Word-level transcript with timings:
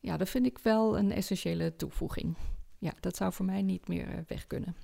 ja, 0.00 0.16
dat 0.16 0.28
vind 0.28 0.46
ik 0.46 0.58
wel 0.58 0.98
een 0.98 1.12
essentiële 1.12 1.76
toevoeging. 1.76 2.36
Ja, 2.78 2.92
dat 3.00 3.16
zou 3.16 3.32
voor 3.32 3.44
mij 3.44 3.62
niet 3.62 3.88
meer 3.88 4.08
eh, 4.08 4.18
weg 4.26 4.46
kunnen. 4.46 4.74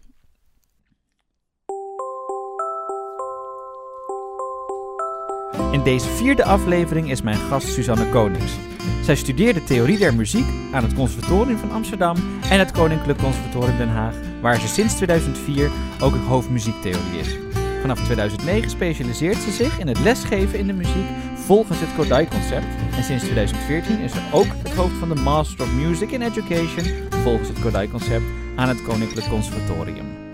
In 5.73 5.83
deze 5.83 6.09
vierde 6.09 6.45
aflevering 6.45 7.11
is 7.11 7.23
mijn 7.23 7.37
gast 7.37 7.69
Suzanne 7.69 8.09
Konings. 8.09 8.57
Zij 9.03 9.17
studeerde 9.17 9.65
theorie 9.65 9.99
der 9.99 10.15
muziek 10.15 10.47
aan 10.73 10.83
het 10.83 10.95
Conservatorium 10.95 11.59
van 11.59 11.71
Amsterdam 11.71 12.17
en 12.51 12.59
het 12.59 12.71
Koninklijk 12.71 13.19
Conservatorium 13.19 13.77
Den 13.77 13.89
Haag, 13.89 14.15
waar 14.41 14.61
ze 14.61 14.69
sinds 14.69 14.95
2004 14.95 15.71
ook 16.01 16.15
hoofdmuziektheorie 16.15 17.19
is. 17.19 17.37
Vanaf 17.81 18.05
2009 18.05 18.71
specialiseert 18.71 19.37
ze 19.37 19.51
zich 19.51 19.79
in 19.79 19.87
het 19.87 19.99
lesgeven 19.99 20.59
in 20.59 20.67
de 20.67 20.73
muziek 20.73 21.07
volgens 21.47 21.81
het 21.81 21.95
Kodai-concept. 21.95 22.67
En 22.97 23.05
sinds 23.05 23.23
2014 23.23 23.99
is 23.99 24.13
ze 24.13 24.31
ook 24.33 24.47
het 24.47 24.75
hoofd 24.75 24.95
van 24.95 25.09
de 25.09 25.15
Master 25.15 25.67
of 25.67 25.73
Music 25.73 26.11
in 26.11 26.23
Education 26.23 27.11
volgens 27.11 27.49
het 27.49 27.61
Kodai-concept 27.61 28.25
aan 28.57 28.69
het 28.69 28.83
Koninklijk 28.83 29.29
Conservatorium. 29.29 30.25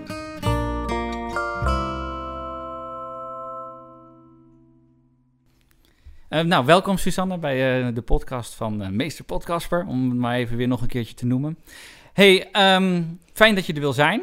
Uh, 6.29 6.41
nou, 6.41 6.65
welkom 6.65 6.97
Susanne 6.97 7.37
bij 7.37 7.85
uh, 7.87 7.95
de 7.95 8.01
podcast 8.01 8.53
van 8.53 8.81
uh, 8.81 8.87
Meester 8.87 9.25
Podcasper, 9.25 9.85
om 9.85 10.09
het 10.09 10.19
maar 10.19 10.35
even 10.35 10.57
weer 10.57 10.67
nog 10.67 10.81
een 10.81 10.87
keertje 10.87 11.15
te 11.15 11.25
noemen. 11.25 11.57
Hey, 12.13 12.49
um, 12.75 13.19
fijn 13.33 13.55
dat 13.55 13.65
je 13.65 13.73
er 13.73 13.79
wil 13.79 13.93
zijn. 13.93 14.21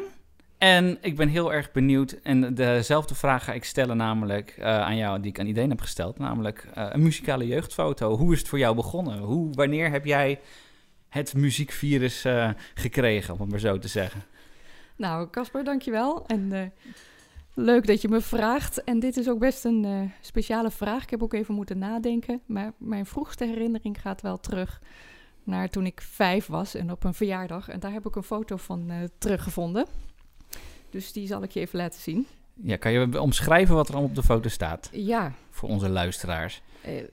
En 0.61 0.97
ik 1.01 1.15
ben 1.15 1.27
heel 1.27 1.53
erg 1.53 1.71
benieuwd. 1.71 2.11
En 2.11 2.53
dezelfde 2.53 3.15
vraag 3.15 3.43
ga 3.43 3.53
ik 3.53 3.63
stellen, 3.63 3.97
namelijk 3.97 4.55
uh, 4.59 4.65
aan 4.65 4.97
jou, 4.97 5.19
die 5.19 5.31
ik 5.31 5.39
aan 5.39 5.45
iedereen 5.45 5.69
heb 5.69 5.81
gesteld. 5.81 6.17
Namelijk 6.17 6.67
uh, 6.77 6.87
een 6.89 7.01
muzikale 7.01 7.47
jeugdfoto. 7.47 8.17
Hoe 8.17 8.33
is 8.33 8.39
het 8.39 8.47
voor 8.47 8.59
jou 8.59 8.75
begonnen? 8.75 9.17
Hoe, 9.19 9.53
wanneer 9.53 9.91
heb 9.91 10.05
jij 10.05 10.39
het 11.09 11.33
muziekvirus 11.33 12.25
uh, 12.25 12.49
gekregen, 12.73 13.33
om 13.33 13.39
het 13.39 13.49
maar 13.49 13.59
zo 13.59 13.77
te 13.77 13.87
zeggen? 13.87 14.23
Nou, 14.95 15.29
Casper, 15.29 15.63
dankjewel. 15.63 16.25
En 16.27 16.73
leuk 17.53 17.87
dat 17.87 18.01
je 18.01 18.09
me 18.09 18.21
vraagt. 18.21 18.83
En 18.83 18.99
dit 18.99 19.17
is 19.17 19.29
ook 19.29 19.39
best 19.39 19.65
een 19.65 20.11
speciale 20.21 20.71
vraag. 20.71 21.03
Ik 21.03 21.09
heb 21.09 21.23
ook 21.23 21.33
even 21.33 21.55
moeten 21.55 21.77
nadenken. 21.77 22.41
Maar 22.45 22.71
mijn 22.77 23.05
vroegste 23.05 23.45
herinnering 23.45 24.01
gaat 24.01 24.21
wel 24.21 24.39
terug 24.39 24.81
naar 25.43 25.69
toen 25.69 25.85
ik 25.85 26.01
vijf 26.01 26.45
was 26.45 26.75
en 26.75 26.91
op 26.91 27.03
een 27.03 27.13
verjaardag. 27.13 27.69
En 27.69 27.79
daar 27.79 27.93
heb 27.93 28.05
ik 28.05 28.15
een 28.15 28.23
foto 28.23 28.57
van 28.57 28.91
teruggevonden. 29.17 29.85
Dus 30.91 31.11
die 31.11 31.27
zal 31.27 31.43
ik 31.43 31.51
je 31.51 31.59
even 31.59 31.79
laten 31.79 32.01
zien. 32.01 32.27
Ja, 32.53 32.75
kan 32.75 32.91
je 32.91 33.21
omschrijven 33.21 33.75
wat 33.75 33.89
er 33.89 33.97
op 33.97 34.15
de 34.15 34.23
foto 34.23 34.49
staat? 34.49 34.89
Ja. 34.91 35.33
Voor 35.49 35.69
onze 35.69 35.89
luisteraars. 35.89 36.61
Uh, 36.87 37.03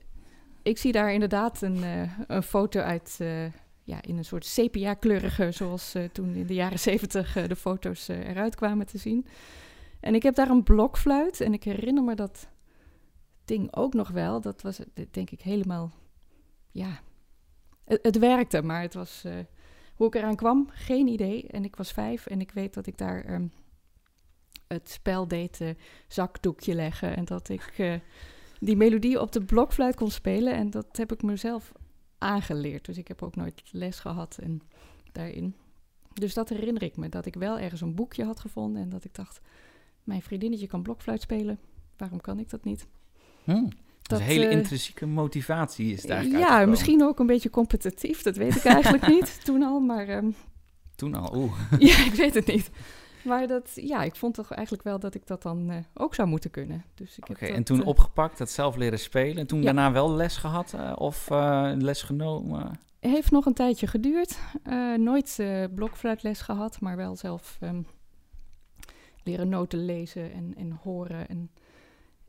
ik 0.62 0.78
zie 0.78 0.92
daar 0.92 1.12
inderdaad 1.12 1.62
een, 1.62 1.76
uh, 1.76 2.18
een 2.26 2.42
foto 2.42 2.80
uit, 2.80 3.18
uh, 3.20 3.44
ja, 3.82 4.02
in 4.02 4.16
een 4.16 4.24
soort 4.24 4.44
sepia-kleurige, 4.44 5.50
zoals 5.50 5.94
toen 6.12 6.34
in 6.34 6.46
de 6.46 6.54
jaren 6.54 6.78
zeventig 6.78 7.32
de 7.32 7.56
foto's 7.56 8.08
eruit 8.08 8.54
kwamen 8.54 8.86
te 8.86 8.98
zien. 8.98 9.26
En 10.00 10.14
ik 10.14 10.22
heb 10.22 10.34
daar 10.34 10.50
een 10.50 10.62
blokfluit 10.62 11.40
en 11.40 11.52
ik 11.52 11.64
herinner 11.64 12.04
me 12.04 12.14
dat 12.14 12.48
ding 13.44 13.76
ook 13.76 13.94
nog 13.94 14.08
wel. 14.08 14.40
Dat 14.40 14.62
was 14.62 14.80
denk 15.10 15.30
ik 15.30 15.40
helemaal, 15.40 15.92
ja, 16.70 17.00
het, 17.84 17.98
het 18.02 18.18
werkte, 18.18 18.62
maar 18.62 18.82
het 18.82 18.94
was... 18.94 19.24
hoe 19.94 20.06
ik 20.06 20.14
eraan 20.14 20.36
kwam, 20.36 20.68
geen 20.72 21.06
idee. 21.06 21.46
En 21.46 21.64
ik 21.64 21.76
was 21.76 21.92
vijf 21.92 22.26
en 22.26 22.40
ik 22.40 22.50
weet 22.50 22.74
dat 22.74 22.86
ik 22.86 22.98
daar 22.98 23.32
um, 23.32 23.52
het 24.68 24.90
spel 24.90 25.28
deed 25.28 25.60
uh, 25.60 25.70
zakdoekje 26.08 26.74
leggen. 26.74 27.16
En 27.16 27.24
dat 27.24 27.48
ik 27.48 27.74
uh, 27.76 27.94
die 28.60 28.76
melodie 28.76 29.20
op 29.20 29.32
de 29.32 29.44
blokfluit 29.44 29.94
kon 29.94 30.10
spelen. 30.10 30.54
En 30.54 30.70
dat 30.70 30.86
heb 30.96 31.12
ik 31.12 31.22
mezelf 31.22 31.72
aangeleerd. 32.18 32.84
Dus 32.84 32.98
ik 32.98 33.08
heb 33.08 33.22
ook 33.22 33.36
nooit 33.36 33.62
les 33.70 34.00
gehad 34.00 34.38
en 34.42 34.60
daarin. 35.12 35.54
Dus 36.12 36.34
dat 36.34 36.48
herinner 36.48 36.82
ik 36.82 36.96
me. 36.96 37.08
Dat 37.08 37.26
ik 37.26 37.34
wel 37.34 37.58
ergens 37.58 37.80
een 37.80 37.94
boekje 37.94 38.24
had 38.24 38.40
gevonden. 38.40 38.82
En 38.82 38.88
dat 38.88 39.04
ik 39.04 39.14
dacht, 39.14 39.40
mijn 40.04 40.22
vriendinnetje 40.22 40.66
kan 40.66 40.82
blokfluit 40.82 41.20
spelen. 41.20 41.58
Waarom 41.96 42.20
kan 42.20 42.38
ik 42.38 42.50
dat 42.50 42.64
niet? 42.64 42.86
Hmm. 43.44 43.68
Dat, 44.02 44.20
is 44.20 44.26
een 44.26 44.32
hele 44.32 44.46
uh, 44.46 44.52
intrinsieke 44.52 45.06
motivatie 45.06 45.92
is 45.92 46.02
daar 46.02 46.26
Ja, 46.26 46.66
misschien 46.66 47.02
ook 47.02 47.18
een 47.18 47.26
beetje 47.26 47.50
competitief. 47.50 48.22
Dat 48.22 48.36
weet 48.36 48.56
ik 48.56 48.64
eigenlijk 48.78 49.06
niet 49.08 49.44
toen 49.44 49.62
al, 49.62 49.80
maar... 49.80 50.08
Um, 50.08 50.34
toen 50.94 51.14
al, 51.14 51.36
oeh. 51.36 51.52
ja, 51.88 52.04
ik 52.04 52.12
weet 52.12 52.34
het 52.34 52.46
niet. 52.46 52.70
Maar 53.24 53.46
dat, 53.46 53.70
ja, 53.74 54.02
ik 54.02 54.16
vond 54.16 54.34
toch 54.34 54.50
eigenlijk 54.50 54.84
wel 54.84 54.98
dat 54.98 55.14
ik 55.14 55.26
dat 55.26 55.42
dan 55.42 55.70
uh, 55.70 55.76
ook 55.94 56.14
zou 56.14 56.28
moeten 56.28 56.50
kunnen. 56.50 56.84
Dus 56.94 57.16
Oké, 57.20 57.30
okay, 57.30 57.50
en 57.50 57.64
toen 57.64 57.80
uh, 57.80 57.86
opgepakt, 57.86 58.38
dat 58.38 58.50
zelf 58.50 58.76
leren 58.76 58.98
spelen. 58.98 59.36
En 59.36 59.46
toen 59.46 59.58
ja. 59.58 59.64
daarna 59.64 59.92
wel 59.92 60.12
les 60.14 60.36
gehad 60.36 60.72
uh, 60.74 60.92
of 60.94 61.28
les 61.78 62.02
genomen? 62.02 62.80
Heeft 63.00 63.30
nog 63.30 63.46
een 63.46 63.54
tijdje 63.54 63.86
geduurd. 63.86 64.38
nooit 64.96 65.42
blokfluitles 65.74 66.40
gehad, 66.40 66.80
maar 66.80 66.96
wel 66.96 67.16
zelf 67.16 67.58
um, 67.60 67.86
leren 69.22 69.48
noten 69.48 69.84
lezen 69.84 70.32
en, 70.32 70.54
en 70.56 70.78
horen. 70.82 71.28
En, 71.28 71.50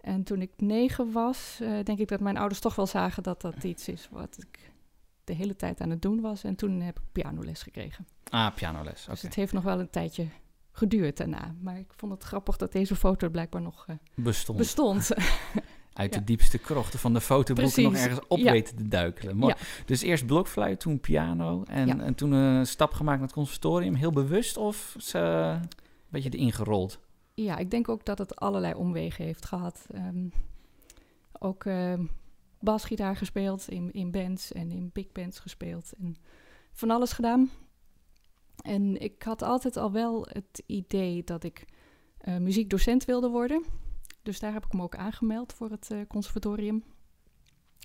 en 0.01 0.23
toen 0.23 0.41
ik 0.41 0.51
negen 0.57 1.11
was, 1.11 1.61
denk 1.83 2.00
ik 2.00 2.07
dat 2.07 2.19
mijn 2.19 2.38
ouders 2.38 2.59
toch 2.59 2.75
wel 2.75 2.88
zagen 2.88 3.23
dat 3.23 3.41
dat 3.41 3.63
iets 3.63 3.88
is 3.88 4.07
wat 4.11 4.38
ik 4.38 4.71
de 5.23 5.33
hele 5.33 5.56
tijd 5.56 5.81
aan 5.81 5.89
het 5.89 6.01
doen 6.01 6.21
was. 6.21 6.44
En 6.44 6.56
toen 6.56 6.81
heb 6.81 7.00
ik 7.00 7.03
pianoles 7.11 7.61
gekregen. 7.61 8.07
Ah, 8.29 8.56
pianoles. 8.56 9.01
Okay. 9.01 9.13
Dus 9.13 9.21
het 9.21 9.35
heeft 9.35 9.53
nog 9.53 9.63
wel 9.63 9.79
een 9.79 9.89
tijdje 9.89 10.27
geduurd 10.79 11.17
daarna. 11.17 11.56
Maar 11.62 11.78
ik 11.78 11.94
vond 11.95 12.12
het 12.12 12.23
grappig 12.23 12.57
dat 12.57 12.72
deze 12.72 12.95
foto 12.95 13.29
blijkbaar 13.29 13.62
nog 13.62 13.85
uh, 13.90 13.95
bestond. 14.16 14.57
bestond. 14.57 15.09
Uit 15.94 16.13
ja. 16.13 16.19
de 16.19 16.25
diepste 16.25 16.57
krochten 16.57 17.00
van 17.00 17.13
de 17.13 17.22
fotoboeken 17.22 17.84
nog 17.84 17.94
ergens 17.94 18.28
op 18.28 18.38
ja. 18.38 18.51
weten 18.51 18.75
te 18.75 18.88
duikelen. 18.88 19.38
Mooi. 19.38 19.53
Ja. 19.57 19.66
Dus 19.85 20.01
eerst 20.01 20.25
blokfluit, 20.25 20.79
toen 20.79 21.00
piano 21.00 21.63
en, 21.63 22.01
en 22.01 22.16
toen 22.16 22.31
een 22.31 22.68
stap 22.68 22.94
gemaakt 22.94 23.18
naar 23.18 23.28
het 23.28 23.35
conservatorium. 23.35 23.94
Heel 23.94 24.12
bewust 24.12 24.57
of 24.57 24.95
ze 25.00 25.18
een 25.18 25.69
beetje 26.09 26.29
erin 26.29 26.51
gerold? 26.51 27.00
Ja, 27.34 27.57
ik 27.57 27.72
denk 27.72 27.89
ook 27.89 28.06
dat 28.06 28.18
het 28.18 28.35
allerlei 28.35 28.73
omwegen 28.73 29.25
heeft 29.25 29.45
gehad. 29.45 29.85
Um, 29.95 30.31
ook 31.39 31.63
uh, 31.66 31.94
basgitaar 32.59 33.16
gespeeld 33.16 33.69
in, 33.69 33.91
in 33.91 34.12
bands 34.12 34.51
en 34.51 34.72
in 34.72 34.89
big 34.94 35.12
bands 35.12 35.39
gespeeld. 35.39 35.94
En 36.00 36.16
van 36.72 36.91
alles 36.91 37.12
gedaan. 37.12 37.50
En 38.61 39.01
ik 39.01 39.23
had 39.23 39.41
altijd 39.41 39.77
al 39.77 39.91
wel 39.91 40.27
het 40.29 40.63
idee 40.65 41.23
dat 41.23 41.43
ik 41.43 41.65
uh, 42.27 42.37
muziekdocent 42.37 43.05
wilde 43.05 43.29
worden. 43.29 43.63
Dus 44.23 44.39
daar 44.39 44.53
heb 44.53 44.65
ik 44.65 44.73
me 44.73 44.81
ook 44.81 44.95
aangemeld 44.95 45.53
voor 45.53 45.69
het 45.69 45.89
uh, 45.91 45.99
conservatorium. 46.07 46.83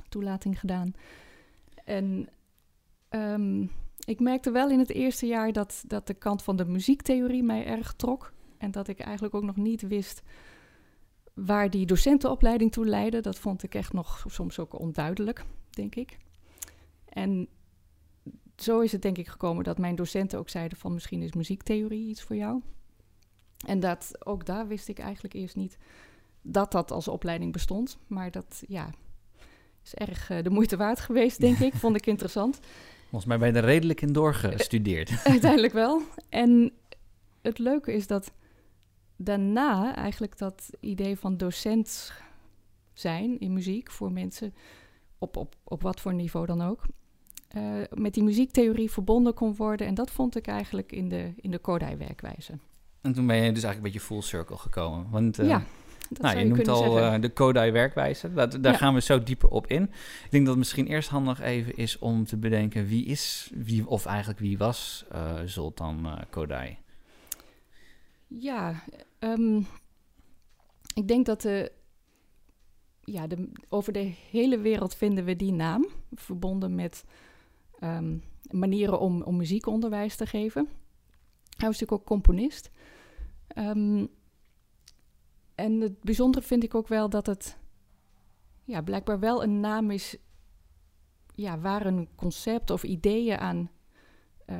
Toelating 0.08 0.60
gedaan. 0.60 0.92
En 1.84 2.28
um, 3.10 3.70
ik 4.04 4.20
merkte 4.20 4.50
wel 4.50 4.70
in 4.70 4.78
het 4.78 4.90
eerste 4.90 5.26
jaar 5.26 5.52
dat, 5.52 5.84
dat 5.86 6.06
de 6.06 6.14
kant 6.14 6.42
van 6.42 6.56
de 6.56 6.64
muziektheorie 6.64 7.42
mij 7.42 7.66
erg 7.66 7.94
trok. 7.94 8.32
En 8.58 8.70
dat 8.70 8.88
ik 8.88 9.00
eigenlijk 9.00 9.34
ook 9.34 9.42
nog 9.42 9.56
niet 9.56 9.82
wist 9.82 10.22
waar 11.34 11.70
die 11.70 11.86
docentenopleiding 11.86 12.72
toe 12.72 12.86
leidde. 12.86 13.20
Dat 13.20 13.38
vond 13.38 13.62
ik 13.62 13.74
echt 13.74 13.92
nog 13.92 14.24
soms 14.26 14.58
ook 14.58 14.78
onduidelijk, 14.78 15.44
denk 15.70 15.94
ik. 15.94 16.18
En 17.04 17.48
zo 18.56 18.81
is 18.81 18.92
het 18.92 19.03
denk 19.03 19.19
ik 19.19 19.28
gekomen 19.28 19.65
dat 19.65 19.78
mijn 19.78 19.94
docenten 19.94 20.38
ook 20.38 20.48
zeiden 20.48 20.78
van 20.78 20.94
misschien 20.94 21.22
is 21.22 21.32
muziektheorie 21.32 22.09
iets 22.09 22.22
voor 22.22 22.37
jou. 22.37 22.62
En 23.66 23.81
dat 23.81 24.12
ook 24.19 24.47
daar 24.47 24.66
wist 24.66 24.88
ik 24.88 24.98
eigenlijk 24.98 25.34
eerst 25.34 25.56
niet 25.56 25.78
dat 26.42 26.72
dat 26.72 26.91
als 26.91 27.09
opleiding 27.09 27.53
bestond. 27.53 27.98
Maar 28.06 28.31
dat 28.31 28.62
ja, 28.69 28.91
is 29.84 29.94
erg 29.94 30.31
uh, 30.31 30.42
de 30.42 30.50
moeite 30.50 30.76
waard 30.76 31.00
geweest, 31.00 31.41
denk 31.41 31.59
ik. 31.59 31.75
Vond 31.75 31.97
ik 31.97 32.06
interessant. 32.06 32.60
Volgens 33.10 33.25
mij 33.25 33.38
ben 33.38 33.48
je 33.48 33.60
er 33.60 33.65
redelijk 33.65 34.00
in 34.00 34.12
doorgestudeerd. 34.12 35.25
Uiteindelijk 35.25 35.72
wel. 35.72 36.03
En 36.28 36.72
het 37.42 37.59
leuke 37.59 37.92
is 37.92 38.06
dat 38.06 38.32
daarna 39.16 39.94
eigenlijk 39.94 40.38
dat 40.38 40.71
idee 40.81 41.19
van 41.19 41.36
docent 41.36 42.12
zijn 42.92 43.38
in 43.38 43.53
muziek 43.53 43.91
voor 43.91 44.12
mensen, 44.12 44.54
op, 45.19 45.36
op, 45.36 45.54
op 45.65 45.82
wat 45.82 46.00
voor 46.00 46.15
niveau 46.15 46.47
dan 46.47 46.62
ook, 46.62 46.86
uh, 47.56 47.62
met 47.94 48.15
die 48.15 48.22
muziektheorie 48.22 48.91
verbonden 48.91 49.34
kon 49.34 49.54
worden. 49.54 49.86
En 49.86 49.95
dat 49.95 50.10
vond 50.10 50.36
ik 50.36 50.47
eigenlijk 50.47 50.92
in 50.92 51.09
de, 51.09 51.33
in 51.36 51.51
de 51.51 51.59
Kodai-werkwijze. 51.59 52.53
En 53.01 53.12
toen 53.12 53.27
ben 53.27 53.36
je 53.36 53.53
dus 53.53 53.62
eigenlijk 53.62 53.77
een 53.77 53.92
beetje 53.92 54.15
full 54.15 54.21
circle 54.21 54.56
gekomen. 54.56 55.10
Want 55.10 55.41
uh, 55.41 55.48
ja, 55.48 55.62
nou, 56.21 56.39
je, 56.39 56.45
noemt 56.45 56.68
al 56.68 56.98
uh, 56.98 57.21
de 57.21 57.28
Kodai-werkwijze. 57.28 58.33
Daar 58.34 58.60
ja. 58.60 58.72
gaan 58.72 58.95
we 58.95 59.01
zo 59.01 59.22
dieper 59.22 59.48
op 59.48 59.66
in. 59.66 59.83
Ik 60.24 60.30
denk 60.30 60.42
dat 60.42 60.54
het 60.54 60.56
misschien 60.59 60.86
eerst 60.86 61.09
handig 61.09 61.41
even 61.41 61.77
is 61.77 61.98
om 61.98 62.24
te 62.24 62.36
bedenken 62.36 62.86
wie 62.86 63.04
is, 63.04 63.51
wie, 63.54 63.89
of 63.89 64.06
eigenlijk 64.06 64.39
wie 64.39 64.59
was 64.59 65.04
Zoltan 65.45 66.09
Kodai? 66.30 66.78
Ja, 68.27 68.83
um, 69.18 69.66
ik 70.95 71.09
denk 71.09 71.27
dat 71.27 71.42
de, 71.42 71.72
ja, 73.01 73.27
de, 73.27 73.48
over 73.68 73.92
de 73.92 74.12
hele 74.30 74.59
wereld 74.59 74.95
vinden 74.95 75.24
we 75.24 75.36
die 75.36 75.53
naam, 75.53 75.86
verbonden 76.15 76.74
met 76.74 77.04
um, 77.84 78.22
manieren 78.51 79.01
om, 79.01 79.22
om 79.22 79.36
muziekonderwijs 79.36 80.16
te 80.16 80.27
geven. 80.27 80.69
Hij 81.57 81.69
was 81.69 81.81
natuurlijk 81.81 81.92
ook 81.92 82.07
componist. 82.07 82.71
Um, 83.59 84.09
en 85.54 85.81
het 85.81 86.01
bijzondere 86.01 86.47
vind 86.47 86.65
ik 86.65 86.75
ook 86.75 86.89
wel 86.89 87.09
dat 87.09 87.27
het 87.27 87.59
ja, 88.65 88.83
blijkbaar 88.83 89.19
wel 89.19 89.42
een 89.42 89.60
naam 89.60 89.91
is 89.91 90.16
ja, 91.34 91.59
waar 91.59 91.86
een 91.86 92.09
concept 92.15 92.71
of 92.71 92.83
ideeën 92.83 93.39
aan 93.39 93.71
uh, 94.47 94.59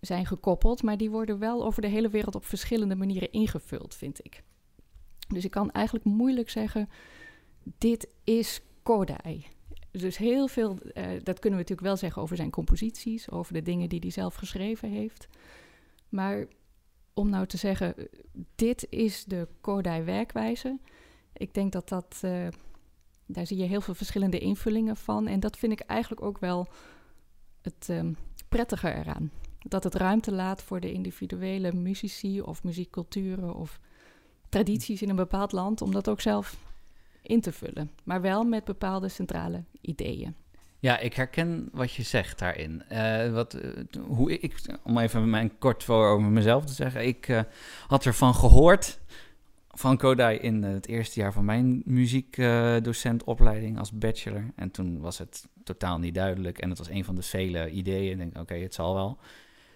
zijn 0.00 0.26
gekoppeld, 0.26 0.82
maar 0.82 0.96
die 0.96 1.10
worden 1.10 1.38
wel 1.38 1.64
over 1.64 1.82
de 1.82 1.88
hele 1.88 2.08
wereld 2.08 2.34
op 2.34 2.44
verschillende 2.44 2.94
manieren 2.94 3.32
ingevuld, 3.32 3.94
vind 3.94 4.24
ik. 4.24 4.42
Dus 5.28 5.44
ik 5.44 5.50
kan 5.50 5.70
eigenlijk 5.70 6.04
moeilijk 6.04 6.50
zeggen, 6.50 6.88
dit 7.78 8.08
is 8.24 8.60
Kodai. 8.82 9.46
Dus 9.90 10.16
heel 10.16 10.48
veel, 10.48 10.70
uh, 10.70 11.04
dat 11.22 11.38
kunnen 11.38 11.58
we 11.58 11.64
natuurlijk 11.64 11.80
wel 11.80 11.96
zeggen 11.96 12.22
over 12.22 12.36
zijn 12.36 12.50
composities, 12.50 13.30
over 13.30 13.52
de 13.52 13.62
dingen 13.62 13.88
die 13.88 14.00
hij 14.00 14.10
zelf 14.10 14.34
geschreven 14.34 14.90
heeft. 14.90 15.28
Maar 16.08 16.46
om 17.14 17.30
nou 17.30 17.46
te 17.46 17.56
zeggen, 17.56 17.94
dit 18.54 18.86
is 18.90 19.24
de 19.24 19.48
Kodai 19.60 20.02
werkwijze, 20.02 20.78
ik 21.32 21.54
denk 21.54 21.72
dat 21.72 21.88
dat, 21.88 22.20
uh, 22.24 22.48
daar 23.26 23.46
zie 23.46 23.56
je 23.56 23.64
heel 23.64 23.80
veel 23.80 23.94
verschillende 23.94 24.38
invullingen 24.38 24.96
van. 24.96 25.26
En 25.26 25.40
dat 25.40 25.56
vind 25.58 25.72
ik 25.72 25.80
eigenlijk 25.80 26.22
ook 26.22 26.38
wel 26.38 26.66
het 27.62 27.88
um, 27.90 28.16
prettige 28.48 28.94
eraan. 28.94 29.30
Dat 29.58 29.84
het 29.84 29.94
ruimte 29.94 30.32
laat 30.32 30.62
voor 30.62 30.80
de 30.80 30.92
individuele 30.92 31.72
muzici 31.72 32.40
of 32.40 32.62
muziekculturen 32.62 33.54
of 33.54 33.80
tradities 34.48 35.02
in 35.02 35.08
een 35.08 35.16
bepaald 35.16 35.52
land 35.52 35.82
om 35.82 35.92
dat 35.92 36.08
ook 36.08 36.20
zelf 36.20 36.56
in 37.22 37.40
te 37.40 37.52
vullen. 37.52 37.90
Maar 38.04 38.20
wel 38.20 38.44
met 38.44 38.64
bepaalde 38.64 39.08
centrale 39.08 39.64
ideeën. 39.80 40.34
Ja, 40.80 40.98
ik 40.98 41.14
herken 41.14 41.68
wat 41.72 41.92
je 41.92 42.02
zegt 42.02 42.38
daarin. 42.38 42.82
Uh, 42.92 43.32
wat, 43.32 43.54
uh, 43.54 43.62
hoe 44.06 44.38
ik, 44.38 44.60
om 44.82 44.98
even 44.98 45.30
mijn 45.30 45.58
kort 45.58 45.84
voor 45.84 46.06
over 46.06 46.28
mezelf 46.28 46.64
te 46.64 46.72
zeggen. 46.72 47.06
Ik 47.06 47.28
uh, 47.28 47.40
had 47.86 48.04
ervan 48.04 48.34
gehoord 48.34 48.98
van 49.68 49.96
Kodai 49.96 50.38
in 50.38 50.62
het 50.62 50.86
eerste 50.86 51.20
jaar 51.20 51.32
van 51.32 51.44
mijn 51.44 51.82
muziekdocentopleiding 51.84 53.78
als 53.78 53.92
bachelor. 53.92 54.44
En 54.56 54.70
toen 54.70 55.00
was 55.00 55.18
het 55.18 55.48
totaal 55.64 55.98
niet 55.98 56.14
duidelijk. 56.14 56.58
En 56.58 56.68
het 56.68 56.78
was 56.78 56.88
een 56.88 57.04
van 57.04 57.14
de 57.14 57.22
vele 57.22 57.70
ideeën. 57.70 58.10
Ik 58.10 58.18
denk, 58.18 58.38
oké, 58.38 58.54
het 58.54 58.74
zal 58.74 58.94
wel. 58.94 59.18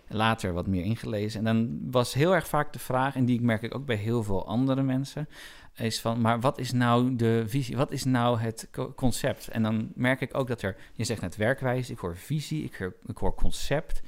Later 0.09 0.53
wat 0.53 0.67
meer 0.67 0.85
ingelezen. 0.85 1.39
En 1.39 1.45
dan 1.45 1.91
was 1.91 2.15
heel 2.15 2.35
erg 2.35 2.47
vaak 2.49 2.73
de 2.73 2.79
vraag, 2.79 3.15
en 3.15 3.25
die 3.25 3.41
merk 3.41 3.63
ik 3.63 3.75
ook 3.75 3.87
bij 3.87 3.97
heel 3.97 4.23
veel 4.23 4.47
andere 4.47 4.83
mensen, 4.83 5.29
is 5.77 6.01
van, 6.01 6.21
maar 6.21 6.41
wat 6.41 6.59
is 6.59 6.73
nou 6.73 7.17
de 7.17 7.45
visie? 7.47 7.77
Wat 7.77 7.93
is 7.93 8.05
nou 8.05 8.39
het 8.39 8.69
concept? 8.97 9.49
En 9.49 9.63
dan 9.63 9.93
merk 9.95 10.21
ik 10.21 10.37
ook 10.37 10.49
dat 10.49 10.63
er, 10.63 10.77
je 10.95 11.05
zegt 11.05 11.21
net 11.21 11.37
werkwijze, 11.37 11.93
ik 11.93 11.99
hoor 11.99 12.17
visie, 12.17 12.65
ik 12.65 12.93
hoor, 13.15 13.35
concept. 13.35 14.03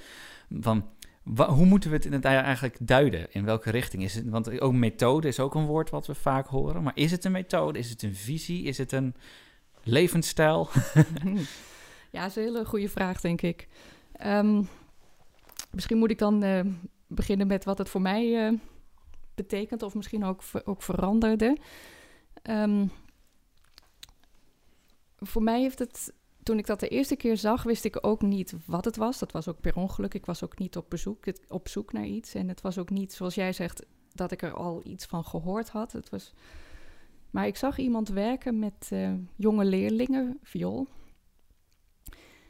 Van, 0.61 0.88
hoe 1.37 1.66
moeten 1.66 1.90
we 1.90 1.96
het 1.96 2.05
in 2.05 2.12
het 2.12 2.25
eigenlijk 2.25 2.76
duiden? 2.81 3.26
In 3.31 3.44
welke 3.44 3.70
richting 3.70 4.02
is 4.02 4.14
het? 4.14 4.28
Want 4.28 4.61
ook 4.61 4.72
methode 4.72 5.28
is 5.28 5.40
ook 5.40 5.55
een 5.55 5.66
woord 5.66 5.90
wat 5.90 6.06
we 6.06 6.14
vaak 6.14 6.46
horen. 6.46 6.82
Maar 6.82 6.96
is 6.96 7.11
het 7.11 7.25
een 7.25 7.32
methode? 7.32 7.78
Is 7.78 7.90
het 7.90 8.02
een 8.02 8.14
visie? 8.14 8.64
Is 8.64 8.78
het 8.78 8.93
een 8.93 9.14
levensstijl? 9.82 10.69
ja, 12.11 12.20
dat 12.20 12.31
is 12.31 12.37
een 12.37 12.43
hele 12.43 12.64
goede 12.64 12.88
vraag, 12.88 13.20
denk 13.20 13.43
ik. 13.43 13.69
Um, 14.26 14.69
misschien 15.70 15.99
moet 15.99 16.11
ik 16.11 16.19
dan 16.19 16.44
uh, 16.44 16.61
beginnen 17.06 17.46
met 17.46 17.64
wat 17.64 17.78
het 17.78 17.88
voor 17.88 18.00
mij 18.00 18.50
uh, 18.50 18.58
betekent, 19.34 19.82
of 19.82 19.94
misschien 19.94 20.25
ook, 20.25 20.42
ook 20.64 20.82
veranderde. 20.82 21.56
Um, 22.42 22.90
voor 25.16 25.42
mij 25.42 25.60
heeft 25.60 25.78
het 25.78 26.12
toen 26.42 26.58
ik 26.58 26.66
dat 26.66 26.81
de 26.81 26.88
eerste 26.88 27.16
keer 27.16 27.36
zag, 27.36 27.62
wist 27.62 27.84
ik 27.84 28.06
ook 28.06 28.22
niet 28.22 28.54
wat 28.66 28.84
het 28.84 28.96
was. 28.96 29.19
Dat 29.19 29.32
was 29.32 29.48
ook 29.48 29.60
per 29.60 29.76
ongeluk. 29.76 30.14
Ik 30.14 30.26
was 30.26 30.44
ook 30.44 30.58
niet 30.58 30.76
op, 30.76 30.90
bezoek, 30.90 31.25
op 31.48 31.69
zoek 31.69 31.92
naar 31.92 32.06
iets. 32.06 32.34
En 32.34 32.48
het 32.48 32.60
was 32.60 32.78
ook 32.78 32.90
niet, 32.90 33.12
zoals 33.12 33.34
jij 33.34 33.52
zegt, 33.52 33.86
dat 34.12 34.32
ik 34.32 34.42
er 34.42 34.52
al 34.52 34.81
iets 34.84 35.06
van 35.06 35.25
gehoord 35.25 35.69
had. 35.69 35.92
Het 35.92 36.08
was... 36.10 36.32
Maar 37.30 37.46
ik 37.46 37.56
zag 37.56 37.78
iemand 37.78 38.08
werken 38.08 38.58
met 38.58 38.90
uh, 38.92 39.12
jonge 39.37 39.64
leerlingen, 39.64 40.38
viool. 40.42 40.87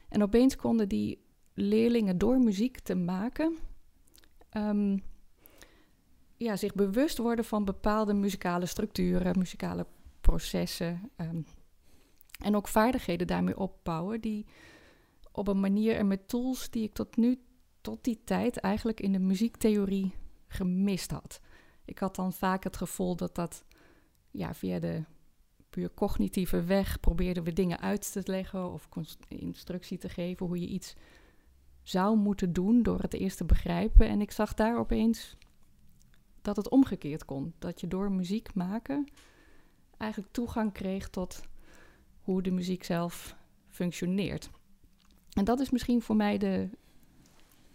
En 0.09 0.23
opeens 0.23 0.57
konden 0.57 0.89
die 0.89 1.25
leerlingen 1.55 2.19
door 2.19 2.39
muziek 2.39 2.79
te 2.79 2.95
maken... 2.95 3.57
Um, 4.57 5.03
ja, 6.37 6.57
zich 6.57 6.75
bewust 6.75 7.19
worden 7.19 7.45
van 7.45 7.65
bepaalde 7.65 8.15
muzikale 8.15 8.67
structuren, 8.67 9.39
muzikale 9.39 9.87
processen... 10.21 11.11
Um, 11.17 11.45
en 12.39 12.57
ook 12.57 12.69
vaardigheden 12.69 13.27
daarmee 13.27 13.59
opbouwen 13.59 14.21
die 14.21 14.47
op 15.33 15.49
een 15.49 15.61
manier 15.61 15.97
en 15.97 16.07
met 16.07 16.29
tools 16.29 16.71
die 16.71 16.83
ik 16.83 16.93
tot 16.93 17.17
nu, 17.17 17.41
tot 17.81 18.05
die 18.05 18.21
tijd 18.25 18.57
eigenlijk 18.57 19.01
in 19.01 19.13
de 19.13 19.19
muziektheorie 19.19 20.15
gemist 20.47 21.11
had. 21.11 21.41
Ik 21.85 21.99
had 21.99 22.17
dan 22.17 22.33
vaak 22.33 22.65
het 22.65 22.77
gevoel 22.77 23.17
dat 23.17 23.35
dat 23.35 23.65
ja, 24.31 24.55
via 24.55 24.79
de 24.79 25.05
puur 25.71 25.95
cognitieve 25.95 26.63
weg 26.63 27.01
probeerden 27.01 27.45
we 27.45 27.53
dingen 27.53 27.81
uit 27.81 28.13
te 28.13 28.23
leggen 28.25 28.73
of 28.73 28.89
instructie 29.29 29.99
te 29.99 30.09
geven 30.09 30.47
hoe 30.47 30.61
je 30.61 30.67
iets 30.67 30.95
zou 31.83 32.17
moeten 32.17 32.53
doen 32.53 32.83
door 32.83 33.01
het 33.01 33.15
eerst 33.15 33.37
te 33.37 33.45
begrijpen. 33.45 34.09
En 34.09 34.21
ik 34.21 34.31
zag 34.31 34.55
daar 34.55 34.79
opeens 34.79 35.37
dat 36.45 36.57
het 36.57 36.69
omgekeerd 36.69 37.25
kon. 37.25 37.53
Dat 37.59 37.81
je 37.81 37.89
door 37.89 38.13
muziek 38.13 38.55
maken 38.55 39.09
eigenlijk 39.99 40.33
toegang 40.33 40.73
kreeg 40.73 41.09
tot 41.09 41.41
hoe 42.23 42.43
de 42.43 42.51
muziek 42.51 42.85
zelf 42.85 43.37
functioneert. 43.69 44.51
En 45.33 45.45
dat 45.45 45.61
is 45.61 45.71
misschien 45.71 46.03
voor 46.03 46.17
mij 46.17 46.39
de 46.39 46.69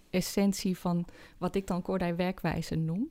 essentie 0.09 0.77
van 0.77 1.05
wat 1.37 1.55
ik 1.55 1.67
dan 1.67 1.81
Kordij 1.81 2.15
werkwijze 2.15 2.75
noem. 2.75 3.09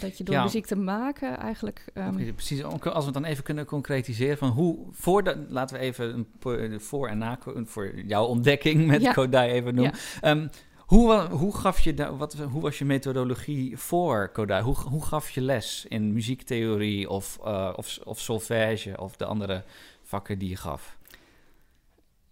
Dat 0.00 0.18
je 0.18 0.24
door 0.24 0.42
muziek 0.42 0.66
te 0.66 0.76
maken 0.76 1.36
eigenlijk... 1.36 1.84
Um... 1.94 2.34
precies, 2.34 2.62
als 2.64 2.82
we 2.82 3.04
het 3.04 3.12
dan 3.12 3.24
even 3.24 3.44
kunnen 3.44 3.64
concretiseren 3.64 4.38
van 4.38 4.48
hoe... 4.50 4.78
Voor 4.90 5.22
de, 5.24 5.46
laten 5.48 5.76
we 5.76 5.82
even 5.82 6.26
een 6.40 6.80
voor 6.80 7.08
en 7.08 7.18
na 7.18 7.38
voor 7.64 8.00
jouw 8.00 8.24
ontdekking 8.24 8.86
met 8.86 9.00
ja. 9.00 9.12
Kodai 9.12 9.50
even 9.50 9.74
noemen. 9.74 9.94
Ja. 10.20 10.30
Um, 10.30 10.50
hoe, 10.86 11.28
hoe, 11.28 11.56
gaf 11.56 11.80
je 11.80 12.16
wat, 12.16 12.34
hoe 12.34 12.62
was 12.62 12.78
je 12.78 12.84
methodologie 12.84 13.76
voor 13.76 14.28
Kodai? 14.28 14.62
Hoe, 14.62 14.74
hoe 14.74 15.04
gaf 15.04 15.30
je 15.30 15.40
les 15.40 15.86
in 15.88 16.12
muziektheorie 16.12 17.10
of, 17.10 17.38
uh, 17.44 17.72
of, 17.76 17.98
of 18.04 18.20
solfège 18.20 19.00
of 19.00 19.16
de 19.16 19.24
andere 19.24 19.64
vakken 20.02 20.38
die 20.38 20.48
je 20.48 20.56
gaf? 20.56 20.98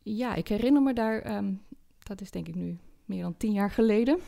Ja, 0.03 0.35
ik 0.35 0.49
herinner 0.49 0.83
me 0.83 0.93
daar, 0.93 1.37
um, 1.37 1.63
dat 2.03 2.21
is 2.21 2.31
denk 2.31 2.49
ik 2.49 2.55
nu 2.55 2.79
meer 3.05 3.23
dan 3.23 3.37
tien 3.37 3.53
jaar 3.53 3.71
geleden. 3.71 4.19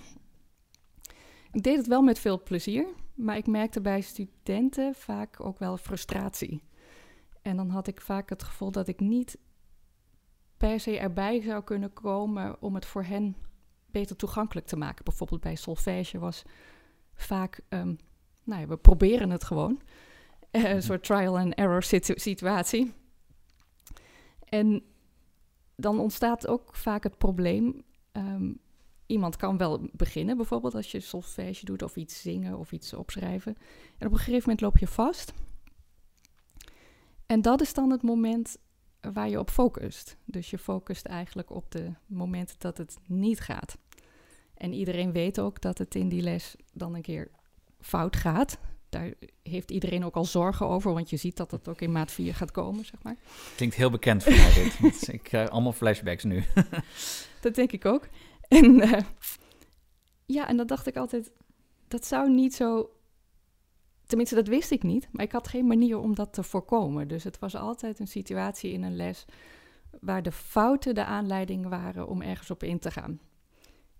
Ik 1.52 1.62
deed 1.62 1.76
het 1.76 1.86
wel 1.86 2.02
met 2.02 2.18
veel 2.18 2.42
plezier, 2.42 2.86
maar 3.14 3.36
ik 3.36 3.46
merkte 3.46 3.80
bij 3.80 4.00
studenten 4.00 4.94
vaak 4.94 5.40
ook 5.40 5.58
wel 5.58 5.76
frustratie. 5.76 6.62
En 7.42 7.56
dan 7.56 7.70
had 7.70 7.86
ik 7.86 8.00
vaak 8.00 8.28
het 8.28 8.42
gevoel 8.42 8.70
dat 8.70 8.88
ik 8.88 9.00
niet 9.00 9.38
per 10.56 10.80
se 10.80 10.98
erbij 10.98 11.40
zou 11.40 11.64
kunnen 11.64 11.92
komen 11.92 12.62
om 12.62 12.74
het 12.74 12.86
voor 12.86 13.04
hen 13.04 13.36
beter 13.98 14.16
toegankelijk 14.16 14.66
te 14.66 14.76
maken. 14.76 15.04
Bijvoorbeeld 15.04 15.40
bij 15.40 15.54
solfège 15.54 16.18
was 16.18 16.42
vaak, 17.14 17.60
um, 17.68 17.98
nou 18.44 18.60
ja, 18.60 18.66
we 18.66 18.76
proberen 18.76 19.30
het 19.30 19.44
gewoon. 19.44 19.80
Uh, 20.52 20.70
een 20.70 20.82
soort 20.82 21.04
trial 21.04 21.38
and 21.38 21.54
error 21.54 21.82
situatie. 22.14 22.92
En 24.48 24.82
dan 25.76 25.98
ontstaat 25.98 26.46
ook 26.46 26.76
vaak 26.76 27.02
het 27.02 27.18
probleem. 27.18 27.82
Um, 28.12 28.58
iemand 29.06 29.36
kan 29.36 29.56
wel 29.56 29.88
beginnen, 29.92 30.36
bijvoorbeeld 30.36 30.74
als 30.74 30.90
je 30.90 31.00
solfège 31.00 31.64
doet 31.64 31.82
of 31.82 31.96
iets 31.96 32.20
zingen 32.20 32.58
of 32.58 32.72
iets 32.72 32.92
opschrijven. 32.92 33.56
En 33.98 34.06
op 34.06 34.12
een 34.12 34.18
gegeven 34.18 34.40
moment 34.40 34.60
loop 34.60 34.78
je 34.78 34.86
vast. 34.86 35.32
En 37.26 37.42
dat 37.42 37.60
is 37.60 37.72
dan 37.72 37.90
het 37.90 38.02
moment 38.02 38.56
waar 39.00 39.28
je 39.28 39.38
op 39.38 39.50
focust. 39.50 40.16
Dus 40.24 40.50
je 40.50 40.58
focust 40.58 41.06
eigenlijk 41.06 41.50
op 41.50 41.70
de 41.70 41.92
momenten 42.06 42.56
dat 42.58 42.78
het 42.78 42.98
niet 43.06 43.40
gaat. 43.40 43.78
En 44.56 44.72
iedereen 44.72 45.12
weet 45.12 45.40
ook 45.40 45.60
dat 45.60 45.78
het 45.78 45.94
in 45.94 46.08
die 46.08 46.22
les 46.22 46.56
dan 46.72 46.94
een 46.94 47.02
keer 47.02 47.30
fout 47.80 48.16
gaat 48.16 48.58
daar 48.88 49.12
heeft 49.42 49.70
iedereen 49.70 50.04
ook 50.04 50.14
al 50.14 50.24
zorgen 50.24 50.66
over, 50.66 50.92
want 50.92 51.10
je 51.10 51.16
ziet 51.16 51.36
dat 51.36 51.50
het 51.50 51.68
ook 51.68 51.80
in 51.80 51.92
maat 51.92 52.12
4 52.12 52.34
gaat 52.34 52.50
komen, 52.50 52.84
zeg 52.84 53.02
maar. 53.02 53.16
Klinkt 53.56 53.74
heel 53.74 53.90
bekend 53.90 54.22
voor 54.22 54.32
mij 54.32 54.52
dit. 54.52 55.08
ik 55.12 55.22
krijg 55.22 55.48
allemaal 55.48 55.72
flashbacks 55.72 56.24
nu. 56.24 56.44
dat 57.40 57.54
denk 57.54 57.72
ik 57.72 57.84
ook. 57.84 58.08
En 58.48 58.64
uh, 58.64 58.98
ja, 60.26 60.48
en 60.48 60.56
dat 60.56 60.68
dacht 60.68 60.86
ik 60.86 60.96
altijd, 60.96 61.32
dat 61.88 62.06
zou 62.06 62.30
niet 62.30 62.54
zo... 62.54 62.90
Tenminste, 64.06 64.34
dat 64.34 64.48
wist 64.48 64.70
ik 64.70 64.82
niet, 64.82 65.08
maar 65.12 65.24
ik 65.24 65.32
had 65.32 65.48
geen 65.48 65.66
manier 65.66 65.98
om 65.98 66.14
dat 66.14 66.32
te 66.32 66.42
voorkomen. 66.42 67.08
Dus 67.08 67.24
het 67.24 67.38
was 67.38 67.54
altijd 67.54 67.98
een 67.98 68.06
situatie 68.06 68.72
in 68.72 68.82
een 68.82 68.96
les 68.96 69.24
waar 70.00 70.22
de 70.22 70.32
fouten 70.32 70.94
de 70.94 71.04
aanleiding 71.04 71.68
waren 71.68 72.08
om 72.08 72.22
ergens 72.22 72.50
op 72.50 72.62
in 72.62 72.78
te 72.78 72.90
gaan. 72.90 73.20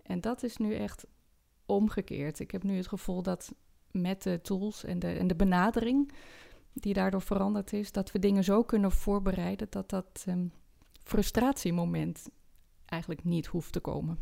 En 0.07 0.21
dat 0.21 0.43
is 0.43 0.57
nu 0.57 0.75
echt 0.75 1.07
omgekeerd. 1.67 2.41
Ik 2.41 2.51
heb 2.51 2.63
nu 2.63 2.77
het 2.77 2.89
gevoel 2.89 3.23
dat 3.23 3.55
met 3.91 4.23
de 4.23 4.41
tools 4.41 4.85
en 4.85 4.99
de, 4.99 5.09
en 5.09 5.27
de 5.27 5.37
benadering 5.37 6.13
die 6.73 6.95
daardoor 6.95 7.23
veranderd 7.23 7.73
is, 7.73 7.93
dat 7.93 8.13
we 8.13 8.19
dingen 8.19 8.45
zo 8.45 8.63
kunnen 8.63 8.93
voorbereiden 8.93 9.67
dat 9.71 9.91
dat 9.91 10.25
um, 10.29 10.53
frustratiemoment 11.03 12.29
eigenlijk 12.85 13.25
niet 13.25 13.47
hoeft 13.47 13.73
te 13.73 13.81
komen. 13.81 14.19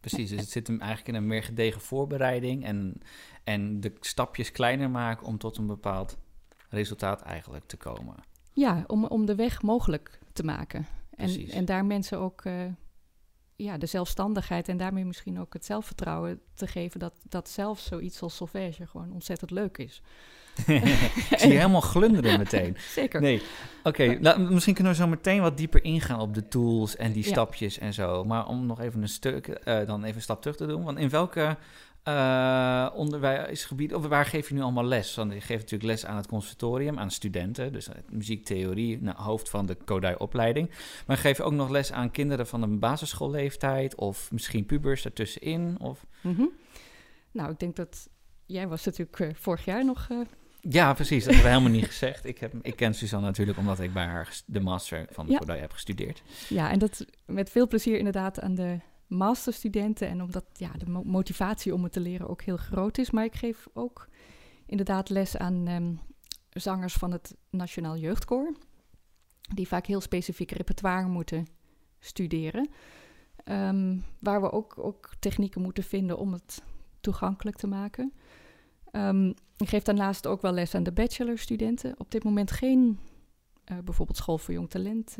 Precies, 0.00 0.30
dus 0.30 0.40
het 0.40 0.50
zit 0.50 0.66
hem 0.66 0.80
eigenlijk 0.80 1.08
in 1.08 1.14
een 1.14 1.28
meer 1.28 1.42
gedegen 1.42 1.80
voorbereiding 1.80 2.64
en, 2.64 3.00
en 3.44 3.80
de 3.80 3.92
stapjes 4.00 4.52
kleiner 4.52 4.90
maken 4.90 5.26
om 5.26 5.38
tot 5.38 5.56
een 5.56 5.66
bepaald 5.66 6.18
resultaat 6.68 7.22
eigenlijk 7.22 7.64
te 7.66 7.76
komen. 7.76 8.14
Ja, 8.52 8.84
om, 8.86 9.04
om 9.04 9.26
de 9.26 9.34
weg 9.34 9.62
mogelijk 9.62 10.18
te 10.32 10.44
maken. 10.44 10.86
En, 11.10 11.24
Precies. 11.24 11.50
en 11.50 11.64
daar 11.64 11.84
mensen 11.84 12.18
ook 12.18 12.44
eh, 12.44 12.64
ja, 13.64 13.78
de 13.78 13.86
zelfstandigheid 13.86 14.68
en 14.68 14.76
daarmee 14.76 15.04
misschien 15.04 15.40
ook 15.40 15.52
het 15.52 15.64
zelfvertrouwen 15.64 16.40
te 16.54 16.66
geven 16.66 17.00
dat, 17.00 17.12
dat 17.28 17.48
zelfs 17.48 17.84
zoiets 17.84 18.22
als 18.22 18.36
solfège 18.36 18.86
gewoon 18.86 19.12
ontzettend 19.12 19.50
leuk 19.50 19.78
is. 19.78 20.02
ik 20.66 21.38
zie 21.38 21.48
je 21.52 21.56
helemaal 21.56 21.80
glunderen 21.80 22.38
meteen. 22.44 22.76
Zeker. 22.78 23.20
Nee, 23.20 23.42
oké. 23.82 24.18
nou, 24.20 24.40
misschien 24.52 24.74
kunnen 24.74 24.92
we 24.92 24.98
zo 24.98 25.06
meteen 25.06 25.40
wat 25.40 25.56
dieper 25.56 25.84
ingaan 25.84 26.20
op 26.20 26.34
de 26.34 26.48
tools 26.48 26.96
en 26.96 27.12
die 27.12 27.24
Ja. 27.24 27.30
stapjes 27.30 27.78
en 27.78 27.94
zo. 27.94 28.24
Maar 28.24 28.46
om 28.46 28.66
nog 28.66 28.80
even 28.80 29.02
een 29.02 29.08
stuk, 29.08 29.46
eh, 29.48 29.86
dan 29.86 30.04
even 30.04 30.16
een 30.16 30.22
stap 30.22 30.40
terug 30.40 30.56
te 30.56 30.66
doen. 30.66 30.84
Want 30.84 30.98
in 30.98 31.08
welke 31.08 31.56
eh, 32.08 32.88
onderwijsgebied, 32.94 33.94
of 33.94 34.06
waar 34.06 34.24
geef 34.24 34.48
je 34.48 34.54
nu 34.54 34.60
allemaal 34.60 34.84
les? 34.84 35.14
Want 35.14 35.32
je 35.32 35.40
geeft 35.40 35.62
natuurlijk 35.62 35.90
les 35.90 36.06
aan 36.06 36.16
het 36.16 36.26
conservatorium, 36.26 36.98
aan 36.98 37.10
studenten. 37.10 37.72
Dus 37.72 37.88
muziektheorie, 38.10 39.02
nou, 39.02 39.16
hoofd 39.16 39.48
van 39.50 39.66
de 39.66 39.74
Kodai-opleiding. 39.84 40.70
Maar 41.06 41.16
geef 41.16 41.36
je 41.36 41.42
ook 41.42 41.52
nog 41.52 41.68
les 41.68 41.92
aan 41.92 42.10
kinderen 42.10 42.46
van 42.46 42.62
een 42.62 42.78
basisschoolleeftijd? 42.78 43.94
Of 43.94 44.32
misschien 44.32 44.66
pubers 44.66 45.04
ertussenin? 45.04 45.76
Of... 45.80 46.06
Mhm. 46.20 46.44
Nou, 47.30 47.50
ik 47.50 47.58
denk 47.58 47.76
dat 47.76 48.08
jij 48.46 48.68
was 48.68 48.84
natuurlijk 48.84 49.20
eh, 49.20 49.28
vorig 49.34 49.64
jaar 49.64 49.84
nog 49.84 50.06
eh, 50.10 50.18
Ja, 50.60 50.92
precies. 50.92 51.24
Dat 51.24 51.34
hebben 51.34 51.50
we 51.50 51.56
helemaal 51.56 51.78
niet 51.80 51.90
gezegd. 51.94 52.24
Ik, 52.24 52.38
heb, 52.38 52.54
ik 52.62 52.76
ken 52.76 52.94
Suzanne 52.94 53.26
natuurlijk 53.26 53.58
omdat 53.58 53.80
ik 53.80 53.92
bij 53.92 54.04
haar 54.04 54.42
de 54.46 54.60
master 54.60 55.06
van 55.10 55.26
de 55.26 55.32
Ja. 55.32 55.38
Kodai 55.38 55.60
heb 55.60 55.72
gestudeerd. 55.72 56.22
Ja, 56.48 56.70
en 56.70 56.78
dat 56.78 57.04
met 57.26 57.50
veel 57.50 57.66
plezier 57.66 57.98
inderdaad 57.98 58.40
aan 58.40 58.54
de 58.54 58.78
masterstudenten. 59.08 60.08
En 60.08 60.22
omdat 60.22 60.44
ja, 60.52 60.72
de 60.72 60.90
mo- 60.90 61.04
motivatie 61.04 61.74
om 61.74 61.82
het 61.82 61.92
te 61.92 62.00
leren 62.00 62.28
ook 62.28 62.42
heel 62.42 62.56
groot 62.56 62.98
is. 62.98 63.10
Maar 63.10 63.24
ik 63.24 63.34
geef 63.34 63.68
ook 63.72 64.08
inderdaad 64.66 65.08
les 65.08 65.36
aan 65.36 65.66
ehm, 65.66 65.94
zangers 66.50 66.94
van 66.94 67.12
het 67.12 67.36
Nationaal 67.50 67.96
Jeugdkoor. 67.96 68.54
Die 69.54 69.68
vaak 69.68 69.86
heel 69.86 70.00
specifiek 70.00 70.50
repertoire 70.50 71.08
moeten 71.08 71.46
studeren. 71.98 72.68
Ehm, 73.44 73.98
waar 74.20 74.40
we 74.40 74.52
ook, 74.52 74.78
ook 74.78 75.10
technieken 75.18 75.62
moeten 75.62 75.84
vinden 75.84 76.18
om 76.18 76.32
het 76.32 76.62
toegankelijk 77.00 77.56
te 77.56 77.66
maken. 77.66 78.12
Ehm, 78.90 79.28
ik 79.56 79.68
geef 79.68 79.82
daarnaast 79.82 80.26
ook 80.26 80.42
wel 80.42 80.52
les 80.52 80.74
aan 80.74 80.82
de 80.82 80.92
bachelorstudenten. 80.92 81.94
Op 81.98 82.10
dit 82.10 82.24
moment 82.24 82.50
geen 82.50 82.98
eh, 83.64 83.78
bijvoorbeeld 83.84 84.18
school 84.18 84.38
voor 84.38 84.54
jong 84.54 84.70
talent 84.70 85.16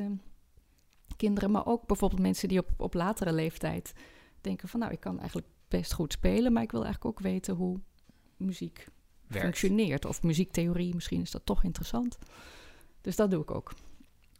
kinderen, 1.18 1.50
maar 1.50 1.66
ook 1.66 1.87
bijvoorbeeld 1.87 2.20
mensen 2.20 2.48
die 2.48 2.58
op, 2.58 2.68
op 2.76 2.94
latere 2.94 3.32
leeftijd 3.32 3.92
denken 4.40 4.68
van 4.68 4.80
nou, 4.80 4.92
ik 4.92 5.00
kan 5.00 5.18
eigenlijk 5.18 5.48
best 5.68 5.92
goed 5.92 6.12
spelen, 6.12 6.52
maar 6.52 6.62
ik 6.62 6.70
wil 6.72 6.84
eigenlijk 6.84 7.16
ook 7.18 7.25
weten 7.25 7.54
hoe 7.54 7.80
muziek 8.37 8.87
Werkt. 9.26 9.44
functioneert. 9.44 10.04
Of 10.04 10.22
muziektheorie, 10.22 10.94
misschien 10.94 11.20
is 11.20 11.30
dat 11.30 11.46
toch 11.46 11.64
interessant. 11.64 12.18
Dus 13.00 13.16
dat 13.16 13.30
doe 13.30 13.42
ik 13.42 13.50
ook. 13.50 13.72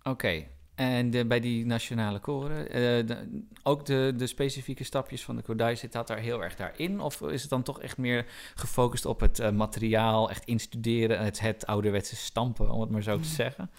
Oké. 0.03 0.45
En 0.75 1.11
de, 1.11 1.27
bij 1.27 1.41
die 1.41 1.67
nationale 1.67 2.19
koren, 2.21 2.71
eh, 2.71 3.07
de- 3.07 3.43
ook 3.63 3.87
de, 3.87 4.13
de 4.17 4.27
specifieke 4.27 4.85
stapjes 4.85 5.25
van 5.25 5.37
de 5.37 5.43
Kodai, 5.43 5.77
zit 5.77 5.93
dat 5.93 6.07
daar 6.07 6.19
heel 6.19 6.43
erg 6.45 6.57
daarin? 6.57 7.01
Of 7.01 7.21
is 7.21 7.41
het 7.41 7.51
dan 7.51 7.63
toch 7.63 7.81
echt 7.81 7.97
meer 7.99 8.27
gefocust 8.55 9.07
op 9.07 9.21
het 9.21 9.39
eh, 9.39 9.51
materiaal, 9.51 10.31
echt 10.31 10.45
instuderen, 10.45 11.19
het, 11.25 11.41
het 11.41 11.67
ouderwetse 11.67 12.17
stampen, 12.17 12.71
om 12.71 12.81
het 12.81 12.91
maar 12.91 13.03
zo 13.03 13.13
te 13.15 13.19
Mm. 13.29 13.35
zeggen? 13.35 13.71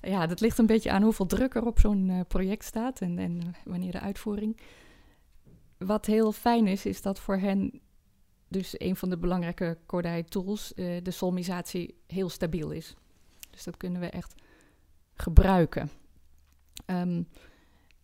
Ja, 0.00 0.26
dat 0.26 0.40
ligt 0.40 0.58
een 0.58 0.66
beetje 0.66 0.90
aan 0.90 1.02
hoeveel 1.02 1.26
druk 1.26 1.54
er 1.54 1.66
op 1.66 1.78
zo'n 1.78 2.10
eh, 2.10 2.20
project 2.28 2.64
staat 2.64 3.00
en, 3.00 3.18
en 3.18 3.40
eh, 3.40 3.48
wanneer 3.64 3.92
de 3.92 4.00
uitvoering. 4.00 4.60
Wat 5.78 6.06
heel 6.06 6.32
fijn 6.32 6.66
is, 6.66 6.86
is 6.86 7.02
dat 7.02 7.20
voor 7.20 7.36
hen 7.36 7.80
dus 8.48 8.80
een 8.80 8.96
van 8.96 9.10
de 9.10 9.18
belangrijke 9.18 9.78
Cordai 9.86 10.24
tools, 10.24 10.74
eh, 10.74 11.02
de 11.02 11.10
solmisatie, 11.10 12.00
heel 12.06 12.28
stabiel 12.28 12.70
is. 12.70 12.94
Dus 13.50 13.64
dat 13.64 13.76
kunnen 13.76 14.00
we 14.00 14.06
echt 14.06 14.34
gebruiken. 15.14 15.90
Ehm, 16.86 17.22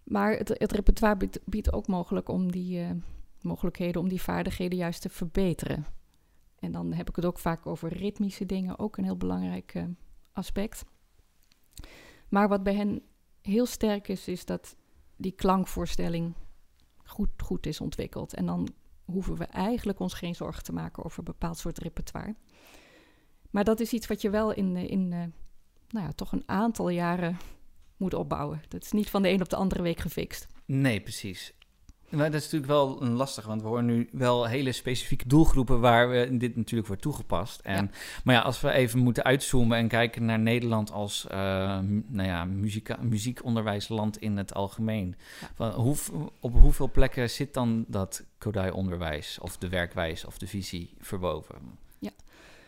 maar 0.04 0.36
het, 0.36 0.48
het 0.48 0.72
repertoire 0.72 1.28
biedt, 1.44 1.72
ook 1.72 1.86
mogelijk 1.86 2.28
om 2.28 2.52
die, 2.52 2.86
mogelijkheden 3.40 4.00
om 4.00 4.08
die 4.08 4.22
vaardigheden 4.22 4.78
juist 4.78 5.00
te 5.00 5.08
verbeteren. 5.08 5.86
En 6.58 6.72
dan 6.72 6.92
heb 6.92 7.08
ik 7.08 7.16
het 7.16 7.24
ook 7.24 7.38
vaak 7.38 7.66
over 7.66 7.92
ritmische 7.92 8.46
dingen, 8.46 8.78
ook 8.78 8.96
een 8.96 9.04
heel 9.04 9.16
belangrijk 9.16 9.84
aspect. 10.32 10.84
Maar 12.28 12.48
wat 12.48 12.62
bij 12.62 12.74
hen 12.74 13.02
heel 13.40 13.66
sterk 13.66 14.08
is, 14.08 14.28
is 14.28 14.44
dat 14.44 14.76
die 15.16 15.32
klankvoorstelling 15.32 16.34
goed, 17.04 17.28
goed 17.36 17.66
is 17.66 17.80
ontwikkeld. 17.80 18.34
En 18.34 18.46
dan 18.46 18.68
hoeven 19.04 19.36
we 19.36 19.44
eigenlijk 19.44 20.00
ons 20.00 20.14
geen 20.14 20.34
zorgen 20.34 20.62
te 20.62 20.72
maken 20.72 21.04
over 21.04 21.18
een 21.18 21.24
bepaald 21.24 21.58
soort 21.58 21.78
repertoire. 21.78 22.34
Maar 23.50 23.64
dat 23.64 23.80
is 23.80 23.92
iets 23.92 24.06
wat 24.06 24.20
je 24.20 24.30
wel 24.30 24.52
in, 24.52 24.76
in 24.76 25.08
nou 25.88 26.06
ja, 26.06 26.12
toch 26.12 26.32
een 26.32 26.42
aantal 26.46 26.88
jaren 26.88 27.36
moet 27.96 28.14
opbouwen. 28.14 28.62
Dat 28.68 28.84
is 28.84 28.92
niet 28.92 29.10
van 29.10 29.22
de 29.22 29.28
een 29.28 29.40
op 29.40 29.48
de 29.48 29.56
andere 29.56 29.82
week 29.82 29.98
gefixt. 29.98 30.46
Nee, 30.64 31.00
precies. 31.00 31.54
Maar 32.14 32.30
dat 32.30 32.40
is 32.40 32.42
natuurlijk 32.50 32.72
wel 32.72 33.02
een 33.02 33.12
lastig, 33.12 33.46
want 33.46 33.62
we 33.62 33.68
horen 33.68 33.84
nu 33.84 34.08
wel 34.12 34.46
hele 34.46 34.72
specifieke 34.72 35.28
doelgroepen 35.28 35.80
waar 35.80 36.10
we 36.10 36.36
dit 36.36 36.56
natuurlijk 36.56 36.86
wordt 36.88 37.02
toegepast. 37.02 37.60
En, 37.60 37.90
Maar 38.24 38.34
ja, 38.34 38.40
als 38.40 38.60
we 38.60 38.70
even 38.70 38.98
moeten 38.98 39.24
uitzoomen 39.24 39.78
en 39.78 39.88
kijken 39.88 40.24
naar 40.24 40.38
Nederland 40.38 40.92
als 40.92 41.26
eh, 41.26 41.78
m- 41.80 42.04
nou 42.08 42.28
ja, 42.28 42.44
muziekonderwijsland 43.00 44.18
in 44.18 44.36
het 44.36 44.54
algemeen. 44.54 45.16
Ja. 45.40 45.50
Van 45.54 45.70
hoe, 45.70 45.96
op 46.40 46.52
hoeveel 46.52 46.90
plekken 46.90 47.30
zit 47.30 47.54
dan 47.54 47.84
dat 47.88 48.24
Kodai-onderwijs 48.38 49.38
of 49.40 49.56
de 49.58 49.68
werkwijze 49.68 50.26
of 50.26 50.38
de 50.38 50.46
visie 50.46 50.94
verwoven? 50.98 51.56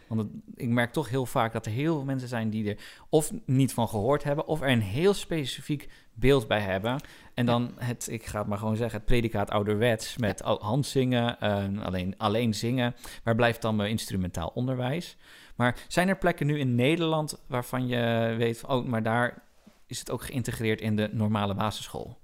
Ja. 0.08 0.16
Want 0.16 0.28
ik 0.54 0.68
merk 0.68 0.92
toch 0.92 1.08
heel 1.08 1.26
vaak 1.26 1.52
dat 1.52 1.66
er 1.66 1.72
heel 1.72 1.94
veel 1.94 2.04
mensen 2.04 2.28
zijn 2.28 2.50
die 2.50 2.68
er 2.68 2.78
of 3.08 3.32
niet 3.46 3.72
van 3.72 3.88
gehoord 3.88 4.25
hebben, 4.25 4.46
of 4.46 4.60
er 4.60 4.68
een 4.68 4.80
heel 4.80 5.14
specifiek 5.14 5.88
beeld 6.14 6.48
bij 6.48 6.60
hebben. 6.60 7.00
En 7.34 7.46
dan 7.46 7.72
het, 7.78 8.08
ik 8.10 8.26
ga 8.26 8.38
het 8.38 8.48
maar 8.48 8.58
gewoon 8.58 8.76
zeggen, 8.76 8.96
het 8.96 9.06
predicaat 9.06 9.50
ouderwets 9.50 10.16
met 10.16 10.42
al- 10.42 10.62
handzingen, 10.62 11.40
eh, 11.40 11.64
alleen, 11.82 12.14
alleen 12.16 12.54
zingen. 12.54 12.94
Waar 13.25 13.34
blijft 13.34 13.62
dan 13.62 13.76
mijn 13.76 13.90
instrumentaal 13.90 14.50
onderwijs? 14.54 15.16
Maar 15.54 15.78
zijn 15.88 16.08
er 16.08 16.18
plekken 16.18 16.46
nu 16.46 16.58
in 16.58 16.75
Nederland 16.75 17.42
waarvan 17.46 17.86
je 17.86 18.34
weet 18.38 18.64
oh, 18.66 18.84
maar 18.84 19.02
daar 19.02 19.42
is 19.86 19.98
het 19.98 20.10
ook 20.10 20.22
geïntegreerd 20.22 20.80
in 20.80 20.96
de 20.96 21.08
normale 21.12 21.54
basisschool? 21.54 22.18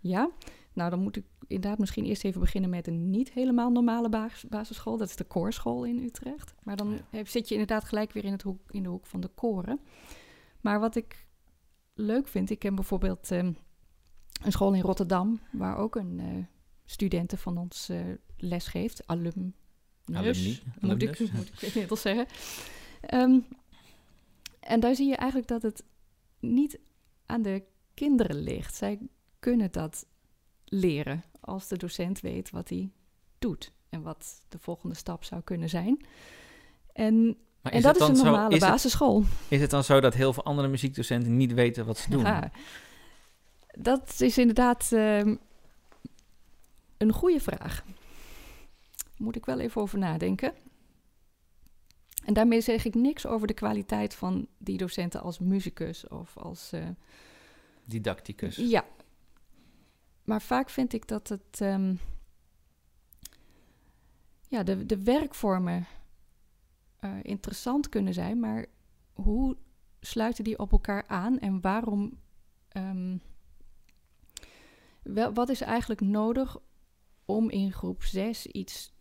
Ja, 0.00 0.30
nou 0.78 0.90
dan 0.90 1.00
moet 1.02 1.16
ik 1.16 1.24
inderdaad 1.46 1.78
misschien 1.78 2.04
eerst 2.04 2.24
even 2.24 2.40
beginnen 2.40 2.70
met 2.70 2.86
een 2.86 3.10
niet 3.10 3.30
helemaal 3.32 3.70
normale 3.70 4.08
bas- 4.08 4.44
basisschool. 4.48 4.96
Dat 4.96 5.08
is 5.08 5.16
de 5.16 5.24
koorschool 5.24 5.84
in 5.84 5.98
Utrecht. 5.98 6.54
Maar 6.62 6.76
dan 6.76 6.90
Ja. 6.90 6.98
heb- 7.10 7.28
zit 7.28 7.46
je 7.48 7.52
inderdaad 7.54 7.84
gelijk 7.84 8.12
weer 8.12 8.24
in, 8.24 8.32
het 8.32 8.42
hoek, 8.42 8.60
in 8.70 8.82
de 8.82 8.88
hoek 8.88 9.06
van 9.06 9.20
de 9.20 9.28
koren. 9.28 9.80
Maar 10.60 10.80
wat 10.80 10.96
ik 10.96 11.26
leuk 11.94 12.28
vind, 12.28 12.50
ik 12.50 12.58
ken 12.58 12.74
bijvoorbeeld 12.74 13.30
ehm, 13.30 13.52
een 14.42 14.52
school 14.52 14.74
in 14.74 14.80
Rotterdam... 14.80 15.40
waar 15.52 15.76
ook 15.76 15.96
een 15.96 16.46
studenten 16.84 17.38
van 17.38 17.58
ons 17.58 17.88
eh 17.88 18.00
les 18.36 18.66
geeft, 18.66 19.06
alum. 19.06 19.54
Alumni, 20.12 20.60
Moet 20.80 21.02
ik, 21.02 21.08
alumnus. 21.08 21.32
moet 21.32 21.62
ik 21.62 21.62
inmiddels 21.62 22.00
zeggen. 22.00 22.26
Ehm, 23.00 23.38
en 24.60 24.80
daar 24.80 24.94
zie 24.94 25.08
je 25.08 25.16
eigenlijk 25.16 25.48
dat 25.50 25.62
het 25.62 25.84
niet 26.40 26.78
aan 27.26 27.42
de 27.42 27.62
kinderen 27.94 28.36
ligt. 28.36 28.74
Zij 28.74 28.98
kunnen 29.38 29.72
dat 29.72 30.06
leren 30.70 31.24
als 31.40 31.68
de 31.68 31.76
docent 31.76 32.20
weet 32.20 32.50
wat 32.50 32.68
hij 32.68 32.90
doet 33.38 33.72
en 33.88 34.02
wat 34.02 34.40
de 34.48 34.58
volgende 34.58 34.94
stap 34.94 35.24
zou 35.24 35.40
kunnen 35.42 35.68
zijn. 35.68 36.04
En, 36.92 37.36
en 37.62 37.82
dat 37.82 37.96
is 38.00 38.08
een 38.08 38.16
zo- 38.16 38.24
normale 38.24 38.54
is 38.54 38.60
het- 38.62 38.70
basisschool. 38.70 39.24
Is 39.48 39.60
het 39.60 39.70
dan 39.70 39.84
zo 39.84 40.00
dat 40.00 40.14
heel 40.14 40.32
veel 40.32 40.44
andere 40.44 40.68
muziekdocenten 40.68 41.36
niet 41.36 41.52
weten 41.52 41.86
wat 41.86 41.98
ze 41.98 42.10
doen? 42.10 42.20
Ja, 42.24 42.50
dat 43.70 44.14
is 44.20 44.38
inderdaad 44.38 44.92
ehm, 44.92 45.36
een 46.96 47.12
goede 47.12 47.40
vraag. 47.40 47.84
Moet 49.16 49.36
ik 49.36 49.44
wel 49.46 49.58
even 49.60 49.80
over 49.82 49.98
nadenken. 49.98 50.52
En 52.24 52.34
daarmee 52.34 52.60
zeg 52.60 52.84
ik 52.84 52.94
niks 52.94 53.26
over 53.26 53.46
de 53.46 53.54
kwaliteit 53.54 54.14
van 54.14 54.46
die 54.58 54.76
docenten 54.76 55.20
als 55.22 55.38
muzikus 55.38 56.08
of 56.08 56.36
als. 56.36 56.72
eh, 56.72 56.86
Didacticus. 57.84 58.56
ja. 58.56 58.84
Maar 60.28 60.42
vaak 60.42 60.70
vind 60.70 60.92
ik 60.92 61.08
dat 61.08 61.28
het. 61.28 61.60
ehm, 61.60 61.94
ja, 64.48 64.62
de, 64.62 64.86
de 64.86 65.02
werkvormen 65.02 65.86
eh, 66.96 67.16
interessant 67.22 67.88
kunnen 67.88 68.14
zijn, 68.14 68.40
maar 68.40 68.66
hoe 69.12 69.56
sluiten 70.00 70.44
die 70.44 70.58
op 70.58 70.72
elkaar 70.72 71.06
aan 71.06 71.38
en 71.38 71.60
waarom. 71.60 72.18
ehm, 72.68 73.16
wel, 75.02 75.32
wat 75.32 75.48
is 75.48 75.60
eigenlijk 75.60 76.00
nodig 76.00 76.56
om 77.24 77.50
in 77.50 77.72
groep 77.72 78.02
6 78.02 78.46
iets 78.46 78.92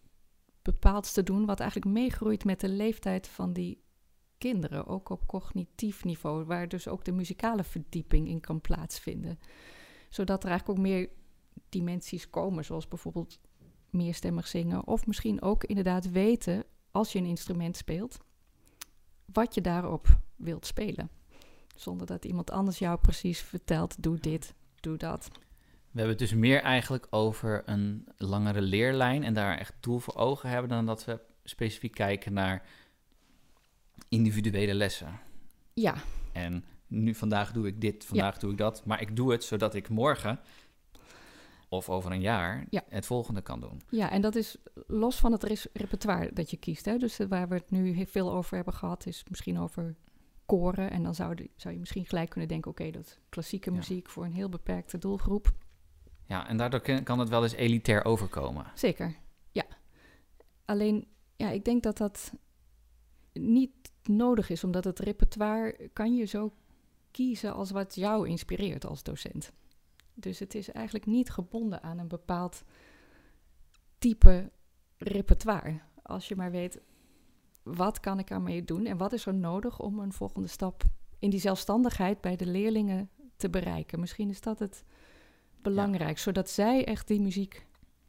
bepaalds 0.62 1.14
te 1.14 1.24
doen, 1.24 1.46
wat 1.46 1.60
eigenlijk 1.60 1.92
meegroeit 1.92 2.46
met 2.46 2.60
de 2.60 2.70
leeftijd 2.70 3.28
van 3.28 3.54
die 3.54 3.84
kinderen, 4.38 4.86
ook 4.86 5.10
op 5.10 5.28
cognitief 5.28 6.04
niveau, 6.04 6.46
waar 6.46 6.68
dus 6.68 6.88
ook 6.88 7.06
de 7.06 7.12
muzikale 7.12 7.64
verdieping 7.64 8.28
in 8.28 8.40
kan 8.40 8.62
plaatsvinden. 8.62 9.40
Zodat 10.10 10.44
er 10.44 10.50
eigenlijk 10.50 10.80
ook 10.80 10.86
meer 10.86 11.10
dimensies 11.70 12.30
komen, 12.30 12.66
zoals 12.66 12.88
bijvoorbeeld 12.88 13.40
meerstemmig 13.90 14.48
zingen, 14.48 14.88
of 14.88 15.08
misschien 15.08 15.42
ook 15.42 15.64
inderdaad 15.64 16.12
weten, 16.12 16.64
als 16.92 17.12
je 17.12 17.20
een 17.20 17.26
instrument 17.26 17.78
speelt, 17.78 18.18
wat 19.26 19.54
je 19.54 19.62
daarop 19.62 20.20
wilt 20.36 20.66
spelen. 20.66 21.10
Zonder 21.76 22.08
dat 22.08 22.26
iemand 22.26 22.52
anders 22.52 22.80
jou 22.80 23.00
precies 23.00 23.40
vertelt, 23.40 24.04
doe 24.04 24.20
dit, 24.20 24.54
doe 24.80 24.98
dat. 24.98 25.28
We 25.92 26.04
hebben 26.04 26.10
het 26.10 26.30
dus 26.30 26.40
meer 26.40 26.62
eigenlijk 26.62 27.08
over 27.10 27.64
een 27.66 28.08
langere 28.18 28.62
leerlijn 28.62 29.24
en 29.24 29.34
daar 29.34 29.58
echt 29.58 29.74
doel 29.80 30.00
voor 30.00 30.16
ogen 30.16 30.50
hebben 30.50 30.70
dan 30.70 30.86
dat 30.86 31.06
we 31.06 31.20
specifiek 31.44 31.94
kijken 31.94 32.34
naar 32.34 32.66
individuele 34.10 34.74
lessen. 34.74 35.20
Ja. 35.74 35.96
En 36.32 36.66
nu 36.88 37.16
vandaag 37.16 37.52
doe 37.52 37.68
ik 37.68 37.82
dit, 37.82 38.06
vandaag 38.06 38.38
doe 38.38 38.52
ik 38.52 38.58
dat, 38.58 38.86
maar 38.86 39.02
ik 39.02 39.16
doe 39.16 39.32
het 39.32 39.44
zodat 39.44 39.76
ik 39.76 39.90
morgen 39.90 40.40
of 41.70 41.90
over 41.90 42.12
een 42.12 42.22
jaar 42.22 42.66
Ja. 42.70 42.84
het 42.90 43.06
volgende 43.06 43.42
kan 43.42 43.60
doen. 43.60 43.82
Ja, 43.90 44.12
en 44.12 44.22
dat 44.22 44.36
is 44.36 44.58
los 44.88 45.20
van 45.20 45.32
het 45.32 45.70
repertoire 45.74 46.34
dat 46.34 46.52
je 46.52 46.58
kiest. 46.58 46.86
Hè? 46.86 46.98
Dus 46.98 47.18
waar 47.30 47.48
we 47.48 47.56
het 47.56 47.72
nu 47.72 48.06
veel 48.06 48.32
over 48.34 48.56
hebben 48.56 48.74
gehad, 48.74 49.06
is 49.06 49.24
misschien 49.30 49.60
over 49.60 49.96
koren. 50.46 50.92
En 50.92 51.04
dan 51.04 51.16
zou, 51.16 51.36
de- 51.36 51.50
zou 51.56 51.74
je 51.74 51.80
misschien 51.80 52.06
gelijk 52.06 52.30
kunnen 52.30 52.50
denken: 52.50 52.72
oké, 52.72 52.92
dat 52.92 53.20
klassieke 53.30 53.70
Ja. 53.70 53.76
muziek 53.76 54.10
voor 54.10 54.26
een 54.26 54.34
heel 54.34 54.50
beperkte 54.50 54.98
doelgroep. 54.98 55.52
Ja, 56.26 56.48
en 56.48 56.58
daardoor 56.58 56.80
kan 56.82 57.04
kan 57.04 57.20
het 57.20 57.30
wel 57.30 57.44
eens 57.44 57.54
elitair 57.54 58.06
overkomen. 58.06 58.66
Zeker, 58.74 59.16
ja. 59.52 59.66
Alleen, 60.66 61.08
ja, 61.36 61.50
ik 61.50 61.66
denk 61.66 61.84
dat 61.84 61.98
dat 61.98 62.34
niet 63.34 63.72
nodig 64.04 64.50
is, 64.50 64.64
omdat 64.64 64.84
het 64.84 65.00
repertoire 65.00 65.90
kan 65.94 66.16
je 66.16 66.26
zo 66.26 66.54
kiezen 67.12 67.54
als 67.54 67.72
wat 67.72 67.96
jou 67.96 68.28
inspireert 68.28 68.86
als 68.86 69.04
docent. 69.04 69.52
Dus 70.20 70.40
het 70.40 70.56
is 70.56 70.72
eigenlijk 70.72 71.06
niet 71.06 71.30
gebonden 71.30 71.84
aan 71.84 71.98
een 71.98 72.08
bepaald 72.08 72.64
type 73.98 74.52
repertoire. 74.98 75.80
Als 76.02 76.28
je 76.28 76.36
maar 76.36 76.52
weet, 76.52 76.82
wat 77.64 78.00
kan 78.00 78.20
ik 78.20 78.30
ermee 78.30 78.64
doen 78.64 78.86
en 78.86 78.98
wat 78.98 79.14
is 79.14 79.26
er 79.26 79.34
nodig 79.34 79.80
om 79.80 80.00
een 80.00 80.14
volgende 80.14 80.48
stap 80.48 80.84
in 81.20 81.30
die 81.30 81.40
zelfstandigheid 81.40 82.22
bij 82.22 82.36
de 82.36 82.46
leerlingen 82.46 83.10
te 83.36 83.50
bereiken. 83.50 84.00
Misschien 84.00 84.30
is 84.30 84.42
dat 84.42 84.60
het 84.60 84.84
belangrijk, 85.62 86.18
zodat 86.18 86.50
zij 86.50 86.86
echt 86.86 87.08
die 87.08 87.22
muziek 87.22 87.68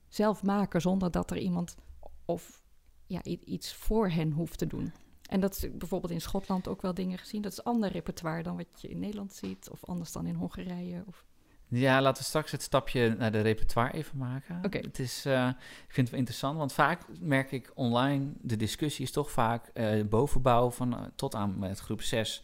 zelf 0.08 0.42
maken 0.42 0.80
zonder 0.80 1.10
dat 1.10 1.30
er 1.30 1.38
iemand 1.38 1.76
of 2.24 2.62
ja, 3.06 3.22
iets 3.24 3.74
voor 3.74 4.10
hen 4.10 4.32
hoeft 4.32 4.58
te 4.58 4.66
doen. 4.66 4.92
En 5.28 5.40
dat 5.40 5.54
is 5.56 5.76
bijvoorbeeld 5.76 6.12
in 6.12 6.20
Schotland 6.20 6.68
ook 6.68 6.82
wel 6.82 6.94
dingen 6.94 7.18
gezien. 7.18 7.42
Dat 7.42 7.52
is 7.52 7.64
ander 7.64 7.90
repertoire 7.90 8.42
dan 8.42 8.56
wat 8.56 8.66
je 8.80 8.88
in 8.88 8.98
Nederland 8.98 9.32
ziet, 9.32 9.70
of 9.70 9.84
anders 9.84 10.12
dan 10.12 10.26
in 10.26 10.34
Hongarije. 10.34 11.04
Of... 11.06 11.26
Ja, 11.70 12.02
laten 12.02 12.22
we 12.22 12.28
straks 12.28 12.52
het 12.52 12.62
stapje 12.62 13.14
naar 13.18 13.32
de 13.32 13.40
repertoire 13.40 13.92
even 13.92 14.18
maken. 14.18 14.60
Oké. 14.64 14.78
Het 14.78 14.98
is, 14.98 15.24
eh, 15.24 15.48
ik 15.86 15.92
vind 15.94 15.96
het 15.96 16.10
wel 16.10 16.18
interessant, 16.18 16.56
want 16.56 16.72
vaak 16.72 17.02
merk 17.20 17.52
ik 17.52 17.72
online, 17.74 18.32
de 18.40 18.56
discussie 18.56 19.04
is 19.04 19.12
toch 19.12 19.30
vaak 19.30 19.70
eh, 19.74 20.04
bovenbouw 20.04 20.70
van 20.70 20.94
eh, 20.94 21.00
tot 21.14 21.34
aan 21.34 21.58
met 21.58 21.78
groep 21.78 22.02
6. 22.02 22.42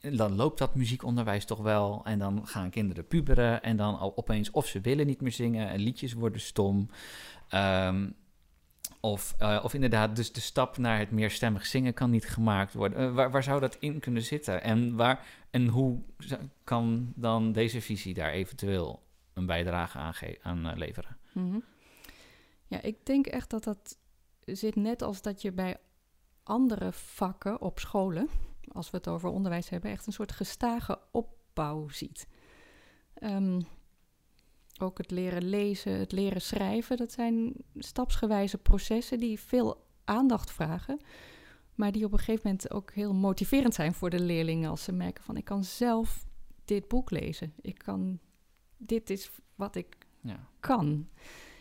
Dan 0.00 0.34
loopt 0.34 0.58
dat 0.58 0.74
muziekonderwijs 0.74 1.44
toch 1.44 1.58
wel 1.60 2.00
en 2.04 2.18
dan 2.18 2.46
gaan 2.46 2.70
kinderen 2.70 3.06
puberen 3.06 3.62
en 3.62 3.76
dan 3.76 3.98
al 3.98 4.16
opeens 4.16 4.50
of 4.50 4.66
ze 4.66 4.80
willen 4.80 5.06
niet 5.06 5.20
meer 5.20 5.32
zingen 5.32 5.68
en 5.68 5.80
liedjes 5.80 6.12
worden 6.12 6.40
stom. 6.40 6.90
Ehm, 7.48 8.08
of, 9.00 9.34
eh, 9.38 9.60
of 9.62 9.74
inderdaad, 9.74 10.16
dus 10.16 10.32
de 10.32 10.40
stap 10.40 10.76
naar 10.76 10.98
het 10.98 11.10
meerstemmig 11.10 11.66
zingen 11.66 11.94
kan 11.94 12.10
niet 12.10 12.28
gemaakt 12.28 12.74
worden. 12.74 12.98
Eh, 12.98 13.14
waar, 13.14 13.30
waar 13.30 13.42
zou 13.42 13.60
dat 13.60 13.76
in 13.80 14.00
kunnen 14.00 14.22
zitten? 14.22 14.62
En, 14.62 14.96
waar, 14.96 15.26
en 15.50 15.68
hoe 15.68 16.02
kan 16.64 17.12
dan 17.14 17.52
deze 17.52 17.80
visie 17.80 18.14
daar 18.14 18.30
eventueel 18.30 19.02
een 19.32 19.46
bijdrage 19.46 19.98
aan, 19.98 20.14
aan 20.42 20.66
eh, 20.66 20.76
leveren? 20.76 21.16
Mhm. 21.32 21.58
Ja, 22.66 22.82
ik 22.82 23.06
denk 23.06 23.26
echt 23.26 23.50
dat 23.50 23.64
dat 23.64 23.98
zit 24.44 24.76
net 24.76 25.02
als 25.02 25.22
dat 25.22 25.42
je 25.42 25.52
bij 25.52 25.76
andere 26.42 26.92
vakken 26.92 27.60
op 27.60 27.78
scholen, 27.78 28.28
als 28.72 28.90
we 28.90 28.96
het 28.96 29.08
over 29.08 29.28
onderwijs 29.28 29.68
hebben, 29.68 29.90
echt 29.90 30.06
een 30.06 30.12
soort 30.12 30.32
gestage 30.32 30.98
opbouw 31.10 31.88
ziet. 31.88 32.28
Ehm, 33.14 33.60
ook 34.78 34.98
het 34.98 35.10
leren 35.10 35.44
lezen, 35.48 35.92
het 35.98 36.12
leren 36.12 36.40
schrijven, 36.42 36.96
dat 36.96 37.12
zijn 37.12 37.52
stapsgewijze 37.78 38.58
processen 38.58 39.18
die 39.18 39.40
veel 39.40 39.86
aandacht 40.04 40.50
vragen, 40.50 41.00
maar 41.74 41.92
die 41.92 42.04
op 42.04 42.12
een 42.12 42.18
gegeven 42.18 42.40
moment 42.44 42.70
ook 42.70 42.92
heel 42.92 43.14
motiverend 43.14 43.74
zijn 43.74 43.94
voor 43.94 44.10
de 44.10 44.20
leerlingen 44.20 44.70
als 44.70 44.82
ze 44.84 44.92
merken 44.92 45.24
van 45.24 45.36
ik 45.36 45.44
kan 45.44 45.64
zelf 45.64 46.26
dit 46.64 46.88
boek 46.88 47.10
lezen. 47.10 47.52
Ik 47.60 47.78
kan, 47.78 48.18
dit 48.76 49.10
is 49.10 49.30
wat 49.54 49.74
ik 49.76 49.96
Ja. 50.20 50.48
kan. 50.60 51.08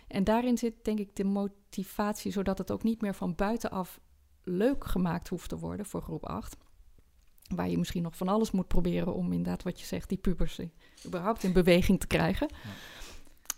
En 0.08 0.24
daarin 0.24 0.58
zit 0.58 0.86
denk 0.86 1.00
ik 1.00 1.16
de 1.16 1.24
motivatie, 1.24 2.32
zodat 2.32 2.58
het 2.58 2.72
ook 2.72 2.84
niet 2.84 3.02
meer 3.02 3.16
van 3.16 3.36
buitenaf 3.36 4.00
leuk 4.44 4.86
gemaakt 4.86 5.28
hoeft 5.28 5.50
te 5.50 5.58
worden 5.58 5.86
voor 5.86 6.02
groep 6.02 6.26
8. 6.26 6.56
Waar 7.56 7.70
je 7.70 7.78
misschien 7.78 8.04
nog 8.04 8.18
van 8.18 8.28
alles 8.28 8.52
moet 8.52 8.68
proberen 8.68 9.14
om 9.14 9.32
inderdaad 9.32 9.64
wat 9.64 9.80
je 9.80 9.86
zegt, 9.86 10.10
die 10.10 10.18
pubers 10.18 10.60
eh, 10.60 10.68
überhaupt 11.06 11.44
in 11.44 11.54
beweging 11.54 12.00
te 12.00 12.08
krijgen. 12.08 12.48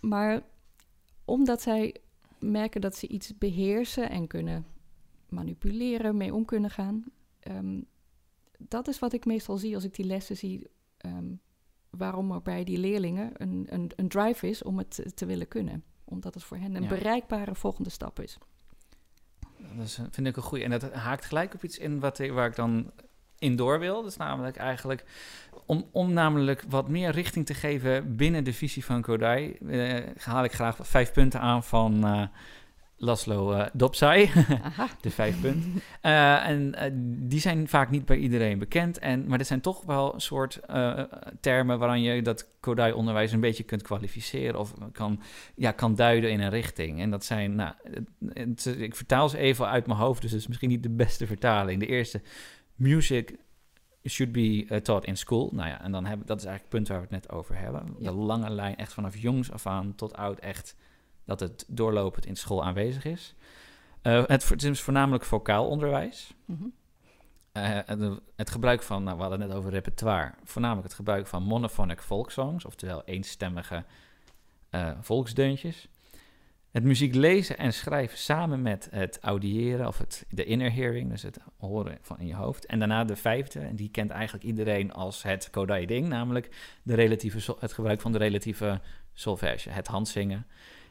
Maar 0.00 0.42
omdat 1.24 1.62
zij 1.62 1.96
merken 2.38 2.80
dat 2.80 2.96
ze 2.96 3.08
iets 3.08 3.38
beheersen 3.38 4.10
en 4.10 4.26
kunnen 4.26 4.66
manipuleren, 5.28 6.16
mee 6.16 6.34
om 6.34 6.44
kunnen 6.44 6.70
gaan. 6.70 7.04
ehm, 7.40 7.80
dat 8.58 8.88
is 8.88 8.98
wat 8.98 9.12
ik 9.12 9.24
meestal 9.24 9.56
zie 9.56 9.74
als 9.74 9.84
ik 9.84 9.94
die 9.94 10.04
lessen 10.06 10.36
zie. 10.36 10.66
ehm, 10.96 11.32
waarom 11.90 12.30
er 12.32 12.42
bij 12.42 12.64
die 12.64 12.78
leerlingen 12.78 13.30
een, 13.42 13.66
een, 13.68 13.90
een 13.96 14.08
drive 14.08 14.48
is 14.48 14.62
om 14.62 14.78
het 14.78 15.02
te- 15.14 15.26
willen 15.26 15.48
kunnen. 15.48 15.84
Omdat 16.04 16.34
het 16.34 16.42
voor 16.42 16.56
hen 16.56 16.74
een 16.74 16.82
Ja. 16.82 16.88
bereikbare 16.88 17.54
volgende 17.54 17.90
stap 17.90 18.20
is. 18.20 18.38
Dat 19.76 19.84
is, 19.86 19.94
vind 20.10 20.26
ik 20.26 20.36
een 20.36 20.42
goeie. 20.42 20.64
En 20.64 20.70
dat 20.70 20.92
haakt 20.92 21.24
gelijk 21.24 21.54
op 21.54 21.64
iets 21.64 21.78
in 21.78 22.00
wat, 22.00 22.18
waar 22.18 22.46
ik 22.48 22.56
dan 22.56 22.90
in 23.40 23.56
door 23.56 23.78
wil. 23.78 24.02
Dat 24.02 24.10
is 24.10 24.16
namelijk 24.16 24.56
eigenlijk 24.56 25.04
om, 25.66 25.84
om 25.92 26.12
namelijk 26.12 26.64
wat 26.68 26.88
meer 26.88 27.10
richting 27.10 27.46
te 27.46 27.54
geven 27.54 28.16
binnen 28.16 28.44
de 28.44 28.52
visie 28.52 28.84
van 28.84 29.02
Kodai. 29.02 29.52
eh, 29.68 29.94
haal 30.18 30.44
ik 30.44 30.52
graag 30.52 30.76
vijf 30.80 31.12
punten 31.12 31.40
aan 31.40 31.64
van 31.64 32.04
eh, 32.04 32.22
Laszlo 33.02 33.52
eh 33.52 33.66
Dopsai. 33.72 34.30
De 35.00 35.10
vijf 35.10 35.40
punten. 35.40 35.82
En 36.00 36.74
die 37.28 37.40
zijn 37.40 37.68
vaak 37.68 37.90
niet 37.90 38.04
bij 38.04 38.16
iedereen 38.16 38.58
bekend. 38.58 38.98
En, 38.98 39.26
maar 39.26 39.38
dit 39.38 39.46
zijn 39.46 39.60
toch 39.60 39.82
wel 39.84 40.14
een 40.14 40.20
soort 40.20 40.60
termen 41.40 41.78
waaraan 41.78 42.02
je 42.02 42.22
dat 42.22 42.46
Kodai-onderwijs 42.60 43.32
een 43.32 43.40
beetje 43.40 43.62
kunt 43.62 43.82
kwalificeren 43.82 44.58
of 44.60 44.72
kan, 44.92 45.20
ja, 45.54 45.72
kan 45.72 45.94
duiden 45.94 46.30
in 46.30 46.40
een 46.40 46.50
richting. 46.50 47.00
En 47.00 47.10
dat 47.10 47.24
zijn, 47.24 47.54
nou, 47.54 47.72
het- 48.32 48.64
het- 48.64 48.76
ik 48.80 48.96
vertaal 48.96 49.28
ze 49.28 49.38
even 49.38 49.68
uit 49.68 49.86
mijn 49.86 49.98
hoofd, 49.98 50.22
dus 50.22 50.30
het 50.30 50.40
is 50.40 50.46
misschien 50.48 50.68
niet 50.68 50.82
de 50.82 50.90
beste 50.90 51.26
vertaling. 51.26 51.80
De 51.80 51.86
eerste, 51.86 52.20
music 52.80 53.38
should 54.04 54.32
be 54.32 54.66
eh, 54.68 54.78
taught 54.78 55.06
in 55.06 55.16
school. 55.16 55.50
Nou 55.52 55.68
ja, 55.68 55.82
en 55.82 55.92
dan 55.92 56.04
hebben, 56.04 56.26
dat 56.26 56.38
is 56.38 56.44
eigenlijk 56.44 56.72
het 56.72 56.82
punt 56.82 56.88
waar 56.88 57.08
we 57.08 57.14
het 57.14 57.24
net 57.24 57.38
over 57.38 57.58
hebben. 57.58 57.94
Ja. 57.98 58.10
De 58.10 58.16
lange 58.16 58.50
lijn, 58.50 58.76
echt 58.76 58.92
vanaf 58.92 59.16
jongs 59.16 59.52
af 59.52 59.66
aan 59.66 59.94
tot 59.94 60.16
oud, 60.16 60.38
echt 60.38 60.76
dat 61.24 61.40
het 61.40 61.64
doorlopend 61.68 62.26
in 62.26 62.36
school 62.36 62.64
aanwezig 62.64 63.04
is. 63.04 63.34
Eh, 64.02 64.24
het, 64.26 64.48
het 64.48 64.62
is 64.62 64.80
voornamelijk 64.80 65.24
vocaal 65.24 65.68
onderwijs. 65.68 66.34
Mhm. 66.44 66.64
Eh, 67.52 67.78
het, 67.86 68.20
het 68.36 68.50
gebruik 68.50 68.82
van, 68.82 69.02
nou, 69.02 69.16
we 69.16 69.22
hadden 69.22 69.40
het 69.40 69.48
net 69.48 69.58
over 69.58 69.70
repertoire, 69.70 70.34
voornamelijk 70.44 70.86
het 70.86 70.96
gebruik 70.96 71.26
van 71.26 71.42
monophonic 71.42 72.00
folksongs, 72.00 72.64
oftewel 72.64 73.04
eenstemmige 73.04 73.84
volksdeuntjes. 75.00 75.88
Het 76.70 76.84
muziek 76.84 77.14
lezen 77.14 77.58
en 77.58 77.72
schrijven 77.72 78.18
samen 78.18 78.62
met 78.62 78.88
het 78.90 79.18
audiëren 79.20 79.86
of 79.86 79.98
het, 79.98 80.24
de 80.28 80.44
inner 80.44 80.74
hearing, 80.74 81.10
dus 81.10 81.22
het 81.22 81.38
horen 81.56 81.98
van 82.02 82.18
in 82.18 82.26
je 82.26 82.34
hoofd. 82.34 82.66
En 82.66 82.78
daarna 82.78 83.04
de 83.04 83.16
vijfde, 83.16 83.60
en 83.60 83.76
die 83.76 83.90
kent 83.90 84.10
eigenlijk 84.10 84.44
iedereen 84.44 84.92
als 84.92 85.22
het 85.22 85.50
Kodai-ding, 85.50 86.08
namelijk 86.08 86.48
de 86.82 86.94
relatieve, 86.94 87.56
het 87.58 87.72
gebruik 87.72 88.00
van 88.00 88.12
de 88.12 88.18
relatieve 88.18 88.80
solfège, 89.14 89.70
het 89.70 89.86
handzingen 89.86 90.46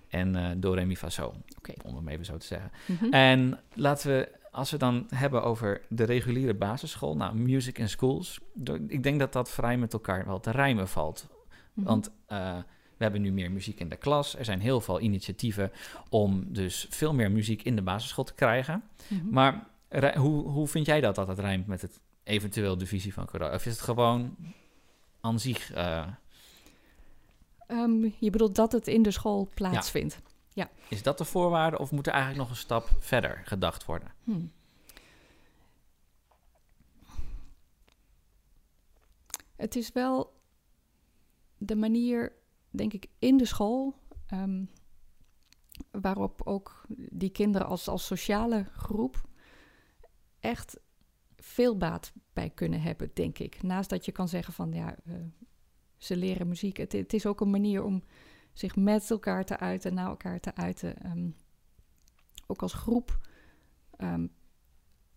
en 0.09 0.35
eh 0.35 0.49
do, 0.57 0.73
re, 0.73 0.85
mi, 0.85 0.97
fa, 0.97 1.09
so, 1.09 1.33
Oké. 1.57 1.73
om 1.83 1.95
het 1.95 2.07
even 2.07 2.25
zo 2.25 2.37
te 2.37 2.45
zeggen. 2.45 2.71
Mhm. 2.85 3.13
En 3.13 3.59
laten 3.73 4.09
we, 4.11 4.31
als 4.51 4.71
we 4.71 4.77
dan 4.77 5.05
hebben 5.15 5.43
over 5.43 5.81
de 5.89 6.03
reguliere 6.03 6.53
basisschool, 6.53 7.15
nou, 7.15 7.35
music 7.35 7.77
in 7.77 7.89
schools, 7.89 8.39
ik 8.87 9.03
denk 9.03 9.19
dat 9.19 9.33
dat 9.33 9.51
vrij 9.51 9.77
met 9.77 9.93
elkaar 9.93 10.25
wel 10.25 10.39
te 10.39 10.51
rijmen 10.51 10.87
valt. 10.87 11.27
Mhm. 11.73 11.87
Want 11.87 12.11
eh, 12.25 12.57
we 12.99 13.05
hebben 13.05 13.21
nu 13.21 13.31
meer 13.31 13.51
muziek 13.51 13.79
in 13.79 13.89
de 13.89 13.95
klas. 13.95 14.37
Er 14.37 14.45
zijn 14.45 14.59
heel 14.59 14.81
veel 14.81 14.99
initiatieven 14.99 15.71
om 16.09 16.53
dus 16.53 16.87
veel 16.89 17.13
meer 17.13 17.31
muziek 17.31 17.63
in 17.63 17.75
de 17.75 17.81
basisschool 17.81 18.23
te 18.23 18.33
krijgen. 18.33 18.83
Mhm. 19.07 19.29
Maar 19.29 19.67
hoe, 20.15 20.47
hoe 20.49 20.67
vind 20.67 20.85
jij 20.85 21.01
dat 21.01 21.15
dat 21.15 21.27
het 21.27 21.39
rijmt 21.39 21.67
met 21.67 21.81
het 21.81 21.99
eventueel 22.23 22.77
de 22.77 22.85
visie 22.85 23.13
van 23.13 23.25
corona? 23.25 23.53
Of 23.53 23.65
is 23.65 23.71
het 23.71 23.81
gewoon 23.81 24.35
aan 25.21 25.39
zich... 25.39 25.71
eh, 25.71 26.07
Ehm, 27.69 28.09
je 28.19 28.29
bedoelt 28.29 28.55
dat 28.55 28.71
het 28.71 28.87
in 28.87 29.01
de 29.01 29.11
school 29.11 29.49
plaatsvindt. 29.53 30.19
is 30.89 31.03
dat 31.03 31.17
de 31.17 31.25
voorwaarde 31.25 31.79
of 31.79 31.91
moet 31.91 32.07
er 32.07 32.13
eigenlijk 32.13 32.41
nog 32.41 32.51
een 32.51 32.61
stap 32.63 32.89
verder 32.99 33.41
gedacht 33.45 33.85
worden? 33.85 34.11
Hm. 34.23 34.45
Het 39.55 39.75
is 39.75 39.91
wel 39.91 40.33
de 41.57 41.75
manier, 41.75 42.31
denk 42.69 42.93
ik, 42.93 43.07
in 43.19 43.37
de 43.37 43.45
school 43.45 43.95
ehm, 44.27 44.65
waarop 45.91 46.41
ook 46.43 46.85
die 47.09 47.29
kinderen 47.29 47.67
als, 47.67 47.87
als 47.87 48.05
sociale 48.05 48.63
groep 48.63 49.27
echt 50.39 50.79
veel 51.35 51.77
baat 51.77 52.13
bij 52.33 52.49
kunnen 52.49 52.81
hebben, 52.81 53.11
denk 53.13 53.39
ik. 53.39 53.63
Naast 53.63 53.89
dat 53.89 54.05
je 54.05 54.11
kan 54.11 54.27
zeggen 54.27 54.53
van 54.53 54.71
ja, 54.71 54.95
uh, 55.05 55.15
ze 55.97 56.17
leren 56.17 56.47
muziek. 56.47 56.77
Het, 56.77 57.13
is 57.13 57.25
ook 57.25 57.41
een 57.41 57.49
manier 57.49 57.83
om 57.83 58.03
zich 58.53 58.75
met 58.75 59.09
elkaar 59.09 59.45
te 59.45 59.57
uiten, 59.57 59.93
naar 59.93 60.07
elkaar 60.07 60.39
te 60.39 60.55
uiten. 60.55 61.11
Um, 61.11 61.35
ook 62.47 62.61
als 62.61 62.73
groep 62.73 63.27
um, 63.97 64.31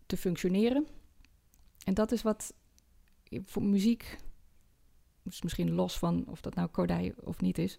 te 0.07 0.17
functioneren. 0.17 0.87
En 1.85 1.95
dat 1.95 2.13
is 2.13 2.23
wat 2.23 2.55
voor 3.45 3.63
muziek, 3.63 4.17
dus 5.23 5.43
misschien 5.43 5.73
los 5.73 5.99
van 5.99 6.25
of 6.29 6.41
dat 6.41 6.55
nou 6.55 6.69
Kodai 6.69 7.13
of 7.25 7.41
niet 7.41 7.59
is, 7.59 7.79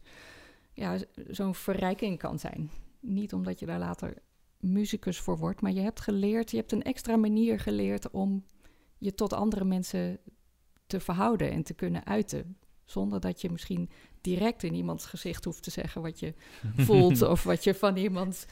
ja, 0.73 0.97
zo'n 1.29 1.55
verrijking 1.55 2.19
kan 2.19 2.39
zijn. 2.39 2.69
Niet 2.99 3.33
omdat 3.33 3.59
je 3.59 3.65
daar 3.65 3.79
later 3.79 4.17
muzikus 4.59 5.19
voor 5.19 5.37
wordt, 5.37 5.61
maar 5.61 5.71
je 5.71 5.81
hebt 5.81 6.01
geleerd, 6.01 6.51
je 6.51 6.57
hebt 6.57 6.71
een 6.71 6.83
extra 6.83 7.15
manier 7.15 7.59
geleerd 7.59 8.11
om 8.11 8.45
je 8.97 9.13
tot 9.13 9.33
andere 9.33 9.65
mensen 9.65 10.19
te 10.87 10.99
verhouden 10.99 11.51
en 11.51 11.63
te 11.63 11.73
kunnen 11.73 12.05
uiten. 12.05 12.57
Zonder 12.85 13.19
dat 13.19 13.41
je 13.41 13.51
misschien 13.51 13.89
direct 14.21 14.63
in 14.63 14.73
iemands 14.73 15.05
gezicht 15.05 15.45
hoeft 15.45 15.63
te 15.63 15.71
zeggen 15.71 16.01
wat 16.01 16.19
je 16.19 16.33
voelt 16.85 17.21
of 17.21 17.43
wat 17.43 17.63
je 17.63 17.75
van 17.75 17.95
iemand 17.95 18.45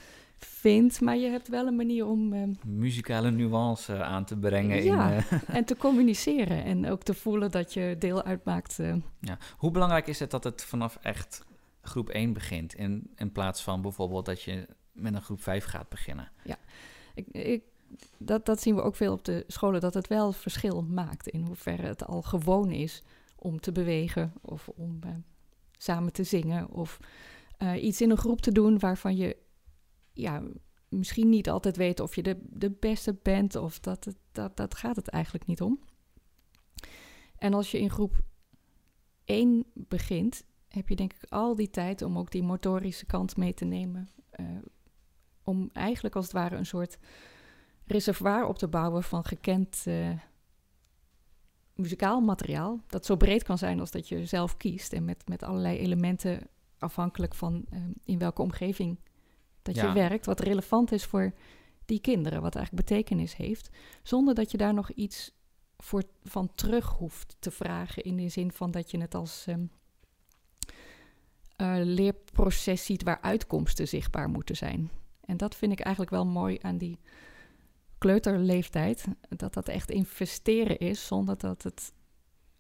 vindt. 0.46 1.02
Maar 1.02 1.18
je 1.18 1.30
hebt 1.30 1.48
wel 1.48 1.68
een 1.68 1.76
manier 1.76 2.06
om. 2.06 2.34
Uh, 2.34 2.44
Muzikale 2.66 3.32
nuance 3.32 4.04
aan 4.04 4.26
te 4.26 4.38
brengen. 4.38 4.84
Ja, 4.84 5.12
in, 5.12 5.24
uh... 5.32 5.42
en 5.58 5.66
te 5.66 5.78
communiceren. 5.78 6.64
En 6.64 6.90
ook 6.90 7.04
te 7.04 7.14
voelen 7.14 7.52
dat 7.52 7.74
je 7.74 7.96
deel 8.00 8.24
uitmaakt. 8.24 8.80
Uh... 8.80 8.96
Ja. 9.20 9.38
Hoe 9.58 9.72
belangrijk 9.72 10.08
is 10.08 10.20
het 10.20 10.32
dat 10.32 10.44
het 10.44 10.64
vanaf 10.64 10.98
echt 11.02 11.46
groep 11.82 12.10
1 12.10 12.34
begint? 12.34 12.74
In, 12.74 13.12
in 13.16 13.32
plaats 13.32 13.62
van 13.62 13.82
bijvoorbeeld 13.82 14.26
dat 14.26 14.42
je 14.42 14.68
met 14.92 15.14
een 15.14 15.22
groep 15.22 15.42
5 15.42 15.66
gaat 15.66 15.90
beginnen? 15.90 16.32
Ja, 16.44 16.58
ik, 17.14 17.28
ik, 17.28 17.64
dat, 18.18 18.46
dat 18.46 18.62
zien 18.62 18.76
we 18.76 18.82
ook 18.82 18.96
veel 18.96 19.14
op 19.14 19.26
de 19.26 19.44
scholen, 19.48 19.82
dat 19.82 19.94
het 19.94 20.08
wel 20.08 20.32
verschil 20.32 20.82
maakt 20.82 21.28
in 21.28 21.42
hoeverre 21.42 21.88
het 21.88 22.06
al 22.06 22.22
gewoon 22.22 22.72
is 22.72 23.04
om 23.36 23.60
te 23.60 23.72
bewegen 23.72 24.34
of 24.42 24.70
om 24.76 25.00
samen 25.78 26.14
te 26.14 26.24
zingen 26.24 26.70
of 26.70 27.00
iets 27.76 28.02
in 28.02 28.10
een 28.10 28.18
groep 28.18 28.42
te 28.42 28.52
doen 28.52 28.80
waarvan 28.80 29.16
je 29.16 29.38
ja, 30.14 30.44
misschien 30.90 31.30
niet 31.30 31.50
altijd 31.50 31.78
weet 31.78 32.00
of 32.00 32.16
je 32.16 32.24
de, 32.24 32.38
de 32.50 32.72
beste 32.72 33.18
bent 33.22 33.56
of 33.56 33.80
dat, 33.80 34.08
dat, 34.32 34.58
dat 34.58 34.76
gaat 34.76 34.96
het 34.96 35.08
eigenlijk 35.08 35.46
niet 35.46 35.62
om. 35.62 35.80
En 37.36 37.54
als 37.54 37.72
je 37.72 37.80
in 37.80 37.90
groep 37.90 38.22
1 39.26 39.66
begint, 39.74 40.44
heb 40.68 40.90
je 40.90 40.96
denk 40.96 41.14
ik 41.14 41.26
al 41.30 41.56
die 41.56 41.70
tijd 41.70 42.02
om 42.02 42.18
ook 42.18 42.32
die 42.32 42.44
motorische 42.44 43.06
kant 43.06 43.38
mee 43.38 43.54
te 43.54 43.66
nemen. 43.66 44.10
Uh, 44.40 44.48
om 45.44 45.70
eigenlijk 45.74 46.16
als 46.16 46.26
het 46.26 46.34
ware 46.34 46.56
een 46.56 46.66
soort 46.66 46.98
reservoir 47.86 48.46
op 48.46 48.58
te 48.58 48.68
bouwen 48.68 49.04
van 49.04 49.24
gekend 49.26 49.84
uh, 49.88 50.18
muzikaal 51.76 52.22
materiaal. 52.22 52.80
Dat 52.88 53.06
zo 53.06 53.16
breed 53.16 53.44
kan 53.44 53.58
zijn 53.58 53.80
als 53.80 53.92
dat 53.92 54.08
je 54.08 54.26
zelf 54.26 54.58
kiest. 54.58 54.94
En 54.94 55.06
met, 55.06 55.28
met 55.28 55.44
allerlei 55.44 55.78
elementen 55.78 56.48
afhankelijk 56.78 57.36
van 57.36 57.66
uh, 57.74 57.80
in 58.04 58.20
welke 58.20 58.42
omgeving 58.42 59.00
dat 59.62 59.76
je 59.76 59.92
werkt, 59.92 60.26
wat 60.26 60.40
relevant 60.40 60.92
is 60.92 61.06
voor 61.06 61.34
die 61.86 62.00
kinderen, 62.00 62.42
wat 62.42 62.56
eigenlijk 62.56 62.88
betekenis 62.88 63.36
heeft, 63.36 63.70
zonder 64.04 64.36
dat 64.36 64.52
je 64.52 64.58
daar 64.58 64.74
nog 64.74 64.92
iets 64.92 65.32
voor, 65.78 66.04
van 66.24 66.52
terug 66.56 66.90
hoeft 66.90 67.36
te 67.40 67.52
vragen. 67.52 68.04
In 68.04 68.16
de 68.16 68.30
zin 68.30 68.52
van 68.52 68.72
dat 68.72 68.92
je 68.92 69.02
het 69.02 69.16
als 69.16 69.46
um, 69.48 69.72
uh, 71.58 71.76
leerproces 71.78 72.86
ziet 72.86 73.04
waar 73.04 73.22
uitkomsten 73.22 73.88
zichtbaar 73.88 74.30
moeten 74.30 74.56
zijn. 74.56 74.92
En 75.26 75.38
dat 75.38 75.56
vind 75.56 75.72
ik 75.72 75.80
eigenlijk 75.80 76.16
wel 76.16 76.26
mooi 76.26 76.58
aan 76.62 76.78
die 76.78 77.00
kleuterleeftijd. 77.98 79.06
Dat 79.30 79.54
dat 79.54 79.68
echt 79.68 79.92
investeren 79.92 80.80
is 80.80 81.08
zonder 81.08 81.38
dat 81.38 81.64
het 81.64 81.94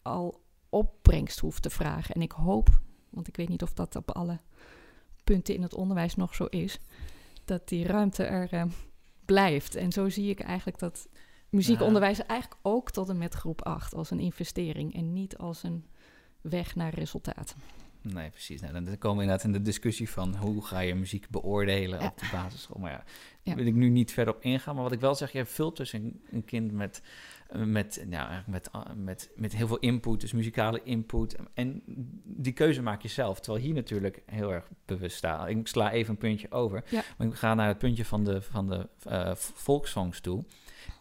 al 0.01 0.41
opbrengst 0.69 1.39
hoeft 1.39 1.61
te 1.61 1.69
vragen. 1.69 2.15
En 2.15 2.21
ik 2.21 2.31
hoop, 2.31 2.81
want 3.09 3.27
ik 3.27 3.35
weet 3.35 3.49
niet 3.49 3.63
of 3.63 3.73
dat 3.73 3.95
op 3.95 4.11
alle 4.11 4.39
punten 5.23 5.55
in 5.55 5.61
het 5.61 5.73
onderwijs 5.73 6.15
nog 6.15 6.35
zo 6.35 6.45
is, 6.45 6.79
dat 7.45 7.67
die 7.67 7.85
ruimte 7.85 8.23
er 8.23 8.53
uh, 8.53 8.63
blijft. 9.25 9.75
En 9.75 9.91
zo 9.91 10.09
zie 10.09 10.29
ik 10.29 10.39
eigenlijk 10.39 10.79
dat 10.79 11.07
muziekonderwijs 11.49 12.25
eigenlijk 12.25 12.59
ook 12.61 12.91
tot 12.91 13.09
en 13.09 13.17
met 13.17 13.33
groep 13.33 13.61
8 13.61 13.93
als 13.93 14.11
een 14.11 14.19
investering 14.19 14.95
en 14.95 15.13
niet 15.13 15.37
als 15.37 15.63
een 15.63 15.85
weg 16.41 16.75
naar 16.75 16.93
resultaat. 16.93 17.55
Nee, 18.01 18.29
precies. 18.29 18.61
Nou, 18.61 18.73
dan 18.73 18.97
komen 18.97 19.17
we 19.17 19.23
inderdaad 19.23 19.45
in 19.45 19.51
de 19.51 19.61
discussie 19.61 20.09
van 20.09 20.35
hoe 20.35 20.65
ga 20.65 20.79
je 20.79 20.95
muziek 20.95 21.29
beoordelen 21.29 22.01
op 22.01 22.17
de 22.17 22.29
basisschool. 22.31 22.79
Maar 22.79 22.91
ja, 22.91 23.03
ja, 23.41 23.55
wil 23.55 23.65
ik 23.65 23.73
nu 23.73 23.89
niet 23.89 24.11
verder 24.11 24.33
op 24.33 24.43
ingaan. 24.43 24.75
Maar 24.75 24.83
wat 24.83 24.91
ik 24.91 24.99
wel 24.99 25.15
zeg, 25.15 25.31
je 25.31 25.45
vult 25.45 25.77
dus 25.77 25.93
een, 25.93 26.21
een 26.31 26.45
kind 26.45 26.71
met 26.71 27.01
met, 27.57 28.05
nou, 28.07 28.41
met, 28.47 28.69
met, 28.95 29.31
met 29.35 29.55
heel 29.55 29.67
veel 29.67 29.79
input, 29.79 30.21
dus 30.21 30.33
muzikale 30.33 30.81
input. 30.83 31.35
En 31.53 31.83
die 32.23 32.53
keuze 32.53 32.81
maak 32.81 33.01
je 33.01 33.07
zelf. 33.07 33.39
Terwijl 33.39 33.63
hier 33.63 33.73
natuurlijk 33.73 34.21
heel 34.25 34.53
erg 34.53 34.67
bewust 34.85 35.17
staat. 35.17 35.47
Ik 35.47 35.67
sla 35.67 35.91
even 35.91 36.11
een 36.11 36.17
puntje 36.17 36.51
over. 36.51 36.83
Maar 37.17 37.27
ik 37.27 37.33
ga 37.33 37.53
naar 37.53 37.67
het 37.67 37.77
puntje 37.77 38.05
van 38.05 38.23
de, 38.23 38.41
van 38.41 38.67
de 38.67 38.87
uh, 39.07 39.35
volkssongs 39.35 40.19
toe. 40.19 40.43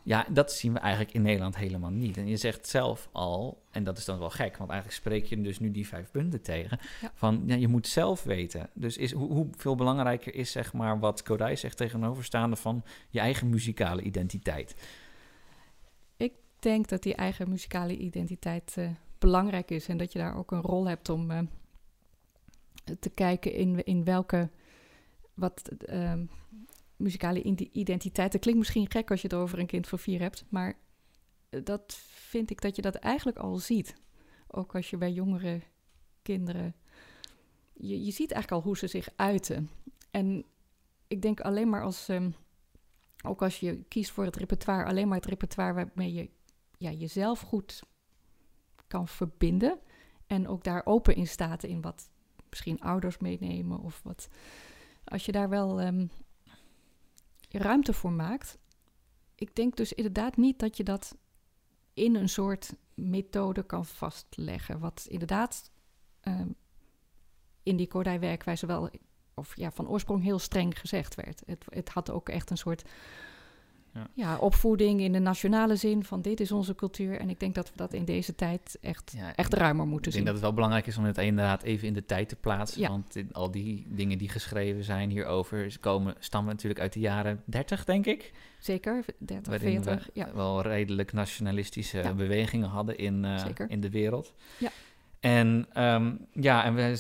Ja, 0.03 0.27
dat 0.31 0.53
zien 0.53 0.73
we 0.73 0.79
eigenlijk 0.79 1.15
in 1.15 1.23
Nederland 1.23 1.57
helemaal 1.57 1.91
niet. 1.91 2.17
En 2.17 2.29
je 2.29 2.37
zegt 2.37 2.69
zelf 2.69 3.09
al, 3.13 3.63
en 3.71 3.85
dat 3.85 3.99
is 3.99 4.05
dan 4.05 4.19
wel 4.19 4.31
gek, 4.31 4.57
want 4.57 4.71
eigenlijk 4.71 5.01
spreek 5.01 5.25
je 5.25 5.41
dus 5.41 5.59
nu 5.59 5.71
die 5.71 5.87
vijf 5.87 6.11
punten 6.11 6.43
tegen. 6.43 6.79
Van 7.15 7.43
ja, 7.47 7.55
je 7.55 7.69
moet 7.69 7.87
zelf 7.87 8.23
weten. 8.23 8.71
Dus 8.75 8.97
is, 8.97 9.13
hoe, 9.13 9.33
hoeveel 9.33 9.75
belangrijker 9.75 10.35
is 10.35 10.51
zeg 10.51 10.73
maar 10.73 10.99
wat 10.99 11.23
Kodai 11.23 11.57
zegt 11.57 11.77
tegenoverstaande 11.77 12.57
van 12.57 12.85
je 13.09 13.21
eigen 13.21 13.49
muzikale 13.49 14.03
identiteit? 14.03 14.75
Denk 16.63 16.89
dat 16.89 17.03
die 17.03 17.15
eigen 17.15 17.49
muzikale 17.49 17.97
identiteit 17.97 18.75
uh, 18.79 18.91
belangrijk 19.19 19.71
is 19.71 19.89
en 19.89 19.97
dat 19.97 20.13
je 20.13 20.19
daar 20.19 20.37
ook 20.37 20.51
een 20.51 20.61
rol 20.61 20.89
hebt 20.89 21.09
om 21.09 21.31
uh, 21.31 21.39
te 23.01 23.11
kijken 23.11 23.53
in, 23.53 23.85
in 23.85 24.05
welke 24.05 24.51
wat 25.35 25.71
uh, 25.87 26.13
muzikale 26.97 27.43
identiteit. 27.73 28.33
Dat 28.33 28.41
klinkt 28.41 28.61
misschien 28.61 28.91
gek 28.91 29.11
als 29.11 29.23
je 29.23 29.29
het 29.29 29.37
over 29.37 29.59
een 29.59 29.67
kind 29.67 29.89
van 29.89 29.99
vier 29.99 30.21
hebt, 30.21 30.45
maar 30.49 30.75
dat 31.51 32.01
vind 32.11 32.51
ik 32.51 32.61
dat 32.61 32.77
je 32.77 32.83
dat 32.83 32.95
eigenlijk 32.95 33.39
al 33.39 33.57
ziet. 33.57 33.95
Ook 34.47 34.75
als 34.75 34.91
je 34.91 34.97
bij 34.97 35.13
jongere 35.13 35.61
kinderen. 36.23 36.75
Je, 37.73 38.05
je 38.05 38.11
ziet 38.11 38.33
eigenlijk 38.33 38.53
al 38.63 38.69
hoe 38.69 38.79
ze 38.79 38.87
zich 38.87 39.09
uiten. 39.17 39.71
En 40.11 40.45
ik 41.07 41.23
denk 41.23 41.41
alleen 41.41 41.69
maar 41.69 41.83
als. 41.83 42.09
Um, 42.09 42.35
ook 43.23 43.43
als 43.43 43.61
je 43.61 43.83
kiest 43.89 44.11
voor 44.11 44.25
het 44.25 44.37
repertoire, 44.37 44.85
alleen 44.85 45.09
maar 45.09 45.17
het 45.17 45.27
repertoire 45.27 45.75
waarmee 45.75 46.13
je 46.13 46.31
ja, 46.81 46.91
jezelf 46.91 47.41
goed 47.41 47.83
kan 48.87 49.09
verbinden. 49.09 49.79
En 50.27 50.49
ook 50.49 50.65
daar 50.65 50.87
open 50.87 51.15
in 51.15 51.27
staat 51.27 51.63
in 51.63 51.81
wat 51.81 52.11
misschien 52.51 52.81
ouders 52.81 53.19
meenemen 53.19 53.81
of 53.81 54.01
wat. 54.03 54.29
Als 55.05 55.27
je 55.27 55.33
daar 55.33 55.49
wel 55.49 55.83
um, 55.83 56.11
ruimte 57.49 57.93
voor 57.93 58.13
maakt. 58.13 58.59
Ik 59.35 59.55
denk 59.55 59.77
dus 59.77 59.93
inderdaad 59.93 60.37
niet 60.37 60.59
dat 60.59 60.77
je 60.77 60.83
dat 60.83 61.17
in 61.95 62.15
een 62.15 62.29
soort 62.29 62.75
methode 62.95 63.63
kan 63.63 63.87
vastleggen. 63.87 64.79
Wat 64.79 65.07
inderdaad 65.09 65.71
um, 66.23 66.55
in 67.63 67.77
die 67.77 67.89
Kordij-werkwijze 67.89 68.67
wel, 68.67 68.91
of 69.35 69.57
ja, 69.57 69.71
van 69.71 69.89
oorsprong 69.89 70.23
heel 70.23 70.39
streng 70.39 70.79
gezegd 70.79 71.15
werd. 71.15 71.43
Het, 71.47 71.65
het 71.69 71.89
had 71.89 72.11
ook 72.11 72.29
echt 72.29 72.51
een 72.51 72.59
soort 72.59 72.85
ja. 73.95 74.11
ja. 74.15 74.39
opvoeding 74.39 75.01
in 75.01 75.13
de 75.13 75.19
nationale 75.19 75.77
zin 75.77 76.05
van 76.05 76.23
dit 76.23 76.41
is 76.41 76.53
onze 76.53 76.75
cultuur. 76.75 77.19
En 77.19 77.31
ik 77.31 77.41
denk 77.41 77.55
dat 77.55 77.71
we 77.71 77.77
dat 77.77 77.93
in 77.93 78.05
deze 78.05 78.35
tijd 78.35 78.79
echt, 78.81 79.17
echt 79.35 79.55
ruimer 79.55 79.87
moeten 79.87 80.13
zien. 80.13 80.21
Ik 80.21 80.27
denk 80.27 80.27
dat 80.27 80.35
het 80.35 80.45
wel 80.45 80.53
belangrijk 80.53 80.87
is 80.87 80.97
om 80.97 81.05
het 81.05 81.19
inderdaad 81.19 81.63
even 81.63 81.87
in 81.87 81.95
de 81.95 82.07
tijd 82.07 82.29
te 82.29 82.37
plaatsen. 82.37 82.89
Want 82.89 83.17
al 83.33 83.51
die 83.51 83.87
dingen 83.89 84.19
die 84.19 84.29
geschreven 84.29 84.85
zijn 84.85 85.11
hierover 85.11 85.77
komen, 85.81 86.15
stammen 86.19 86.53
natuurlijk 86.53 86.81
uit 86.81 86.93
de 86.93 87.01
jaren 87.01 87.43
30, 87.45 87.85
denk 87.85 88.07
ik. 88.07 88.33
Zeker, 88.59 89.05
30, 89.19 89.61
40. 89.61 90.05
We 90.05 90.11
ja. 90.13 90.35
wel 90.35 90.63
redelijk 90.63 91.13
nationalistische 91.13 92.13
bewegingen 92.17 92.69
hadden 92.69 92.99
in, 92.99 93.25
uh, 93.25 93.45
in 93.69 93.81
de 93.81 93.91
wereld. 93.91 94.35
Ja. 94.59 94.71
En 95.21 95.67
um, 95.77 96.27
ja, 96.33 96.65
en 96.65 96.75
we 96.75 96.99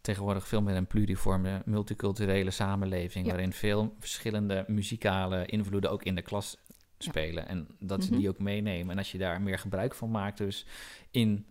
tegenwoordig 0.00 0.48
veel 0.48 0.62
meer 0.62 0.76
een 0.76 0.86
pluriforme, 0.86 1.62
multiculturele 1.64 2.50
samenleving, 2.50 3.26
waarin 3.26 3.52
veel 3.52 3.94
verschillende 3.98 4.64
muzikale 4.66 5.46
invloeden 5.46 5.90
ook 5.90 6.02
in 6.02 6.14
de 6.14 6.22
klas 6.22 6.56
spelen. 6.98 7.48
En 7.48 7.68
dat 7.78 8.04
ze 8.04 8.10
die 8.10 8.18
mhm. 8.18 8.28
ook 8.28 8.38
meenemen. 8.38 8.90
En 8.90 8.98
als 8.98 9.12
je 9.12 9.18
daar 9.18 9.40
meer 9.40 9.58
gebruik 9.58 9.94
van 9.94 10.10
maakt, 10.10 10.38
dus 10.38 10.66
in 11.10 11.46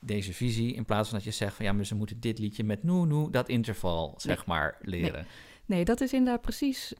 deze 0.00 0.32
visie, 0.32 0.74
in 0.74 0.84
plaats 0.84 1.08
van 1.08 1.18
dat 1.18 1.26
je 1.26 1.34
zegt 1.34 1.56
van 1.56 1.64
ja, 1.64 1.72
maar 1.72 1.84
ze 1.84 1.94
moeten 1.94 2.20
dit 2.20 2.38
liedje 2.38 2.64
met 2.64 2.82
noe 2.82 3.06
noe, 3.06 3.30
dat 3.30 3.48
interval, 3.48 4.14
zeg 4.16 4.46
maar, 4.46 4.78
leren. 4.80 5.26
Nee. 5.66 5.84
dat 5.84 6.00
is 6.00 6.12
inderdaad 6.12 6.40
precies 6.40 6.94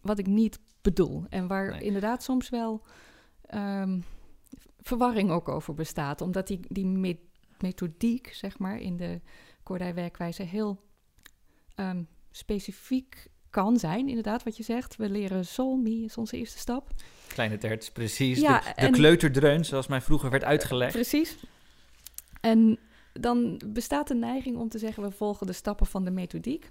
wat 0.00 0.18
ik 0.18 0.26
niet 0.26 0.58
bedoel. 0.80 1.24
En 1.28 1.46
waar 1.46 1.82
inderdaad 1.82 2.22
soms 2.22 2.48
wel 2.48 2.82
um, 3.54 4.04
verwarring 4.80 5.30
ook 5.30 5.48
over 5.48 5.74
bestaat. 5.74 6.20
Omdat 6.20 6.46
die, 6.46 6.60
die 6.68 7.18
methodiek, 7.58 8.32
zeg 8.32 8.58
maar, 8.58 8.80
in 8.80 8.96
de 8.96 9.20
werkwijze 9.78 10.42
heel 10.42 10.80
um, 11.76 12.08
specifiek 12.30 13.26
kan 13.50 13.76
zijn, 13.78 14.08
inderdaad, 14.08 14.42
wat 14.42 14.56
je 14.56 14.62
zegt. 14.62 14.96
We 14.96 15.10
leren 15.10 15.46
sol, 15.46 15.76
mi 15.76 16.04
is 16.04 16.16
onze 16.16 16.36
eerste 16.36 16.58
stap. 16.58 16.90
Kleine 17.26 17.58
terts, 17.58 17.90
precies. 17.90 18.40
Ja, 18.40 18.58
de, 18.58 18.64
de 18.64 18.74
en- 18.74 18.92
kleuterdreun, 18.92 19.64
zoals 19.64 19.86
mij 19.86 20.00
vroeger 20.00 20.30
werd 20.30 20.44
uitgelegd. 20.44 20.92
Precies. 20.92 21.36
En 22.40 22.78
dan 23.12 23.60
bestaat 23.66 24.08
de 24.08 24.14
neiging 24.14 24.56
om 24.56 24.68
te 24.68 24.78
zeggen, 24.78 25.02
we 25.02 25.10
volgen 25.10 25.46
de 25.46 25.52
stappen 25.52 25.86
van 25.86 26.04
de 26.04 26.10
methodiek. 26.10 26.70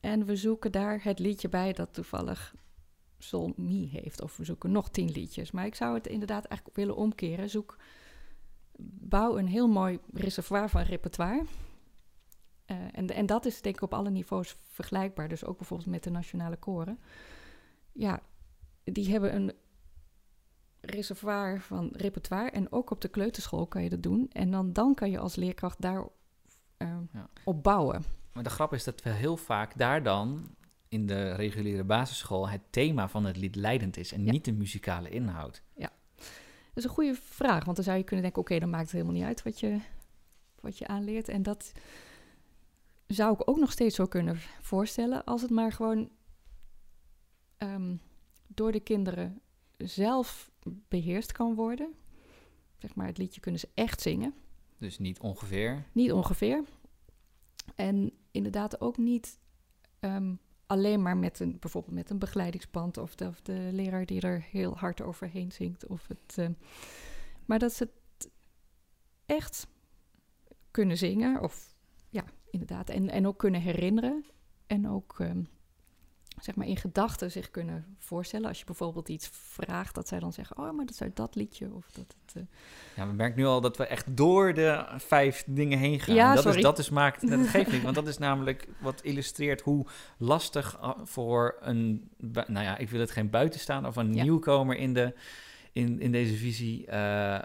En 0.00 0.24
we 0.24 0.36
zoeken 0.36 0.72
daar 0.72 1.00
het 1.02 1.18
liedje 1.18 1.48
bij 1.48 1.72
dat 1.72 1.94
toevallig 1.94 2.54
sol, 3.18 3.52
mi 3.56 3.88
heeft. 3.92 4.22
Of 4.22 4.36
we 4.36 4.44
zoeken 4.44 4.72
nog 4.72 4.90
tien 4.90 5.10
liedjes. 5.10 5.50
Maar 5.50 5.66
ik 5.66 5.74
zou 5.74 5.94
het 5.94 6.06
inderdaad 6.06 6.44
eigenlijk 6.44 6.78
willen 6.78 6.96
omkeren. 6.96 7.50
Zoek, 7.50 7.76
bouw 8.78 9.38
een 9.38 9.48
heel 9.48 9.68
mooi 9.68 9.98
reservoir 10.12 10.70
van 10.70 10.82
repertoire. 10.82 11.44
Eh, 12.66 12.76
en, 12.92 13.06
en 13.08 13.26
dat 13.26 13.44
is 13.44 13.60
denk 13.62 13.74
ik 13.76 13.82
op 13.82 13.94
alle 13.94 14.10
niveaus 14.10 14.56
vergelijkbaar. 14.68 15.28
Dus 15.28 15.44
ook 15.44 15.56
bijvoorbeeld 15.58 15.88
met 15.90 16.02
de 16.02 16.10
nationale 16.10 16.56
koren. 16.56 16.98
Ja, 17.92 18.20
die 18.84 19.10
hebben 19.10 19.34
een 19.34 19.52
reservoir 20.80 21.60
van 21.60 21.88
repertoire. 21.92 22.50
En 22.50 22.72
ook 22.72 22.90
op 22.90 23.00
de 23.00 23.08
kleuterschool 23.08 23.66
kan 23.66 23.82
je 23.82 23.88
dat 23.88 24.02
doen. 24.02 24.28
En 24.32 24.50
dan, 24.50 24.72
dan 24.72 24.94
kan 24.94 25.10
je 25.10 25.18
als 25.18 25.36
leerkracht 25.36 25.80
daar 25.80 26.04
Ja. 26.78 27.28
op 27.44 27.62
bouwen. 27.62 28.04
Maar 28.32 28.42
de 28.42 28.50
grap 28.50 28.72
is 28.72 28.84
dat 28.84 29.02
we 29.02 29.10
heel 29.10 29.36
vaak 29.36 29.78
daar 29.78 30.02
dan 30.02 30.54
in 30.88 31.06
de 31.06 31.32
reguliere 31.32 31.84
basisschool 31.84 32.48
het 32.48 32.60
thema 32.70 33.08
van 33.08 33.24
het 33.24 33.36
lied 33.36 33.54
leidend 33.54 33.96
is 33.96 34.12
en 34.12 34.24
Ja. 34.24 34.30
niet 34.30 34.44
de 34.44 34.52
muzikale 34.52 35.08
inhoud. 35.08 35.62
Dat 36.74 36.84
is 36.84 36.90
een 36.90 36.96
goede 36.96 37.14
vraag. 37.14 37.64
Want 37.64 37.76
dan 37.76 37.84
zou 37.84 37.96
je 37.98 38.04
kunnen 38.04 38.24
denken, 38.24 38.42
oké, 38.42 38.58
dan 38.58 38.70
maakt 38.70 38.82
het 38.82 38.92
helemaal 38.92 39.14
niet 39.14 39.24
uit 39.24 39.42
wat 39.42 39.60
je, 39.60 39.78
wat 40.60 40.78
je 40.78 40.86
aanleert. 40.86 41.28
En 41.28 41.42
dat 41.42 41.72
zou 43.06 43.32
ik 43.32 43.48
ook 43.48 43.58
nog 43.58 43.72
steeds 43.72 43.94
zo 43.94 44.06
kunnen 44.06 44.36
voorstellen. 44.60 45.24
Als 45.24 45.42
het 45.42 45.50
maar 45.50 45.72
gewoon 45.72 46.10
ehm, 47.56 47.96
door 48.46 48.72
de 48.72 48.80
kinderen 48.80 49.40
zelf 49.76 50.50
beheerst 50.88 51.32
kan 51.32 51.54
worden. 51.54 51.94
Zeg 52.76 52.94
maar, 52.94 53.06
het 53.06 53.18
liedje 53.18 53.40
kunnen 53.40 53.60
ze 53.60 53.68
echt 53.74 54.00
zingen. 54.00 54.34
Dus 54.78 54.98
niet 54.98 55.20
ongeveer. 55.20 55.86
Niet 55.92 56.12
ongeveer. 56.12 56.64
En 57.74 58.12
inderdaad 58.30 58.80
ook 58.80 58.96
niet 58.96 59.38
ehm, 60.00 60.34
alleen 60.66 61.02
maar 61.02 61.16
met 61.16 61.40
een, 61.40 61.58
bijvoorbeeld 61.58 61.94
met 61.94 62.10
een 62.10 62.18
begeleidingspand 62.18 62.96
of 62.96 63.14
de, 63.14 63.26
of 63.26 63.40
de 63.40 63.68
leraar 63.72 64.06
die 64.06 64.20
er 64.20 64.42
heel 64.50 64.76
hard 64.76 65.00
overheen 65.02 65.52
zingt. 65.52 65.86
Of 65.86 66.06
het, 66.06 66.38
eh, 66.38 66.48
maar 67.44 67.58
dat 67.58 67.72
ze 67.72 67.90
het 68.18 68.30
echt 69.26 69.66
kunnen 70.70 70.96
zingen 70.96 71.42
of 71.42 71.75
inderdaad. 72.50 72.88
En, 72.90 73.10
en 73.10 73.26
ook 73.26 73.38
kunnen 73.38 73.60
herinneren 73.60 74.24
en 74.66 74.88
ook 74.88 75.14
ehm, 75.18 75.40
zeg 76.40 76.54
maar 76.54 76.66
in 76.66 76.76
gedachten 76.76 77.30
zich 77.30 77.50
kunnen 77.50 77.96
voorstellen. 77.98 78.48
Als 78.48 78.58
je 78.58 78.64
bijvoorbeeld 78.64 79.08
iets 79.08 79.28
vraagt, 79.32 79.94
dat 79.94 80.08
zij 80.08 80.18
dan 80.18 80.32
zeggen, 80.32 80.58
oh, 80.58 80.64
maar 80.64 80.84
dat 80.86 80.94
is 80.94 81.02
uit 81.02 81.16
dat 81.16 81.34
liedje 81.34 81.74
of 81.74 81.86
dat 81.92 82.14
het... 82.24 82.36
eh, 82.36 82.42
Ja, 82.96 83.06
we 83.06 83.12
merken 83.12 83.38
nu 83.38 83.46
al 83.46 83.60
dat 83.60 83.76
we 83.76 83.86
echt 83.86 84.16
door 84.16 84.54
de 84.54 84.84
vijf 84.96 85.44
dingen 85.46 85.78
heen 85.78 86.00
gaan. 86.00 86.14
Ja, 86.14 86.34
dat, 86.34 86.42
sorry. 86.42 86.56
Is, 86.56 86.62
dat 86.62 86.78
is 86.78 86.90
maakt, 86.90 87.28
dat 87.28 87.46
geeft 87.56 87.72
niet, 87.72 87.82
want 87.82 87.94
dat 87.94 88.06
is 88.06 88.18
namelijk 88.18 88.68
wat 88.80 89.02
illustreert 89.02 89.60
hoe 89.60 89.86
lastig 90.18 90.78
uh, 90.82 90.90
voor 91.02 91.56
een, 91.60 92.10
nou 92.46 92.64
ja, 92.64 92.76
ik 92.78 92.90
wil 92.90 93.00
het 93.00 93.10
geen 93.10 93.30
buitenstaan 93.30 93.86
of 93.86 93.96
een 93.96 94.14
Ja. 94.14 94.22
nieuwkomer 94.22 94.76
in 94.76 94.94
de 94.94 95.14
in, 95.76 96.00
in 96.00 96.12
deze 96.12 96.34
visie 96.34 96.86
eh, 96.86 97.34
eh, 97.34 97.42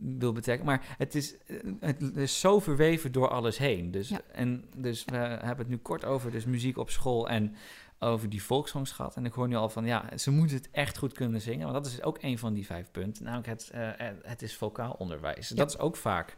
wil 0.00 0.32
betekenen. 0.32 0.66
Maar 0.66 0.94
het 0.98 1.14
is, 1.14 1.36
eh, 1.46 1.56
het 1.80 2.16
is 2.16 2.40
zo 2.40 2.58
verweven 2.60 3.12
door 3.12 3.28
alles 3.28 3.58
heen. 3.58 3.90
Dus, 3.90 4.08
Ja. 4.08 4.20
en, 4.32 4.64
dus 4.76 5.04
we 5.04 5.16
hebben 5.16 5.58
het 5.58 5.68
nu 5.68 5.76
kort 5.76 6.04
over 6.04 6.30
dus 6.30 6.44
muziek 6.44 6.78
op 6.78 6.90
school 6.90 7.28
en 7.28 7.54
over 7.98 8.28
die 8.28 8.42
volksongs 8.42 8.92
gehad. 8.92 9.16
En 9.16 9.24
ik 9.24 9.32
hoor 9.32 9.48
nu 9.48 9.54
al 9.56 9.68
van, 9.68 9.86
ja, 9.86 10.16
ze 10.18 10.30
moeten 10.30 10.56
het 10.56 10.68
echt 10.70 10.98
goed 10.98 11.12
kunnen 11.12 11.40
zingen. 11.40 11.68
Want 11.72 11.84
dat 11.84 11.92
is 11.92 12.02
ook 12.02 12.18
een 12.20 12.38
van 12.38 12.52
die 12.52 12.66
vijf 12.66 12.90
punten. 12.90 13.24
Namelijk, 13.24 13.46
het, 13.48 13.70
eh, 13.70 13.90
het 14.22 14.42
is 14.42 14.56
vocaal 14.56 14.92
onderwijs. 14.98 15.48
Dat 15.48 15.68
is 15.70 15.78
ook 15.78 15.96
vaak 15.96 16.36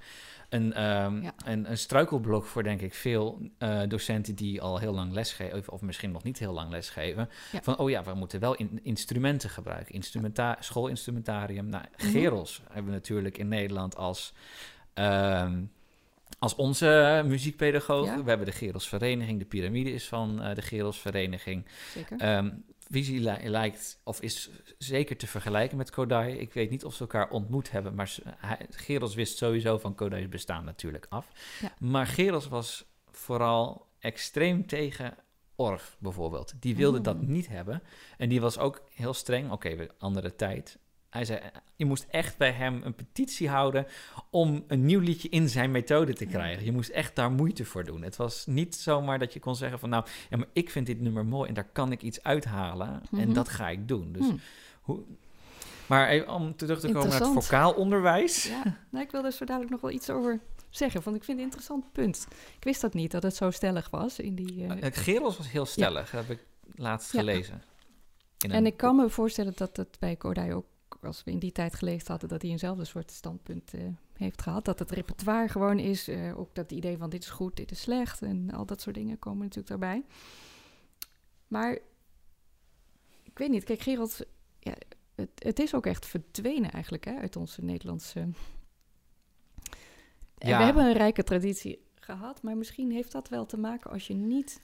een, 0.48 0.72
ehm, 0.72 1.22
Ja. 1.22 1.32
een, 1.44 1.70
een 1.70 1.78
struikelblok 1.78 2.44
voor, 2.44 2.62
denk 2.62 2.80
ik, 2.80 2.94
veel 2.94 3.50
eh, 3.58 3.80
docenten 3.88 4.34
die 4.34 4.62
al 4.62 4.78
heel 4.78 4.94
lang 4.94 5.12
lesgeven... 5.12 5.72
of 5.72 5.80
misschien 5.80 6.10
nog 6.10 6.22
niet 6.22 6.38
heel 6.38 6.52
lang 6.52 6.70
lesgeven. 6.70 7.28
Ja. 7.52 7.62
Van, 7.62 7.76
oh 7.78 7.90
ja, 7.90 8.04
we 8.04 8.14
moeten 8.14 8.40
wel 8.40 8.54
in, 8.54 8.80
instrumenten 8.82 9.50
gebruiken. 9.50 9.94
Instrumenta 9.94 10.56
schoolinstrumentarium. 10.60 11.68
Nou, 11.68 11.84
Mhm. 11.98 12.10
Gerels 12.10 12.62
hebben 12.66 12.84
we 12.92 12.98
natuurlijk 12.98 13.38
in 13.38 13.48
Nederland 13.48 13.96
als... 13.96 14.32
ehm, 14.94 15.62
als 16.38 16.54
onze 16.54 17.22
muziekpedagoog. 17.26 18.06
Ja. 18.06 18.22
We 18.22 18.28
hebben 18.28 18.46
de 18.46 18.52
Gerelsvereniging. 18.52 19.38
De 19.38 19.44
piramide 19.44 19.90
is 19.92 20.08
van 20.08 20.42
eh, 20.42 20.54
de 20.54 20.62
Gerelsvereniging. 20.62 21.66
zeker. 21.94 22.18
Ehm 22.20 22.50
Visie 22.90 23.20
li- 23.20 23.48
lijkt, 23.48 24.00
of 24.04 24.20
is 24.20 24.50
zeker 24.78 25.16
te 25.16 25.26
vergelijken 25.26 25.76
met 25.76 25.90
Kodai. 25.90 26.34
Ik 26.38 26.52
weet 26.52 26.70
niet 26.70 26.84
of 26.84 26.94
ze 26.94 27.00
elkaar 27.00 27.30
ontmoet 27.30 27.70
hebben, 27.70 27.94
maar 27.94 28.14
hij, 28.36 28.66
Gerels 28.70 29.14
wist 29.14 29.36
sowieso 29.36 29.78
van 29.78 29.94
Kodai's 29.94 30.28
bestaan 30.28 30.64
natuurlijk 30.64 31.06
af. 31.08 31.26
Ja. 31.60 31.72
Maar 31.78 32.06
Gerels 32.06 32.48
was 32.48 32.84
vooral 33.10 33.86
extreem 33.98 34.66
tegen 34.66 35.14
Orff 35.56 35.96
bijvoorbeeld. 36.00 36.52
Die 36.60 36.76
wilde 36.76 37.00
dat 37.00 37.20
Mm. 37.20 37.30
niet 37.30 37.48
hebben. 37.48 37.82
En 38.18 38.28
die 38.28 38.40
was 38.40 38.58
ook 38.58 38.82
heel 38.94 39.14
streng. 39.14 39.50
Oké, 39.50 39.76
we 39.76 39.90
andere 39.98 40.34
tijd. 40.34 40.78
Hij 41.10 41.24
zei, 41.24 41.40
je 41.76 41.84
moest 41.84 42.06
echt 42.10 42.36
bij 42.36 42.50
hem 42.52 42.80
een 42.84 42.94
petitie 42.94 43.48
houden 43.48 43.86
om 44.30 44.64
een 44.66 44.84
nieuw 44.86 45.00
liedje 45.00 45.28
in 45.28 45.48
zijn 45.48 45.70
methode 45.70 46.12
te 46.12 46.26
krijgen. 46.26 46.64
Je 46.64 46.72
moest 46.72 46.90
echt 46.90 47.16
daar 47.16 47.30
moeite 47.30 47.64
voor 47.64 47.84
doen. 47.84 48.02
Het 48.02 48.16
was 48.16 48.46
niet 48.46 48.74
zomaar 48.74 49.18
dat 49.18 49.32
je 49.32 49.40
kon 49.40 49.56
zeggen 49.56 49.78
van, 49.78 49.88
nou, 49.88 50.04
ja, 50.30 50.36
maar 50.36 50.46
ik 50.52 50.70
vind 50.70 50.86
dit 50.86 51.00
nummer 51.00 51.26
mooi 51.26 51.48
en 51.48 51.54
daar 51.54 51.68
kan 51.72 51.92
ik 51.92 52.02
iets 52.02 52.22
uithalen 52.22 53.02
en 53.10 53.18
Mhm. 53.18 53.32
dat 53.32 53.48
ga 53.48 53.68
ik 53.68 53.88
doen. 53.88 54.12
Dus 54.12 54.26
Hm. 54.26 54.36
hoe... 54.82 55.02
Maar 55.86 56.08
even 56.08 56.28
om 56.34 56.56
terug 56.56 56.80
te 56.80 56.86
komen 56.92 57.08
naar 57.08 57.20
het 57.20 57.28
vocaal 57.44 57.72
onderwijs. 57.72 58.44
Ja, 58.44 58.62
nou, 58.90 59.04
ik 59.04 59.10
wil 59.10 59.24
er 59.24 59.32
zo 59.32 59.44
dadelijk 59.44 59.70
nog 59.70 59.80
wel 59.80 59.90
iets 59.90 60.10
over 60.10 60.40
zeggen, 60.70 61.02
want 61.02 61.16
ik 61.16 61.24
vind 61.24 61.38
het 61.38 61.46
een 61.46 61.52
interessant 61.52 61.92
punt. 61.92 62.26
Ik 62.56 62.64
wist 62.64 62.80
dat 62.80 62.94
niet, 62.94 63.10
dat 63.10 63.22
het 63.22 63.36
zo 63.36 63.50
stellig 63.50 63.90
was 63.90 64.18
in 64.18 64.34
die... 64.34 64.64
eh, 64.66 64.80
Het 64.80 64.96
Gerels 64.96 65.36
was 65.36 65.50
heel 65.50 65.66
stellig, 65.66 66.10
heb 66.10 66.30
ik 66.30 66.44
laatst 66.74 67.12
Ja. 67.12 67.18
gelezen. 67.18 67.62
En 68.48 68.66
ik 68.66 68.76
kan 68.76 68.96
me 68.96 69.08
voorstellen 69.10 69.52
dat 69.56 69.76
het 69.76 69.96
bij 69.98 70.16
Kodai 70.16 70.52
ook, 70.54 70.66
als 71.06 71.24
we 71.24 71.30
in 71.30 71.38
die 71.38 71.52
tijd 71.52 71.74
gelezen 71.74 72.06
hadden, 72.10 72.28
dat 72.28 72.42
hij 72.42 72.50
eenzelfde 72.50 72.84
soort 72.84 73.10
standpunt 73.10 73.74
eh, 73.74 73.80
heeft 74.12 74.42
gehad. 74.42 74.64
Dat 74.64 74.78
het 74.78 74.90
repertoire 74.90 75.48
gewoon 75.48 75.78
is, 75.78 76.08
eh, 76.08 76.38
ook 76.38 76.54
dat 76.54 76.72
idee 76.72 76.96
van 76.96 77.10
dit 77.10 77.22
is 77.22 77.30
goed, 77.30 77.56
dit 77.56 77.70
is 77.70 77.80
slecht 77.80 78.22
en 78.22 78.50
al 78.50 78.66
dat 78.66 78.80
soort 78.80 78.94
dingen 78.94 79.18
komen 79.18 79.42
natuurlijk 79.42 79.68
daarbij. 79.68 80.04
Maar 81.48 81.78
ik 83.22 83.38
weet 83.38 83.50
niet, 83.50 83.64
kijk 83.64 83.80
Gerald, 83.80 84.20
ja, 84.58 84.74
het, 85.14 85.30
het 85.34 85.58
is 85.58 85.74
ook 85.74 85.86
echt 85.86 86.06
verdwenen 86.06 86.70
eigenlijk 86.70 87.04
hè, 87.04 87.16
uit 87.16 87.36
onze 87.36 87.64
Nederlandse... 87.64 88.20
En 90.38 90.48
Ja. 90.48 90.58
we 90.58 90.64
hebben 90.64 90.84
een 90.84 90.92
rijke 90.92 91.24
traditie 91.24 91.86
gehad, 91.94 92.42
maar 92.42 92.56
misschien 92.56 92.90
heeft 92.90 93.12
dat 93.12 93.28
wel 93.28 93.46
te 93.46 93.58
maken 93.58 93.90
als 93.90 94.06
je 94.06 94.14
niet 94.14 94.60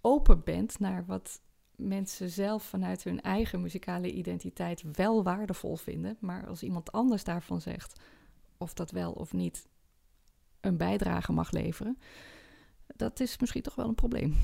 open 0.00 0.44
bent 0.44 0.78
naar 0.78 1.04
wat 1.06 1.40
mensen 1.76 2.30
zelf 2.30 2.62
vanuit 2.64 3.04
hun 3.04 3.20
eigen 3.20 3.60
muzikale 3.60 4.12
identiteit 4.12 4.82
wel 4.92 5.22
waardevol 5.22 5.76
vinden. 5.76 6.16
Maar 6.20 6.46
als 6.46 6.62
iemand 6.62 6.92
anders 6.92 7.24
daarvan 7.24 7.60
zegt 7.60 8.00
of 8.58 8.74
dat 8.74 8.90
wel 8.90 9.12
of 9.12 9.32
niet 9.32 9.66
een 10.60 10.76
bijdrage 10.76 11.32
mag 11.32 11.50
leveren, 11.50 11.98
dat 12.96 13.20
is 13.20 13.38
misschien 13.38 13.62
toch 13.62 13.74
wel 13.74 13.88
een 13.88 13.94
probleem. 13.94 14.36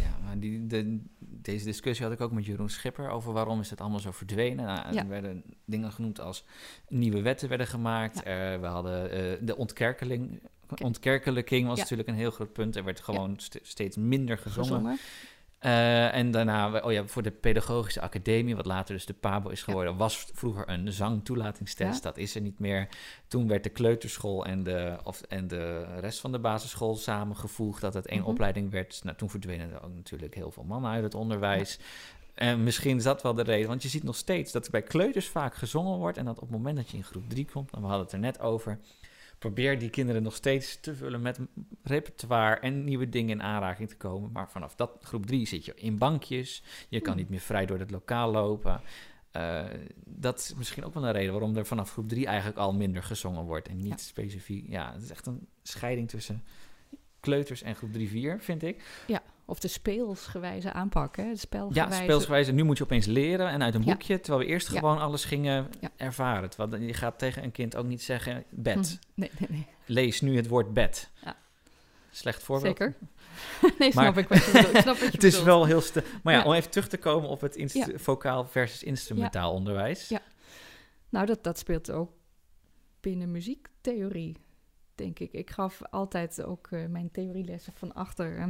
Ja, 0.00 0.18
maar 0.24 0.38
die, 0.38 0.66
de, 0.66 1.00
deze 1.18 1.64
discussie 1.64 2.04
had 2.04 2.14
ik 2.14 2.20
ook 2.20 2.32
met 2.32 2.46
Jeroen 2.46 2.68
Schipper 2.70 3.08
over 3.08 3.32
waarom 3.32 3.60
is 3.60 3.70
het 3.70 3.80
allemaal 3.80 4.00
zo 4.00 4.10
verdwenen. 4.10 4.64
Nou, 4.64 4.92
Ja. 4.94 5.02
Er 5.02 5.08
werden 5.08 5.42
dingen 5.64 5.92
genoemd 5.92 6.20
als 6.20 6.44
nieuwe 6.88 7.22
wetten 7.22 7.48
werden 7.48 7.66
gemaakt. 7.66 8.20
Ja. 8.24 8.52
Eh, 8.54 8.60
we 8.60 8.66
hadden 8.66 9.10
eh, 9.10 9.46
de 9.46 9.56
ontkerkeling. 9.56 10.42
Ontkerkelijking 10.82 11.66
was 11.66 11.76
Ja. 11.76 11.82
natuurlijk 11.82 12.08
een 12.08 12.14
heel 12.14 12.30
groot 12.30 12.52
punt. 12.52 12.76
Er 12.76 12.84
werd 12.84 13.00
gewoon 13.00 13.34
st- 13.38 13.58
steeds 13.62 13.96
minder 13.96 14.38
gezongen. 14.38 14.66
Gezongen. 14.68 14.98
Eh, 15.60 16.14
en 16.14 16.30
daarna, 16.30 16.80
oh 16.80 16.92
ja, 16.92 17.06
voor 17.06 17.22
de 17.22 17.30
pedagogische 17.30 18.00
academie, 18.00 18.56
wat 18.56 18.66
later 18.66 18.94
dus 18.94 19.06
de 19.06 19.12
PABO 19.12 19.48
is 19.48 19.62
geworden, 19.62 19.96
was 19.96 20.26
vroeger 20.34 20.68
een 20.68 20.92
zangtoelatingstest. 20.92 21.94
Ja. 21.94 22.00
Dat 22.02 22.16
is 22.16 22.34
er 22.34 22.40
niet 22.40 22.58
meer. 22.58 22.88
Toen 23.28 23.48
werd 23.48 23.62
de 23.62 23.68
kleuterschool 23.70 24.44
en 24.46 24.62
de, 24.62 24.96
of, 25.04 25.20
en 25.22 25.48
de 25.48 25.84
rest 26.00 26.20
van 26.20 26.32
de 26.32 26.38
basisschool 26.38 26.96
samengevoegd, 26.96 27.80
dat 27.80 27.94
het 27.94 28.06
één 28.06 28.20
Mhm. 28.20 28.28
opleiding 28.28 28.70
werd. 28.70 29.00
Nou, 29.04 29.16
toen 29.16 29.30
verdwenen 29.30 29.70
er 29.72 29.82
ook 29.84 29.94
natuurlijk 29.94 30.34
heel 30.34 30.50
veel 30.50 30.64
mannen 30.64 30.90
uit 30.90 31.02
het 31.02 31.14
onderwijs. 31.14 31.78
En 32.34 32.62
misschien 32.62 32.96
is 32.96 33.02
dat 33.02 33.22
wel 33.22 33.34
de 33.34 33.42
reden, 33.42 33.68
want 33.68 33.82
je 33.82 33.88
ziet 33.88 34.02
nog 34.02 34.16
steeds 34.16 34.52
dat 34.52 34.64
er 34.64 34.70
bij 34.70 34.82
kleuters 34.82 35.28
vaak 35.28 35.54
gezongen 35.54 35.98
wordt 35.98 36.18
en 36.18 36.24
dat 36.24 36.34
op 36.36 36.40
het 36.40 36.50
moment 36.50 36.76
dat 36.76 36.90
je 36.90 36.96
in 36.96 37.04
groep 37.04 37.28
3 37.28 37.46
komt, 37.52 37.70
en 37.72 37.80
we 37.80 37.86
hadden 37.86 38.04
het 38.04 38.12
er 38.12 38.18
net 38.18 38.40
over, 38.40 38.78
probeer 39.40 39.78
die 39.78 39.90
kinderen 39.90 40.22
nog 40.22 40.34
steeds 40.34 40.80
te 40.80 40.94
vullen 40.94 41.22
met 41.22 41.38
repertoire 41.82 42.60
en 42.60 42.84
nieuwe 42.84 43.08
dingen 43.08 43.30
in 43.30 43.42
aanraking 43.42 43.88
te 43.88 43.96
komen. 43.96 44.32
Maar 44.32 44.50
vanaf 44.50 44.74
dat 44.74 44.90
groep 45.02 45.26
3 45.26 45.46
zit 45.46 45.64
je 45.64 45.74
in 45.74 45.98
bankjes, 45.98 46.62
je 46.88 47.00
kan 47.00 47.12
Hmm. 47.12 47.20
niet 47.20 47.30
meer 47.30 47.40
vrij 47.40 47.66
door 47.66 47.78
het 47.78 47.90
lokaal 47.90 48.30
lopen. 48.30 48.80
Eh, 49.30 49.64
dat 50.04 50.38
is 50.38 50.54
misschien 50.54 50.84
ook 50.84 50.94
wel 50.94 51.04
een 51.04 51.12
reden 51.12 51.32
waarom 51.32 51.56
er 51.56 51.66
vanaf 51.66 51.90
groep 51.92 52.08
3 52.08 52.26
eigenlijk 52.26 52.58
al 52.58 52.72
minder 52.72 53.02
gezongen 53.02 53.44
wordt 53.44 53.68
en 53.68 53.76
niet 53.76 53.88
Ja. 53.88 53.96
specifiek. 53.96 54.68
Ja, 54.68 54.92
het 54.92 55.02
is 55.02 55.10
echt 55.10 55.26
een 55.26 55.46
scheiding 55.62 56.08
tussen 56.08 56.44
kleuters 57.20 57.62
en 57.62 57.74
groep 57.74 57.92
3, 57.92 58.08
4, 58.08 58.40
vind 58.40 58.62
ik. 58.62 59.04
Of 59.50 59.58
de 59.58 59.68
speelsgewijze 59.68 60.72
aanpak, 60.72 61.16
hè? 61.16 61.32
De 61.50 61.66
Ja, 61.70 61.90
speelsgewijze. 61.90 62.52
Nu 62.52 62.62
moet 62.62 62.78
je 62.78 62.84
opeens 62.84 63.06
leren 63.06 63.48
en 63.48 63.62
uit 63.62 63.74
een 63.74 63.84
Ja. 63.84 63.92
boekje, 63.92 64.20
terwijl 64.20 64.44
we 64.46 64.50
eerst 64.52 64.72
Ja. 64.72 64.78
gewoon 64.78 64.98
alles 64.98 65.24
gingen 65.24 65.68
Ja. 65.80 65.88
ervaren. 65.96 66.50
Terwijl 66.50 66.82
je 66.82 66.94
gaat 66.94 67.18
tegen 67.18 67.42
een 67.44 67.52
kind 67.52 67.76
ook 67.76 67.86
niet 67.86 68.02
zeggen 68.02 68.44
bed. 68.50 68.98
Hm, 69.14 69.20
Nee, 69.20 69.30
nee, 69.38 69.48
nee. 69.50 69.66
Lees 69.86 70.20
nu 70.20 70.36
het 70.36 70.48
woord 70.48 70.72
bed. 70.74 71.10
Ja. 71.24 71.36
Slecht 72.10 72.42
voorbeeld. 72.42 72.76
Zeker. 72.78 72.96
nee, 73.78 73.94
Maar- 73.94 74.04
snap 74.04 74.18
ik 74.18 74.28
wat 74.28 74.44
je 74.44 74.52
bedoelt. 74.52 74.74
Ik 74.74 74.80
snap 74.80 74.96
wat 74.96 75.06
je 75.12 75.12
Het 75.12 75.24
is 75.24 75.42
wel 75.42 75.64
heel... 75.64 75.82
Maar 76.22 76.34
ja, 76.34 76.44
om 76.44 76.52
even 76.52 76.70
terug 76.70 76.88
te 76.88 76.98
komen 76.98 77.28
op 77.28 77.40
het 77.40 77.80
vocaal 77.94 78.46
versus 78.46 78.82
instrumentaal 78.82 79.52
onderwijs. 79.52 80.08
Ja. 80.08 80.20
Nou, 81.08 81.26
dat, 81.26 81.44
dat 81.44 81.58
speelt 81.58 81.90
ook 81.90 82.12
binnen 83.00 83.30
muziektheorie, 83.30 84.36
denk 84.94 85.18
ik. 85.18 85.32
Ik 85.32 85.50
gaf 85.50 85.80
altijd 85.90 86.42
ook 86.42 86.68
eh, 86.70 86.86
mijn 86.86 87.10
theorielessen 87.10 87.72
van 87.76 87.94
achter 87.94 88.36
eh, 88.38 88.46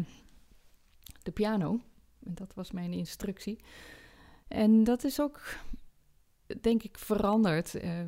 de 1.30 1.42
piano. 1.42 1.80
En 2.22 2.34
dat 2.34 2.54
was 2.54 2.70
mijn 2.70 2.92
instructie. 2.92 3.58
En 4.48 4.84
dat 4.84 5.04
is 5.04 5.20
ook, 5.20 5.40
denk 6.60 6.82
ik, 6.82 6.98
veranderd. 6.98 7.74
Eh, 7.74 8.00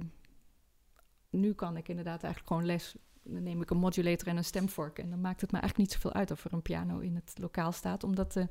nu 1.31 1.53
kan 1.53 1.77
ik 1.77 1.89
inderdaad 1.89 2.23
eigenlijk 2.23 2.47
gewoon 2.47 2.67
les. 2.67 2.97
Dan 3.23 3.43
neem 3.43 3.63
ik 3.63 3.71
een 3.71 3.79
modulator 3.79 4.29
en 4.29 4.37
een 4.37 4.45
stemvork. 4.45 4.99
En 4.99 5.11
dan 5.11 5.21
maakt 5.21 5.41
het 5.41 5.53
me 5.53 5.59
eigenlijk 5.59 5.91
niet 5.91 6.01
zoveel 6.01 6.21
uit 6.21 6.31
of 6.31 6.45
er 6.45 6.53
een 6.53 6.63
piano 6.63 6.99
in 6.99 7.15
het 7.15 7.35
lokaal 7.39 7.73
staat. 7.73 8.05
Omdat 8.05 8.37
eh, 8.37 8.47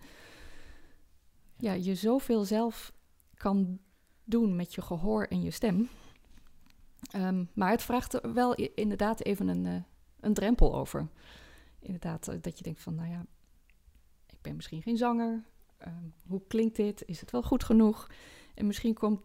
ja, 1.58 1.74
je 1.74 1.96
zoveel 1.96 2.44
zelf 2.44 2.94
kan 3.34 3.80
doen 4.24 4.56
met 4.56 4.74
je 4.74 4.82
gehoor 4.82 5.26
en 5.26 5.42
je 5.42 5.52
stem. 5.52 5.90
Ehm, 7.12 7.46
maar 7.54 7.72
het 7.72 7.82
vraagt 7.82 8.14
er 8.14 8.34
wel 8.34 8.54
inderdaad 8.56 9.22
even 9.24 9.48
een, 9.48 9.66
eh, 9.66 9.84
een 10.20 10.34
drempel 10.34 10.76
over. 10.76 11.08
Inderdaad, 11.80 12.44
dat 12.44 12.58
je 12.58 12.64
denkt 12.64 12.82
van, 12.82 12.96
nou 12.96 13.10
ja, 13.10 13.26
ben 14.42 14.56
misschien 14.56 14.82
geen 14.82 14.98
zanger. 14.98 15.44
Ehm, 15.78 16.06
hoe 16.28 16.42
klinkt 16.48 16.76
dit? 16.76 17.04
Is 17.06 17.22
het 17.22 17.32
wel 17.32 17.44
goed 17.44 17.64
genoeg? 17.64 18.10
En 18.54 18.68
misschien 18.68 18.94
komt 18.94 19.22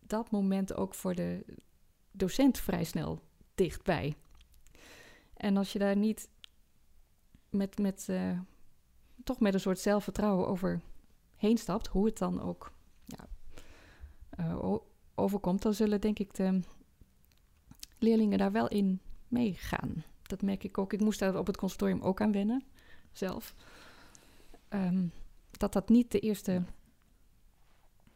dat 0.00 0.30
moment 0.30 0.74
ook 0.74 0.94
voor 0.94 1.14
de 1.14 1.44
docent 2.10 2.58
vrij 2.58 2.84
snel 2.84 3.20
dichtbij. 3.54 4.14
En 5.36 5.56
als 5.56 5.72
je 5.72 5.78
daar 5.78 5.96
niet 5.96 6.28
met, 7.50 7.78
met 7.78 8.08
eh, 8.08 8.38
toch 9.24 9.40
met 9.40 9.54
een 9.54 9.60
soort 9.60 9.78
zelfvertrouwen 9.78 10.48
over 10.48 10.80
heen 11.36 11.58
stapt, 11.58 11.86
hoe 11.86 12.06
het 12.06 12.18
dan 12.18 12.40
ook 12.40 12.72
ja, 13.04 13.26
eh, 14.30 14.76
overkomt, 15.14 15.62
dan 15.62 15.74
zullen 15.74 16.00
denk 16.00 16.18
ik 16.18 16.34
de 16.34 16.60
leerlingen 17.98 18.38
daar 18.38 18.52
wel 18.52 18.68
in 18.68 19.00
meegaan. 19.28 20.04
Dat 20.22 20.42
merk 20.42 20.64
ik 20.64 20.78
ook. 20.78 20.92
Ik 20.92 21.00
moest 21.00 21.18
daar 21.18 21.38
op 21.38 21.46
het 21.46 21.56
conservatorium 21.56 22.02
ook 22.02 22.20
aan 22.20 22.32
wennen, 22.32 22.64
zelf. 23.12 23.54
Ehm, 24.74 25.06
dat 25.50 25.72
dat 25.72 25.88
niet 25.88 26.10
de 26.12 26.20
eerste... 26.20 26.52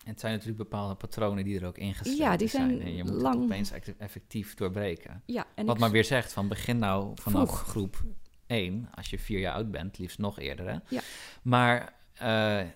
En 0.04 0.14
het 0.14 0.20
zijn 0.20 0.32
natuurlijk 0.32 0.58
bepaalde 0.70 0.94
patronen 0.94 1.44
die 1.44 1.60
er 1.60 1.66
ook 1.66 1.78
ingesleten 1.78 2.24
Ja, 2.24 2.36
die 2.36 2.48
zijn 2.48 2.80
En 2.80 2.94
je 2.94 3.04
moet 3.04 3.12
lang- 3.12 3.34
het 3.34 3.44
opeens 3.44 3.70
effectief 3.98 4.54
doorbreken. 4.54 5.22
Ja, 5.26 5.46
en 5.54 5.66
Wat 5.66 5.74
ik- 5.74 5.80
maar 5.80 5.90
weer 5.90 6.04
zegt 6.04 6.32
van 6.32 6.48
begin 6.48 6.78
nou 6.78 7.12
vanaf 7.20 7.48
Vroeg. 7.48 7.60
groep 7.68 8.04
1, 8.46 8.88
als 8.94 9.10
je 9.10 9.18
vier 9.18 9.38
jaar 9.38 9.54
oud 9.54 9.70
bent, 9.70 9.98
liefst 9.98 10.18
nog 10.18 10.38
eerder. 10.38 10.68
Hè? 10.68 10.78
Ja. 10.88 11.00
Maar 11.42 11.94
eh, 12.14 12.66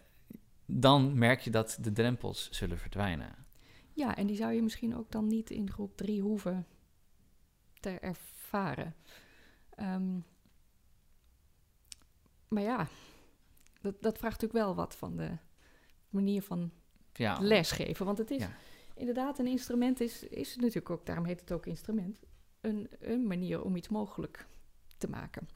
dan 0.67 1.19
merk 1.19 1.41
je 1.41 1.51
dat 1.51 1.79
de 1.81 1.93
drempels 1.93 2.51
zullen 2.51 2.79
verdwijnen. 2.79 3.35
Ja, 3.93 4.17
en 4.17 4.27
die 4.27 4.37
zou 4.37 4.53
je 4.53 4.63
misschien 4.63 4.97
ook 4.97 5.11
dan 5.11 5.27
niet 5.27 5.51
in 5.51 5.71
groep 5.71 5.97
3 5.97 6.21
hoeven 6.23 6.67
te 7.81 7.91
ervaren. 7.91 8.95
Ehm, 9.75 10.19
maar 12.49 12.63
ja, 12.63 12.87
dat, 13.83 14.03
dat 14.03 14.19
vraagt 14.19 14.41
natuurlijk 14.41 14.65
wel 14.67 14.75
wat 14.75 14.97
van 14.97 15.17
de 15.17 15.31
manier 16.09 16.43
van 16.43 16.71
Ja, 17.13 17.39
lesgeven. 17.41 18.07
Want 18.07 18.19
het 18.19 18.31
is 18.31 18.41
Ja. 18.41 18.51
inderdaad 18.95 19.39
een 19.39 19.47
instrument, 19.47 20.01
is, 20.01 20.23
is 20.23 20.57
natuurlijk 20.57 20.91
ook, 20.91 21.07
daarom 21.07 21.25
heet 21.25 21.41
het 21.41 21.53
ook 21.53 21.67
instrument, 21.67 22.21
een, 22.61 22.89
een 23.01 23.27
manier 23.27 23.63
om 23.63 23.77
iets 23.77 23.89
mogelijk 23.89 24.47
te 24.99 25.09
maken. 25.09 25.49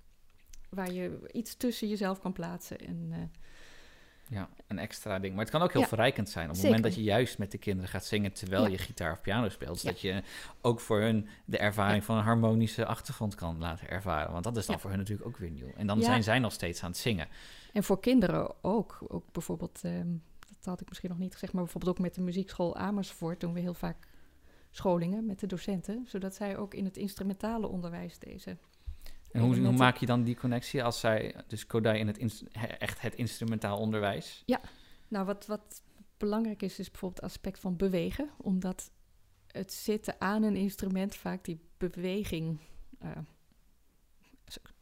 Waar 0.71 0.93
je 0.93 1.29
iets 1.33 1.57
tussen 1.57 1.89
jezelf 1.89 2.21
kan 2.21 2.33
plaatsen. 2.33 2.79
En, 2.79 3.09
eh, 3.11 3.19
ja, 4.29 4.49
een 4.67 4.79
extra 4.79 5.19
ding. 5.19 5.35
Maar 5.35 5.43
het 5.45 5.53
kan 5.53 5.63
ook 5.63 5.73
heel 5.73 5.81
Ja, 5.81 5.87
verrijkend 5.89 6.29
zijn. 6.29 6.45
Op 6.45 6.51
het 6.51 6.61
zeker. 6.61 6.77
moment 6.77 6.95
dat 6.95 7.05
je 7.05 7.11
juist 7.11 7.39
met 7.39 7.51
de 7.51 7.59
kinderen 7.59 7.91
gaat 7.91 8.05
zingen 8.05 8.33
terwijl 8.33 8.63
Ja. 8.63 8.69
je 8.69 8.79
gitaar 8.79 9.13
of 9.13 9.21
piano 9.21 9.49
speelt. 9.49 9.83
Ja. 9.83 9.91
Dat 9.91 10.01
je 10.01 10.23
ook 10.61 10.81
voor 10.81 11.01
hun 11.01 11.29
de 11.45 11.59
ervaring 11.59 12.05
van 12.05 12.17
een 12.17 12.23
harmonische 12.25 12.87
achtergrond 12.87 13.35
kan 13.35 13.59
laten 13.59 13.89
ervaren. 13.89 14.33
Want 14.33 14.45
dat 14.45 14.57
is 14.57 14.67
dan 14.67 14.81
voor 14.81 14.91
hun 14.91 14.99
natuurlijk 14.99 15.29
ook 15.29 15.37
weer 15.37 15.51
nieuw. 15.51 15.73
En 15.77 15.87
dan 15.87 16.03
zijn 16.03 16.23
zij 16.23 16.39
nog 16.39 16.53
steeds 16.53 16.83
aan 16.83 16.91
het 16.91 16.99
zingen. 16.99 17.29
En 17.77 17.85
voor 17.85 18.01
kinderen 18.01 18.65
ook. 18.65 18.99
Ook 19.09 19.33
bijvoorbeeld, 19.33 19.81
ehm, 19.83 20.09
dat 20.39 20.65
had 20.65 20.81
ik 20.81 20.89
misschien 20.89 21.11
nog 21.11 21.19
niet 21.19 21.33
gezegd, 21.33 21.53
maar 21.53 21.63
bijvoorbeeld 21.63 21.97
ook 21.97 22.03
met 22.03 22.15
de 22.15 22.21
muziekschool 22.21 22.77
Amersfoort 22.77 23.41
doen 23.41 23.53
we 23.53 23.61
heel 23.61 23.75
vaak 23.75 24.09
scholingen 24.71 25.27
met 25.27 25.41
de 25.41 25.47
docenten, 25.47 26.05
zodat 26.07 26.35
zij 26.35 26.57
ook 26.57 26.75
in 26.75 26.85
het 26.85 26.97
instrumentale 26.97 27.67
onderwijs 27.67 28.19
deze. 28.19 28.57
En 29.31 29.41
hoe, 29.41 29.73
maak 29.73 29.97
je 29.97 30.07
dan 30.07 30.23
die 30.23 30.37
connectie 30.37 30.85
als 30.85 31.01
zij, 31.01 31.35
dus 31.47 31.67
Kodai 31.67 31.99
in 31.99 32.07
het 32.07 32.45
echt 32.79 33.01
het 33.01 33.15
instrumentaal 33.15 33.79
onderwijs? 33.79 34.43
Nou, 35.09 35.27
wat, 35.27 35.47
wat 35.47 35.83
belangrijk 36.17 36.63
is, 36.63 36.79
is 36.79 36.91
bijvoorbeeld 36.91 37.23
het 37.23 37.31
aspect 37.31 37.59
van 37.59 37.77
bewegen, 37.77 38.31
omdat 38.37 38.91
het 39.47 39.73
zitten 39.73 40.21
aan 40.21 40.43
een 40.43 40.57
instrument 40.57 41.15
vaak 41.15 41.45
die 41.45 41.61
beweging 41.77 42.61
eh, 42.99 43.11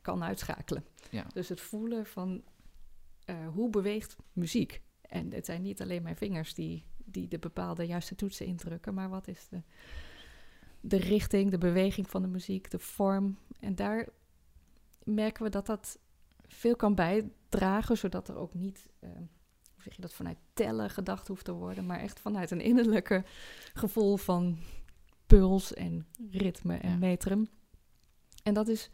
kan 0.00 0.24
uitschakelen. 0.24 0.84
Ja. 1.10 1.26
Dus 1.32 1.48
het 1.48 1.60
voelen 1.60 2.06
van 2.06 2.42
eh, 3.24 3.48
hoe 3.48 3.70
beweegt 3.70 4.16
muziek. 4.32 4.82
En 5.00 5.32
het 5.32 5.44
zijn 5.44 5.62
niet 5.62 5.82
alleen 5.82 6.02
mijn 6.02 6.16
vingers 6.16 6.54
die, 6.54 6.84
die 7.04 7.28
de 7.28 7.38
bepaalde 7.38 7.86
juiste 7.86 8.14
toetsen 8.14 8.46
indrukken, 8.46 8.94
maar 8.94 9.08
wat 9.08 9.28
is 9.28 9.48
de, 9.48 9.62
de 10.80 10.96
richting, 10.96 11.50
de 11.50 11.58
beweging 11.58 12.10
van 12.10 12.22
de 12.22 12.28
muziek, 12.28 12.70
de 12.70 12.78
vorm. 12.78 13.38
En 13.60 13.74
daar 13.74 14.08
merken 15.04 15.44
we 15.44 15.50
dat 15.50 15.66
dat 15.66 15.98
veel 16.46 16.76
kan 16.76 16.94
bijdragen, 16.94 17.96
zodat 17.96 18.28
er 18.28 18.36
ook 18.36 18.54
niet, 18.54 18.86
eh, 18.98 19.10
hoe 19.74 19.82
zeg 19.82 19.94
je 19.94 20.00
dat, 20.00 20.14
vanuit 20.14 20.38
tellen 20.52 20.90
gedacht 20.90 21.28
hoeft 21.28 21.44
te 21.44 21.52
worden, 21.52 21.86
maar 21.86 22.00
echt 22.00 22.20
vanuit 22.20 22.50
een 22.50 22.60
innerlijke 22.60 23.24
gevoel 23.74 24.16
van 24.16 24.58
puls 25.26 25.74
en 25.74 26.06
ritme 26.30 26.76
en 26.76 26.90
Ja. 26.90 26.96
metrum. 26.96 27.48
En 28.42 28.54
dat 28.54 28.68
is 28.68 28.90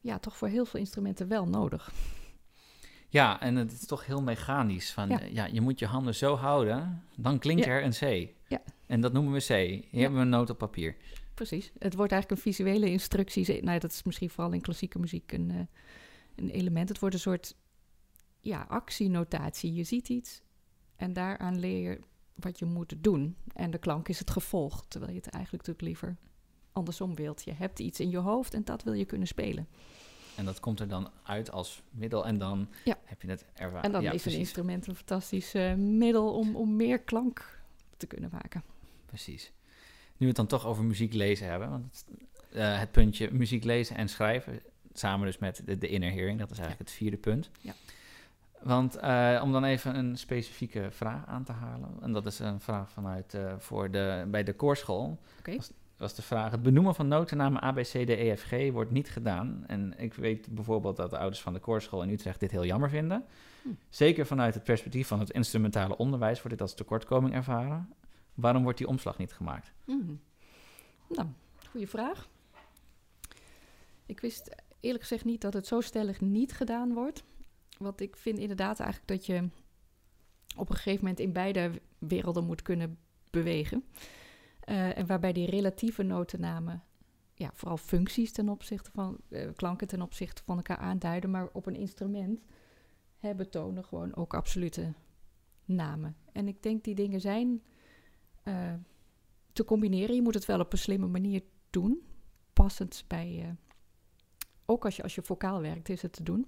ja, 0.00 0.18
toch 0.18 0.36
voor 0.36 0.48
heel 0.48 0.64
veel 0.64 0.80
instrumenten 0.80 1.28
wel 1.28 1.46
nodig. 1.46 1.92
Ja, 3.12 3.40
en 3.40 3.56
het 3.56 3.72
is 3.72 3.86
toch 3.86 4.06
heel 4.06 4.22
mechanisch. 4.22 4.92
Van, 4.92 5.08
Ja. 5.08 5.18
ja. 5.20 5.26
ja, 5.32 5.44
je 5.52 5.60
moet 5.60 5.78
je 5.78 5.86
handen 5.86 6.14
zo 6.14 6.34
houden, 6.36 7.02
dan 7.16 7.38
klinkt 7.38 7.64
Ja. 7.64 7.70
er 7.70 7.84
een 7.84 7.90
C. 8.26 8.30
Ja. 8.48 8.62
En 8.86 9.00
dat 9.00 9.12
noemen 9.12 9.32
we 9.32 9.38
C. 9.38 9.48
Hier 9.48 9.84
Ja. 9.90 9.98
hebben 10.00 10.18
we 10.18 10.24
een 10.24 10.28
noot 10.30 10.50
op 10.50 10.58
papier. 10.58 10.96
Precies. 11.34 11.72
Het 11.78 11.94
wordt 11.94 12.12
eigenlijk 12.12 12.42
een 12.42 12.52
visuele 12.52 12.90
instructie. 12.90 13.62
Nou, 13.62 13.78
dat 13.78 13.92
is 13.92 14.02
misschien 14.02 14.30
vooral 14.30 14.52
in 14.52 14.60
klassieke 14.60 14.98
muziek 14.98 15.32
een, 15.32 15.50
eh, 15.50 15.56
een 16.36 16.50
element. 16.50 16.88
Het 16.88 16.98
wordt 16.98 17.14
een 17.14 17.20
soort 17.20 17.54
ja, 18.40 18.66
actienotatie. 18.68 19.74
Je 19.74 19.84
ziet 19.84 20.08
iets 20.08 20.42
en 20.96 21.12
daaraan 21.12 21.58
leer 21.58 21.90
je 21.90 22.00
wat 22.34 22.58
je 22.58 22.64
moet 22.64 22.94
doen. 22.98 23.36
En 23.54 23.70
de 23.70 23.78
klank 23.78 24.08
is 24.08 24.18
het 24.18 24.30
gevolg, 24.30 24.84
terwijl 24.88 25.12
je 25.12 25.18
het 25.18 25.28
eigenlijk 25.30 25.66
natuurlijk 25.66 26.00
liever 26.00 26.16
andersom 26.72 27.14
wilt. 27.14 27.42
Je 27.44 27.52
hebt 27.52 27.78
iets 27.78 28.00
in 28.00 28.10
je 28.10 28.18
hoofd 28.18 28.54
en 28.54 28.64
dat 28.64 28.82
wil 28.82 28.92
je 28.92 29.04
kunnen 29.04 29.26
spelen. 29.28 29.68
En 30.36 30.44
dat 30.44 30.60
komt 30.60 30.80
er 30.80 30.88
dan 30.88 31.10
uit 31.22 31.50
als 31.50 31.82
middel 31.90 32.26
en 32.26 32.38
dan 32.38 32.68
Ja. 32.84 32.96
heb 33.04 33.22
je 33.22 33.28
het 33.28 33.44
ervaren. 33.54 33.82
En 33.82 33.92
dan 33.92 34.02
ja, 34.02 34.12
is 34.12 34.24
een 34.24 34.32
instrument 34.32 34.86
een 34.86 34.94
fantastisch 34.94 35.54
eh, 35.54 35.74
middel 35.74 36.34
om, 36.34 36.56
om 36.56 36.76
meer 36.76 36.98
klank 36.98 37.60
te 37.96 38.06
kunnen 38.06 38.30
maken. 38.32 38.62
Precies. 39.06 39.52
Nu 40.16 40.16
we 40.16 40.26
het 40.26 40.36
dan 40.36 40.46
toch 40.46 40.66
over 40.66 40.84
muziek 40.84 41.12
lezen 41.12 41.46
hebben, 41.46 41.70
want 41.70 41.84
het, 41.84 42.04
eh, 42.52 42.78
het 42.78 42.90
puntje 42.90 43.30
muziek 43.32 43.64
lezen 43.64 43.96
en 43.96 44.08
schrijven, 44.08 44.60
samen 44.92 45.26
dus 45.26 45.38
met 45.38 45.62
de, 45.64 45.78
de 45.78 45.88
inner 45.88 46.12
hearing, 46.12 46.38
dat 46.38 46.50
is 46.50 46.58
eigenlijk 46.58 46.88
het 46.88 46.98
vierde 46.98 47.16
punt. 47.16 47.50
Ja. 47.60 47.74
Want 48.62 48.96
eh, 48.96 49.40
om 49.42 49.52
dan 49.52 49.64
even 49.64 49.96
een 49.96 50.18
specifieke 50.18 50.88
vraag 50.90 51.26
aan 51.26 51.44
te 51.44 51.52
halen, 51.52 51.90
en 52.00 52.12
dat 52.12 52.26
is 52.26 52.38
een 52.38 52.60
vraag 52.60 52.90
vanuit 52.90 53.36
voor 53.58 53.90
de, 53.90 54.24
bij 54.28 54.42
de 54.44 54.52
koorschool. 54.52 55.18
Oké. 55.38 55.56
Was, 55.56 55.70
was 56.00 56.14
de 56.14 56.22
vraag: 56.22 56.50
het 56.50 56.62
benoemen 56.62 56.94
van 56.94 57.08
notennamen 57.08 57.64
A, 57.64 57.72
B, 57.72 57.76
C, 57.76 57.88
D, 57.88 58.08
E, 58.08 58.36
F, 58.36 58.42
G 58.42 58.70
wordt 58.72 58.90
niet 58.90 59.10
gedaan. 59.10 59.64
En 59.66 59.94
ik 59.98 60.14
weet 60.14 60.54
bijvoorbeeld 60.54 60.96
dat 60.96 61.10
de 61.10 61.18
ouders 61.18 61.40
van 61.40 61.52
de 61.52 61.58
koorschool 61.58 62.02
in 62.02 62.10
Utrecht 62.10 62.40
dit 62.40 62.50
heel 62.50 62.64
jammer 62.64 62.90
vinden. 62.90 63.24
Hm. 63.62 63.68
Zeker 63.88 64.26
vanuit 64.26 64.54
het 64.54 64.64
perspectief 64.64 65.08
van 65.08 65.18
het 65.18 65.30
instrumentale 65.30 65.96
onderwijs 65.96 66.36
wordt 66.36 66.50
dit 66.50 66.60
als 66.60 66.74
tekortkoming 66.74 67.34
ervaren. 67.34 67.94
Waarom 68.34 68.62
wordt 68.62 68.78
die 68.78 68.88
omslag 68.88 69.18
niet 69.18 69.32
gemaakt? 69.32 69.72
Mhm. 69.84 70.14
Nou, 71.08 71.28
goede 71.70 71.86
vraag. 71.86 72.28
Ik 74.06 74.20
wist 74.20 74.54
eerlijk 74.80 75.02
gezegd 75.02 75.24
niet 75.24 75.40
dat 75.40 75.52
het 75.52 75.66
zo 75.66 75.80
stellig 75.80 76.20
niet 76.20 76.52
gedaan 76.52 76.92
wordt. 76.92 77.22
Want 77.78 78.00
ik 78.00 78.16
vind 78.16 78.38
inderdaad 78.38 78.80
eigenlijk 78.80 79.08
dat 79.08 79.26
je 79.26 79.48
op 80.56 80.70
een 80.70 80.76
gegeven 80.76 81.00
moment 81.00 81.20
in 81.20 81.32
beide 81.32 81.70
werelden 81.98 82.44
moet 82.44 82.62
kunnen 82.62 82.98
bewegen. 83.30 83.84
Eh, 84.70 84.98
en 84.98 85.06
waarbij 85.06 85.32
die 85.32 85.50
relatieve 85.50 86.02
notennamen 86.02 86.82
ja, 87.34 87.50
vooral 87.54 87.76
functies 87.76 88.32
ten 88.32 88.48
opzichte 88.48 88.90
van 88.90 89.18
eh, 89.28 89.48
klanken 89.54 89.88
ten 89.88 90.02
opzichte 90.02 90.42
van 90.44 90.56
elkaar 90.56 90.76
aanduiden, 90.76 91.30
maar 91.30 91.48
op 91.52 91.66
een 91.66 91.76
instrument 91.76 92.40
hebben 93.18 93.50
tonen 93.50 93.84
gewoon 93.84 94.14
ook 94.14 94.34
absolute 94.34 94.92
namen. 95.64 96.16
En 96.32 96.48
ik 96.48 96.62
denk 96.62 96.84
die 96.84 96.94
dingen 96.94 97.20
zijn 97.20 97.62
eh, 98.42 98.74
te 99.52 99.64
combineren. 99.64 100.14
Je 100.14 100.22
moet 100.22 100.34
het 100.34 100.46
wel 100.46 100.60
op 100.60 100.72
een 100.72 100.78
slimme 100.78 101.06
manier 101.06 101.42
doen, 101.70 102.02
passend 102.52 103.04
bij. 103.06 103.56
ook 104.66 104.84
als 104.84 104.96
je 104.96 105.02
als 105.02 105.14
je 105.14 105.22
vocaal 105.22 105.60
werkt, 105.60 105.88
is 105.88 106.02
het 106.02 106.12
te 106.12 106.22
doen. 106.22 106.46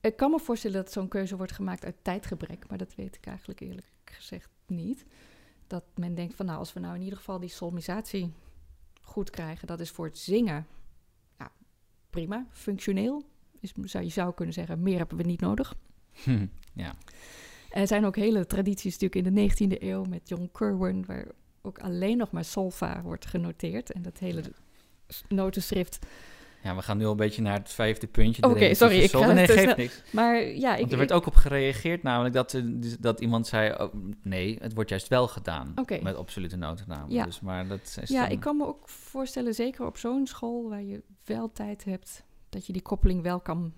Ik 0.00 0.16
kan 0.16 0.30
me 0.30 0.38
voorstellen 0.38 0.76
dat 0.76 0.92
zo'n 0.92 1.08
keuze 1.08 1.36
wordt 1.36 1.52
gemaakt 1.52 1.84
uit 1.84 2.04
tijdgebrek, 2.04 2.68
maar 2.68 2.78
dat 2.78 2.94
weet 2.94 3.16
ik 3.16 3.26
eigenlijk 3.26 3.60
eerlijk 3.60 3.92
gezegd 4.04 4.50
niet. 4.66 5.06
Dat 5.66 5.84
men 5.94 6.14
denkt 6.14 6.34
van 6.34 6.46
nou, 6.46 6.58
als 6.58 6.72
we 6.72 6.80
nou 6.80 6.94
in 6.94 7.02
ieder 7.02 7.18
geval 7.18 7.40
die 7.40 7.48
solmisatie 7.48 8.32
goed 9.02 9.30
krijgen, 9.30 9.66
dat 9.66 9.80
is 9.80 9.90
voor 9.90 10.06
het 10.06 10.18
zingen 10.18 10.66
ja, 11.38 11.52
prima, 12.10 12.46
functioneel. 12.50 13.24
Is, 13.60 13.72
zou, 13.82 14.04
je 14.04 14.10
zou 14.10 14.34
kunnen 14.34 14.54
zeggen, 14.54 14.82
meer 14.82 14.98
hebben 14.98 15.16
we 15.16 15.22
niet 15.22 15.40
nodig. 15.40 15.74
Hm, 16.12 16.46
ja. 16.72 16.94
Er 17.70 17.86
zijn 17.86 18.04
ook 18.04 18.16
hele 18.16 18.46
tradities 18.46 18.98
natuurlijk 18.98 19.26
in 19.26 19.34
de 19.34 19.76
19e 19.76 19.82
eeuw 19.82 20.04
met 20.04 20.28
John 20.28 20.50
Kerwin, 20.52 21.04
waar 21.06 21.26
ook 21.62 21.78
alleen 21.78 22.16
nog 22.16 22.30
maar 22.30 22.44
solfa 22.44 23.02
wordt 23.02 23.26
genoteerd. 23.26 23.92
En 23.92 24.02
dat 24.02 24.18
hele 24.18 24.42
notenschrift. 25.28 26.06
Ja, 26.64 26.74
we 26.76 26.82
gaan 26.82 26.96
nu 26.98 27.04
al 27.04 27.10
een 27.10 27.16
beetje 27.16 27.42
naar 27.42 27.58
het 27.58 27.72
vijfde 27.72 28.06
puntje. 28.06 28.42
Oké, 28.42 28.52
relatieve 28.52 28.84
sorry, 28.84 29.02
ik 29.02 29.10
sol. 29.10 29.22
ga 29.22 29.32
Nee, 29.32 29.46
te 29.46 29.52
geeft 29.52 29.62
snel. 29.64 29.76
niks. 29.76 30.02
Maar 30.12 30.42
ja, 30.42 30.72
ik, 30.72 30.78
Want 30.80 30.92
er 30.92 30.98
werd 30.98 31.10
ik- 31.10 31.16
ook 31.16 31.26
op 31.26 31.34
gereageerd, 31.34 32.02
namelijk 32.02 32.34
dat, 32.34 32.50
dus 32.64 32.96
dat 32.98 33.20
iemand 33.20 33.46
zei: 33.46 33.74
oh, 33.82 33.94
nee, 34.22 34.58
het 34.60 34.74
wordt 34.74 34.90
juist 34.90 35.08
wel 35.08 35.28
gedaan. 35.28 35.74
Met 36.02 36.16
absolute 36.16 36.56
notennamen. 36.56 37.10
Ja. 37.12 37.24
Dus, 37.24 37.40
maar 37.40 37.66
dat 37.66 37.98
is 38.02 38.08
ja, 38.10 38.22
dan- 38.22 38.30
ik 38.30 38.40
kan 38.40 38.56
me 38.56 38.66
ook 38.66 38.88
voorstellen, 38.88 39.54
zeker 39.54 39.86
op 39.86 39.96
zo'n 39.96 40.26
school 40.26 40.68
waar 40.68 40.82
je 40.82 41.02
wel 41.24 41.52
tijd 41.52 41.84
hebt, 41.84 42.24
dat 42.48 42.66
je 42.66 42.72
die 42.72 42.82
koppeling 42.82 43.22
wel 43.22 43.40
kan 43.40 43.72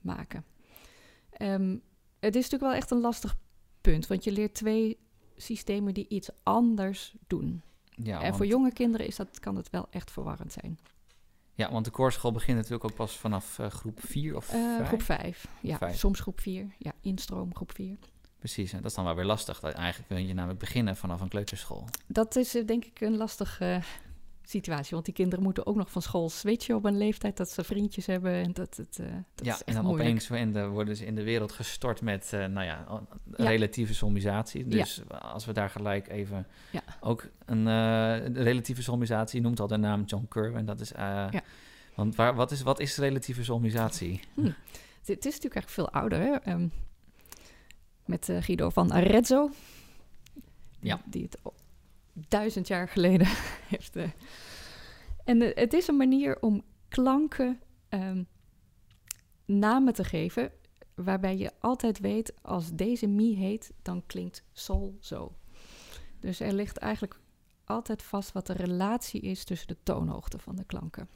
maken. 0.00 0.44
Ehm, 1.30 1.76
het 2.20 2.34
is 2.36 2.42
natuurlijk 2.42 2.62
wel 2.70 2.80
echt 2.80 2.90
een 2.90 3.00
lastig 3.00 3.36
punt, 3.80 4.06
want 4.06 4.24
je 4.24 4.32
leert 4.32 4.54
twee 4.54 4.98
systemen 5.36 5.94
die 5.94 6.08
iets 6.08 6.28
anders 6.42 7.14
doen. 7.26 7.62
ja, 8.02 8.16
en 8.16 8.22
want, 8.22 8.36
voor 8.36 8.46
jonge 8.46 8.72
kinderen 8.72 9.06
is 9.06 9.16
dat, 9.16 9.40
kan 9.40 9.56
het 9.56 9.70
wel 9.70 9.86
echt 9.90 10.10
verwarrend 10.10 10.52
zijn. 10.52 10.78
Ja, 11.58 11.72
want 11.72 11.84
de 11.84 11.90
koorschool 11.90 12.32
begint 12.32 12.56
natuurlijk 12.56 12.84
ook 12.84 12.94
pas 12.94 13.16
vanaf 13.16 13.58
eh, 13.58 13.66
groep 13.66 13.98
4 14.02 14.36
of 14.36 14.48
Eh, 14.52 14.76
5. 14.76 14.86
groep 14.86 15.02
5, 15.02 15.46
ja, 15.60 15.76
Vijf. 15.78 15.96
soms 15.98 16.20
groep 16.20 16.40
4. 16.40 16.74
Ja, 16.78 16.92
instroom 17.00 17.54
groep 17.54 17.72
4. 17.74 17.96
Precies, 18.38 18.72
en 18.72 18.78
dat 18.82 18.90
is 18.90 18.96
dan 18.96 19.04
wel 19.04 19.14
weer 19.14 19.24
lastig. 19.24 19.60
Dat 19.60 19.72
eigenlijk 19.74 20.08
wil 20.08 20.18
je 20.18 20.34
namelijk 20.34 20.58
beginnen 20.58 20.96
vanaf 20.96 21.20
een 21.20 21.28
kleuterschool. 21.28 21.84
Dat 22.06 22.36
is 22.36 22.54
eh, 22.54 22.66
denk 22.66 22.84
ik 22.84 23.00
een 23.00 23.16
lastige 23.16 23.64
eh, 23.64 23.82
situatie, 24.50 24.90
want 24.92 25.04
die 25.04 25.14
kinderen 25.14 25.44
moeten 25.44 25.66
ook 25.66 25.76
nog 25.76 25.90
van 25.90 26.02
school 26.02 26.28
switchen 26.30 26.76
op 26.76 26.84
een 26.84 26.98
leeftijd 26.98 27.36
dat 27.36 27.50
ze 27.50 27.64
vriendjes 27.64 28.06
hebben 28.06 28.32
en 28.32 28.52
dat 28.52 28.76
het. 28.76 28.98
eh, 28.98 29.06
dat 29.34 29.46
ja, 29.46 29.58
en 29.64 29.74
dan 29.74 29.84
moeilijk. 29.84 30.08
opeens 30.08 30.30
in 30.30 30.52
de, 30.52 30.66
worden 30.66 30.96
ze 30.96 31.06
in 31.06 31.14
de 31.14 31.22
wereld 31.22 31.52
gestort 31.52 32.00
met, 32.00 32.32
eh, 32.32 32.44
nou 32.46 32.66
ja, 32.66 33.02
relatieve 33.30 33.94
solmisatie. 33.94 34.64
Ja. 34.68 34.70
Dus 34.70 35.02
als 35.08 35.44
we 35.44 35.52
daar 35.52 35.70
gelijk 35.70 36.08
even 36.08 36.46
Ja. 36.70 36.82
ook 37.00 37.28
een 37.44 37.66
eh, 37.68 38.42
relatieve 38.44 38.82
solmisatie, 38.82 39.38
je 39.40 39.44
noemt 39.46 39.60
al 39.60 39.66
de 39.66 39.76
naam 39.76 40.02
John 40.04 40.26
Kerwin, 40.28 40.64
dat 40.64 40.80
is... 40.80 40.88
Ja. 40.90 41.30
Want 41.94 42.14
waar, 42.14 42.34
wat, 42.34 42.50
is, 42.50 42.62
wat 42.62 42.80
is 42.80 42.96
relatieve 42.96 43.44
solmisatie? 43.44 44.20
Het, 44.34 44.54
het 45.04 45.24
is 45.26 45.32
natuurlijk 45.34 45.54
echt 45.54 45.70
veel 45.70 45.90
ouder, 45.90 46.18
hè? 46.20 46.32
Ehm, 46.34 46.68
met 48.04 48.24
Guido 48.40 48.70
van 48.70 48.92
Arezzo. 48.92 49.50
Ja. 50.80 51.00
Die 51.04 51.22
het 51.22 51.38
duizend 52.28 52.66
jaar 52.68 52.88
geleden 52.88 53.26
heeft. 53.72 53.96
eh. 53.96 54.10
En 55.24 55.42
eh, 55.42 55.54
het 55.54 55.72
is 55.72 55.88
een 55.88 55.96
manier 55.96 56.40
om 56.40 56.62
klanken 56.88 57.60
ehm, 57.88 58.22
namen 59.44 59.92
te 59.94 60.04
geven. 60.04 60.52
Waarbij 60.94 61.36
je 61.36 61.50
altijd 61.60 61.98
weet, 61.98 62.32
als 62.42 62.72
deze 62.72 63.06
mi 63.06 63.34
heet, 63.36 63.72
dan 63.82 64.06
klinkt 64.06 64.44
sol 64.52 64.96
zo. 65.00 65.36
Dus 66.20 66.40
er 66.40 66.52
ligt 66.52 66.76
eigenlijk 66.76 67.20
altijd 67.64 68.02
vast 68.02 68.32
wat 68.32 68.46
de 68.46 68.52
relatie 68.52 69.20
is 69.20 69.44
tussen 69.44 69.68
de 69.68 69.76
toonhoogte 69.82 70.38
van 70.38 70.56
de 70.56 70.64
klanken. 70.64 71.08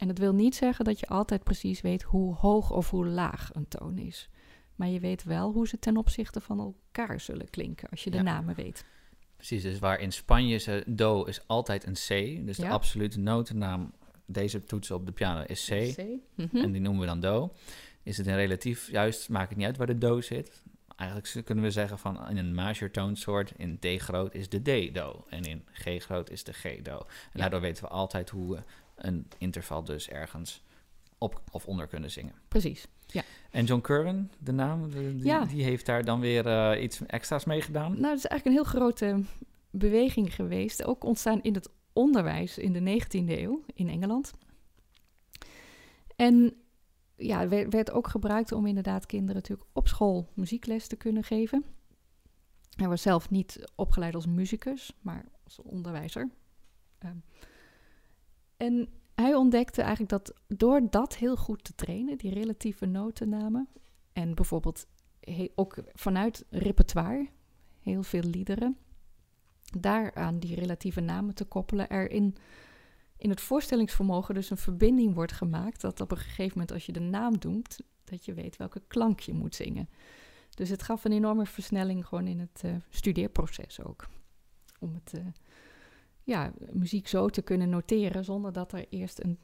En 0.00 0.06
dat 0.06 0.18
wil 0.18 0.32
niet 0.34 0.54
zeggen 0.54 0.84
dat 0.84 1.00
je 1.00 1.06
altijd 1.06 1.44
precies 1.44 1.80
weet 1.80 2.02
hoe 2.02 2.34
hoog 2.34 2.70
of 2.70 2.90
hoe 2.90 3.06
laag 3.06 3.50
een 3.54 3.68
toon 3.68 3.98
is. 3.98 4.28
Maar 4.74 4.88
je 4.88 5.00
weet 5.00 5.24
wel 5.24 5.52
hoe 5.52 5.68
ze 5.68 5.78
ten 5.78 5.96
opzichte 5.96 6.40
van 6.40 6.58
elkaar 6.58 7.20
zullen 7.20 7.50
klinken 7.50 7.88
als 7.88 8.04
je 8.04 8.10
de 8.10 8.16
Ja. 8.16 8.22
namen 8.22 8.54
weet. 8.54 8.84
Precies, 9.36 9.62
dus 9.62 9.78
waar 9.78 10.00
in 10.00 10.12
Spanje 10.12 10.58
ze 10.58 10.82
do 10.86 11.24
is 11.24 11.40
altijd 11.46 11.86
een 11.86 11.92
C, 11.92 12.46
dus 12.46 12.56
de 12.56 12.68
absolute 12.68 13.18
notennaam, 13.18 13.92
deze 14.26 14.64
toets 14.64 14.90
op 14.90 15.06
de 15.06 15.12
piano 15.12 15.42
is 15.46 15.64
C, 15.70 15.96
Mhm. 16.34 16.56
en 16.56 16.72
die 16.72 16.80
noemen 16.80 17.00
we 17.00 17.06
dan 17.06 17.20
do. 17.20 17.52
Is 18.02 18.16
het 18.16 18.26
in 18.26 18.34
relatief, 18.34 18.90
juist 18.90 19.28
maakt 19.28 19.48
het 19.48 19.58
niet 19.58 19.66
uit 19.66 19.76
waar 19.76 19.86
de 19.86 19.98
do 19.98 20.20
zit. 20.20 20.62
Eigenlijk 20.96 21.44
kunnen 21.44 21.64
we 21.64 21.70
zeggen 21.70 21.98
van 21.98 22.28
in 22.28 22.36
een 22.36 22.54
major 22.54 22.90
toonsoort, 22.90 23.52
in 23.56 23.78
D 23.78 23.86
groot 24.02 24.34
is 24.34 24.48
de 24.48 24.60
D 24.90 24.94
do, 24.94 25.24
en 25.28 25.42
in 25.44 25.64
G 25.72 26.02
groot 26.02 26.30
is 26.30 26.44
de 26.44 26.52
G 26.52 26.62
do. 26.82 26.92
En 26.96 27.06
Ja. 27.32 27.40
daardoor 27.40 27.60
weten 27.60 27.84
we 27.84 27.90
altijd 27.90 28.30
hoe 28.30 28.54
we 28.54 28.62
een 28.96 29.26
interval 29.38 29.84
dus 29.84 30.08
ergens 30.08 30.62
op 31.18 31.42
of 31.50 31.66
onder 31.66 31.86
kunnen 31.86 32.10
zingen. 32.10 32.34
Precies. 32.48 32.86
En 33.50 33.64
John 33.64 33.80
Curran, 33.80 34.30
de 34.38 34.52
naam, 34.52 34.90
die, 34.90 35.24
Ja. 35.24 35.44
die 35.44 35.62
heeft 35.64 35.86
daar 35.86 36.04
dan 36.04 36.20
weer 36.20 36.46
eh, 36.46 36.82
iets 36.82 37.06
extra's 37.06 37.44
mee 37.44 37.62
gedaan. 37.62 37.92
Nou, 38.00 38.14
het 38.14 38.24
is 38.24 38.26
eigenlijk 38.26 38.44
een 38.44 38.52
heel 38.52 38.80
grote 38.80 39.22
beweging 39.70 40.34
geweest. 40.34 40.84
Ook 40.84 41.04
ontstaan 41.04 41.42
in 41.42 41.54
het 41.54 41.68
onderwijs 41.92 42.58
in 42.58 42.72
de 42.72 42.80
19e 42.80 43.38
eeuw 43.38 43.64
in 43.74 43.88
Engeland. 43.88 44.32
En 46.16 46.54
ja, 47.16 47.48
werd, 47.48 47.72
werd 47.72 47.90
ook 47.90 48.08
gebruikt 48.08 48.52
om 48.52 48.66
inderdaad 48.66 49.06
kinderen 49.06 49.34
natuurlijk 49.34 49.68
op 49.72 49.88
school 49.88 50.28
muziekles 50.34 50.86
te 50.86 50.96
kunnen 50.96 51.24
geven. 51.24 51.64
Hij 52.76 52.88
was 52.88 53.02
zelf 53.02 53.30
niet 53.30 53.64
opgeleid 53.74 54.14
als 54.14 54.26
muzikus, 54.26 54.92
maar 55.00 55.24
als 55.44 55.62
onderwijzer. 55.62 56.28
Ehm, 56.98 57.16
en 58.56 58.88
hij 59.16 59.34
ontdekte 59.34 59.80
eigenlijk 59.80 60.10
dat 60.10 60.34
door 60.46 60.90
dat 60.90 61.16
heel 61.16 61.36
goed 61.36 61.64
te 61.64 61.74
trainen, 61.74 62.18
die 62.18 62.34
relatieve 62.34 62.86
notennamen, 62.86 63.68
en 64.12 64.34
bijvoorbeeld 64.34 64.86
ook 65.54 65.76
vanuit 65.94 66.44
repertoire, 66.50 67.28
heel 67.80 68.02
veel 68.02 68.22
liederen, 68.22 68.76
daaraan 69.78 70.38
die 70.38 70.54
relatieve 70.54 71.00
namen 71.00 71.34
te 71.34 71.44
koppelen, 71.44 71.88
er 71.88 72.10
in, 72.10 72.36
in 73.16 73.30
het 73.30 73.40
voorstellingsvermogen 73.40 74.34
dus 74.34 74.50
een 74.50 74.56
verbinding 74.56 75.14
wordt 75.14 75.32
gemaakt, 75.32 75.80
dat 75.80 76.00
op 76.00 76.10
een 76.10 76.16
gegeven 76.16 76.52
moment 76.52 76.72
als 76.72 76.86
je 76.86 76.92
de 76.92 77.00
naam 77.00 77.34
noemt, 77.40 77.78
dat 78.04 78.24
je 78.24 78.34
weet 78.34 78.56
welke 78.56 78.82
klank 78.86 79.20
je 79.20 79.32
moet 79.32 79.54
zingen. 79.54 79.88
Dus 80.50 80.68
het 80.68 80.82
gaf 80.82 81.04
een 81.04 81.12
enorme 81.12 81.46
versnelling 81.46 82.06
gewoon 82.06 82.26
in 82.26 82.38
het 82.38 82.60
eh, 82.64 82.74
studeerproces 82.88 83.84
ook. 83.84 84.08
Om 84.78 84.94
het, 84.94 85.12
eh, 85.14 85.26
ja, 86.26 86.52
muziek 86.72 87.08
zo 87.08 87.28
te 87.28 87.42
kunnen 87.42 87.68
noteren 87.68 88.24
zonder 88.24 88.52
dat 88.52 88.72
er 88.72 88.86
eerst 88.88 89.22
een 89.22 89.38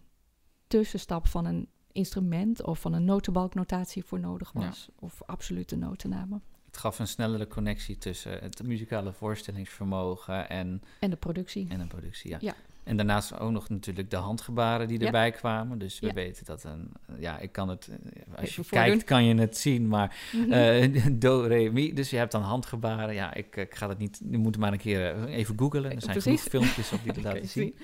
tussenstap 0.66 1.26
van 1.26 1.44
een 1.44 1.68
instrument 1.92 2.62
of 2.62 2.80
van 2.80 2.92
een 2.92 3.04
notenbalknotatie 3.04 4.04
voor 4.04 4.20
nodig 4.20 4.50
Ja. 4.54 4.60
was. 4.60 4.88
Of 4.98 5.22
absolute 5.22 5.76
notennamen. 5.76 6.42
Het 6.66 6.76
gaf 6.76 6.98
een 6.98 7.06
snellere 7.08 7.46
connectie 7.46 7.98
tussen 7.98 8.38
het 8.42 8.62
muzikale 8.62 9.12
voorstellingsvermogen 9.12 10.48
en, 10.48 10.82
En 11.00 11.10
de 11.10 11.16
productie. 11.16 11.68
en 11.68 11.80
een 11.80 11.88
productie. 11.88 12.30
Ja. 12.30 12.38
Ja. 12.40 12.54
En 12.84 12.96
daarnaast 12.96 13.38
ook 13.38 13.50
nog 13.50 13.68
natuurlijk 13.68 14.10
de 14.10 14.16
handgebaren 14.16 14.88
die 14.88 14.98
Ja. 15.00 15.06
erbij 15.06 15.30
kwamen. 15.30 15.78
Dus 15.78 16.00
we 16.00 16.06
Ja. 16.06 16.12
weten 16.12 16.44
dat 16.44 16.64
een. 16.64 16.92
Ja, 17.18 17.38
ik 17.38 17.52
kan 17.52 17.68
het. 17.68 17.88
eh, 17.88 18.38
Als 18.40 18.56
je 18.56 18.64
kijkt, 18.64 19.04
kan 19.04 19.24
je 19.24 19.34
het 19.34 19.56
zien. 19.58 19.88
Maar 19.88 20.16
Mhm. 20.32 20.52
eh, 20.52 21.06
do, 21.12 21.40
re, 21.40 21.70
mi. 21.72 21.92
Dus 21.92 22.10
je 22.10 22.16
hebt 22.16 22.32
dan 22.32 22.42
handgebaren. 22.42 23.14
Ja, 23.14 23.34
ik, 23.34 23.56
ik 23.56 23.74
ga 23.74 23.88
het 23.88 23.98
niet. 23.98 24.20
Je 24.30 24.38
moet 24.38 24.56
maar 24.56 24.72
een 24.72 24.78
keer 24.78 25.14
eh, 25.14 25.34
even 25.36 25.58
googlen. 25.58 25.84
Er 25.84 26.00
zijn 26.00 26.12
Precies. 26.12 26.24
genoeg 26.42 26.62
filmpjes 26.62 26.92
op 26.92 27.02
die 27.02 27.12
dat 27.12 27.22
laten 27.32 27.48
zien. 27.48 27.76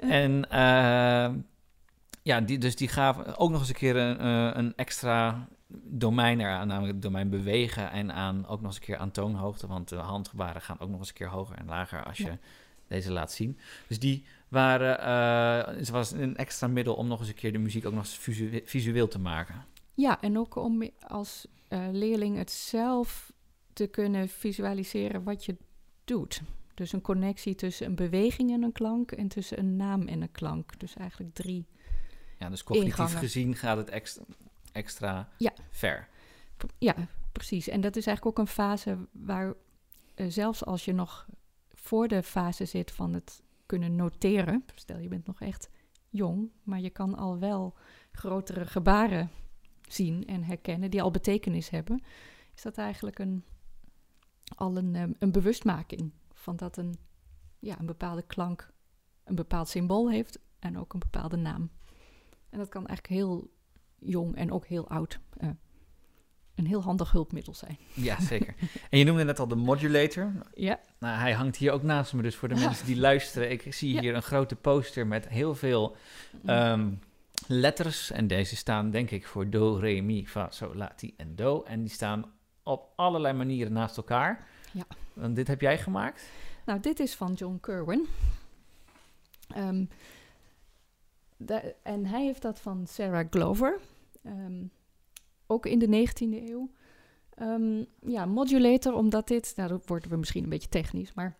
En 0.00 0.50
eh, 0.50 1.28
ja, 2.22 2.40
die, 2.40 2.58
dus 2.58 2.76
die 2.76 2.88
gaven 2.88 3.36
ook 3.36 3.50
nog 3.50 3.60
eens 3.60 3.68
een 3.68 3.74
keer 3.74 3.96
een, 3.96 4.24
een 4.58 4.72
extra 4.76 5.48
domein 5.84 6.40
eraan, 6.40 6.66
namelijk 6.68 6.92
het 6.92 7.02
domein 7.02 7.30
bewegen 7.30 7.90
en 7.90 8.12
aan 8.12 8.46
ook 8.46 8.58
nog 8.60 8.66
eens 8.66 8.76
een 8.76 8.82
keer 8.86 8.96
aan 8.96 9.10
toonhoogte, 9.10 9.66
want 9.66 9.88
de 9.88 9.96
handgebaren 9.96 10.60
gaan 10.62 10.78
ook 10.80 10.88
nog 10.88 10.98
eens 10.98 11.08
een 11.08 11.14
keer 11.14 11.28
hoger 11.28 11.56
en 11.56 11.66
lager 11.66 12.04
als 12.04 12.18
je 12.18 12.24
Ja. 12.24 12.38
Deze 12.88 13.12
laat 13.12 13.32
zien. 13.32 13.58
Dus 13.86 13.98
die 13.98 14.24
waren, 14.48 15.00
eh, 15.00 15.76
het 15.76 15.88
was 15.88 16.10
een 16.12 16.36
extra 16.36 16.66
middel 16.66 16.94
om 16.94 17.06
nog 17.06 17.18
eens 17.20 17.28
een 17.28 17.34
keer 17.34 17.52
de 17.52 17.58
muziek 17.58 17.86
ook 17.86 17.92
nog 17.92 18.08
visu- 18.08 18.62
visueel 18.64 19.08
te 19.08 19.18
maken. 19.18 19.64
Ja, 19.94 20.20
en 20.20 20.38
ook 20.38 20.56
om 20.56 20.90
als 21.06 21.46
eh, 21.68 21.86
leerling 21.92 22.36
het 22.36 22.50
zelf 22.50 23.32
te 23.72 23.86
kunnen 23.86 24.28
visualiseren 24.28 25.22
wat 25.22 25.44
je 25.44 25.56
doet. 26.04 26.40
Dus 26.74 26.92
een 26.92 27.00
connectie 27.00 27.54
tussen 27.54 27.86
een 27.86 27.94
beweging 27.94 28.52
en 28.52 28.62
een 28.62 28.72
klank 28.72 29.12
en 29.12 29.28
tussen 29.28 29.58
een 29.58 29.76
naam 29.76 30.06
en 30.08 30.22
een 30.22 30.32
klank. 30.32 30.78
Dus 30.80 30.94
eigenlijk 30.94 31.34
drie. 31.34 31.66
Ja, 32.38 32.48
dus 32.48 32.64
cognitief 32.64 32.90
Ingangen. 32.98 33.18
gezien 33.18 33.54
gaat 33.54 33.76
het 33.76 33.90
extra, 33.90 34.22
extra 34.72 35.28
Ja. 35.38 35.52
ver. 35.70 36.08
Ja, 36.78 36.94
precies. 37.32 37.68
En 37.68 37.80
dat 37.80 37.96
is 37.96 38.06
eigenlijk 38.06 38.38
ook 38.38 38.46
een 38.46 38.52
fase 38.52 38.98
waar 39.12 39.54
eh, 40.14 40.26
zelfs 40.28 40.64
als 40.64 40.84
je 40.84 40.92
nog 40.92 41.26
voor 41.88 42.08
de 42.08 42.22
fase 42.22 42.64
zit 42.64 42.90
van 42.90 43.12
het 43.12 43.42
kunnen 43.66 43.96
noteren. 43.96 44.64
Stel, 44.74 44.98
je 44.98 45.08
bent 45.08 45.26
nog 45.26 45.40
echt 45.40 45.70
jong, 46.08 46.50
maar 46.62 46.80
je 46.80 46.90
kan 46.90 47.14
al 47.14 47.38
wel 47.38 47.74
grotere 48.12 48.66
gebaren 48.66 49.30
zien 49.88 50.26
en 50.26 50.42
herkennen 50.42 50.90
die 50.90 51.02
al 51.02 51.10
betekenis 51.10 51.70
hebben. 51.70 52.02
Is 52.54 52.62
dat 52.62 52.76
eigenlijk 52.78 53.18
een, 53.18 53.44
al 54.54 54.76
een, 54.76 54.94
ehm, 54.94 55.12
een 55.18 55.32
bewustmaking 55.32 56.12
van 56.32 56.56
dat 56.56 56.76
een, 56.76 56.98
ja, 57.58 57.78
een 57.78 57.86
bepaalde 57.86 58.22
klank 58.22 58.72
een 59.24 59.34
bepaald 59.34 59.68
symbool 59.68 60.10
heeft 60.10 60.38
en 60.58 60.78
ook 60.78 60.92
een 60.92 61.00
bepaalde 61.00 61.36
naam. 61.36 61.70
En 62.50 62.58
dat 62.58 62.68
kan 62.68 62.86
eigenlijk 62.86 63.20
heel 63.20 63.50
jong 63.98 64.36
en 64.36 64.52
ook 64.52 64.66
heel 64.66 64.88
oud 64.88 65.20
uh, 65.40 65.50
een 66.58 66.66
heel 66.66 66.82
handig 66.82 67.12
hulpmiddel 67.12 67.54
zijn. 67.54 67.78
Ja, 67.94 68.20
zeker. 68.20 68.54
En 68.90 68.98
je 68.98 69.04
noemde 69.04 69.24
net 69.24 69.38
al 69.38 69.48
de 69.48 69.54
modulator. 69.54 70.32
Ja. 70.54 70.80
Nou, 70.98 71.18
hij 71.18 71.32
hangt 71.32 71.56
hier 71.56 71.72
ook 71.72 71.82
naast 71.82 72.12
me, 72.12 72.22
dus 72.22 72.36
voor 72.36 72.48
de 72.48 72.54
mensen 72.54 72.86
die 72.86 72.96
luisteren. 72.96 73.50
Ik 73.50 73.74
zie 73.74 74.00
hier 74.00 74.14
een 74.14 74.22
grote 74.22 74.56
poster 74.56 75.06
met 75.06 75.28
heel 75.28 75.54
veel 75.54 75.96
um, 76.46 77.00
letters. 77.46 78.10
En 78.10 78.26
deze 78.26 78.56
staan 78.56 78.90
denk 78.90 79.10
ik 79.10 79.26
voor 79.26 79.50
do, 79.50 79.76
re, 79.76 80.00
mi, 80.00 80.26
fa, 80.26 80.50
sol, 80.50 80.74
la, 80.74 80.92
ti 80.96 81.14
en 81.16 81.34
do. 81.34 81.62
En 81.62 81.80
die 81.80 81.90
staan 81.90 82.32
op 82.62 82.88
allerlei 82.96 83.34
manieren 83.34 83.72
naast 83.72 83.96
elkaar. 83.96 84.46
Ja. 84.72 84.84
Want 85.12 85.36
dit 85.36 85.46
heb 85.46 85.60
jij 85.60 85.78
gemaakt? 85.78 86.28
Nou, 86.64 86.80
dit 86.80 87.00
is 87.00 87.14
van 87.14 87.32
John 87.32 87.58
Kerwin. 87.60 88.06
Um, 89.56 89.88
en 91.82 92.06
hij 92.06 92.24
heeft 92.24 92.42
dat 92.42 92.60
van 92.60 92.86
Sarah 92.86 93.26
Glover. 93.30 93.78
Um, 94.26 94.70
ook 95.48 95.66
in 95.66 95.78
de 95.78 96.08
19e 96.08 96.48
eeuw. 96.48 96.70
Um, 97.42 97.86
ja, 98.06 98.24
modulator, 98.26 98.92
omdat 98.94 99.28
dit, 99.28 99.52
nou, 99.56 99.68
dan 99.68 99.82
worden 99.84 100.10
we 100.10 100.16
misschien 100.16 100.42
een 100.42 100.48
beetje 100.48 100.68
technisch, 100.68 101.14
maar 101.14 101.38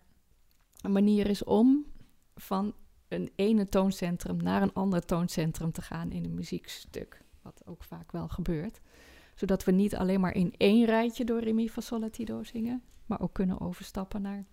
een 0.80 0.92
manier 0.92 1.26
is 1.26 1.44
om 1.44 1.86
van 2.34 2.74
een 3.08 3.30
ene 3.34 3.68
tooncentrum 3.68 4.36
naar 4.42 4.62
een 4.62 4.72
ander 4.72 5.04
tooncentrum 5.04 5.72
te 5.72 5.82
gaan 5.82 6.10
in 6.10 6.24
een 6.24 6.34
muziekstuk. 6.34 7.22
Wat 7.42 7.62
ook 7.66 7.84
vaak 7.84 8.12
wel 8.12 8.28
gebeurt. 8.28 8.80
Zodat 9.34 9.64
we 9.64 9.72
niet 9.72 9.96
alleen 9.96 10.20
maar 10.20 10.34
in 10.34 10.54
één 10.56 10.84
rijtje 10.84 11.24
door 11.24 11.40
Re, 11.40 11.52
Mi, 11.52 11.70
Fa, 11.70 11.80
Sol, 11.80 12.00
La, 12.00 12.10
Ti, 12.10 12.24
Do 12.24 12.42
zingen, 12.42 12.82
maar 13.06 13.20
ook 13.20 13.32
kunnen 13.32 13.60
overstappen 13.60 14.22
naar 14.22 14.44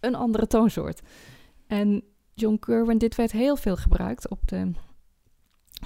een 0.00 0.14
andere 0.14 0.46
toonsoort. 0.46 1.00
En 1.66 2.04
John 2.34 2.58
Kerwin, 2.58 2.98
dit 2.98 3.14
werd 3.14 3.32
heel 3.32 3.56
veel 3.56 3.76
gebruikt 3.76 4.28
op 4.28 4.48
de 4.48 4.72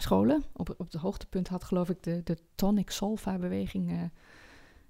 scholen. 0.03 0.45
Op, 0.53 0.75
op 0.79 0.93
het 0.93 1.01
hoogtepunt 1.01 1.49
had 1.49 1.65
geloof 1.65 1.89
ik 1.89 2.03
de, 2.03 2.21
de 2.25 2.37
tonic 2.55 2.91
solfa 2.91 3.39
beweging 3.39 3.91
uh, 3.91 4.03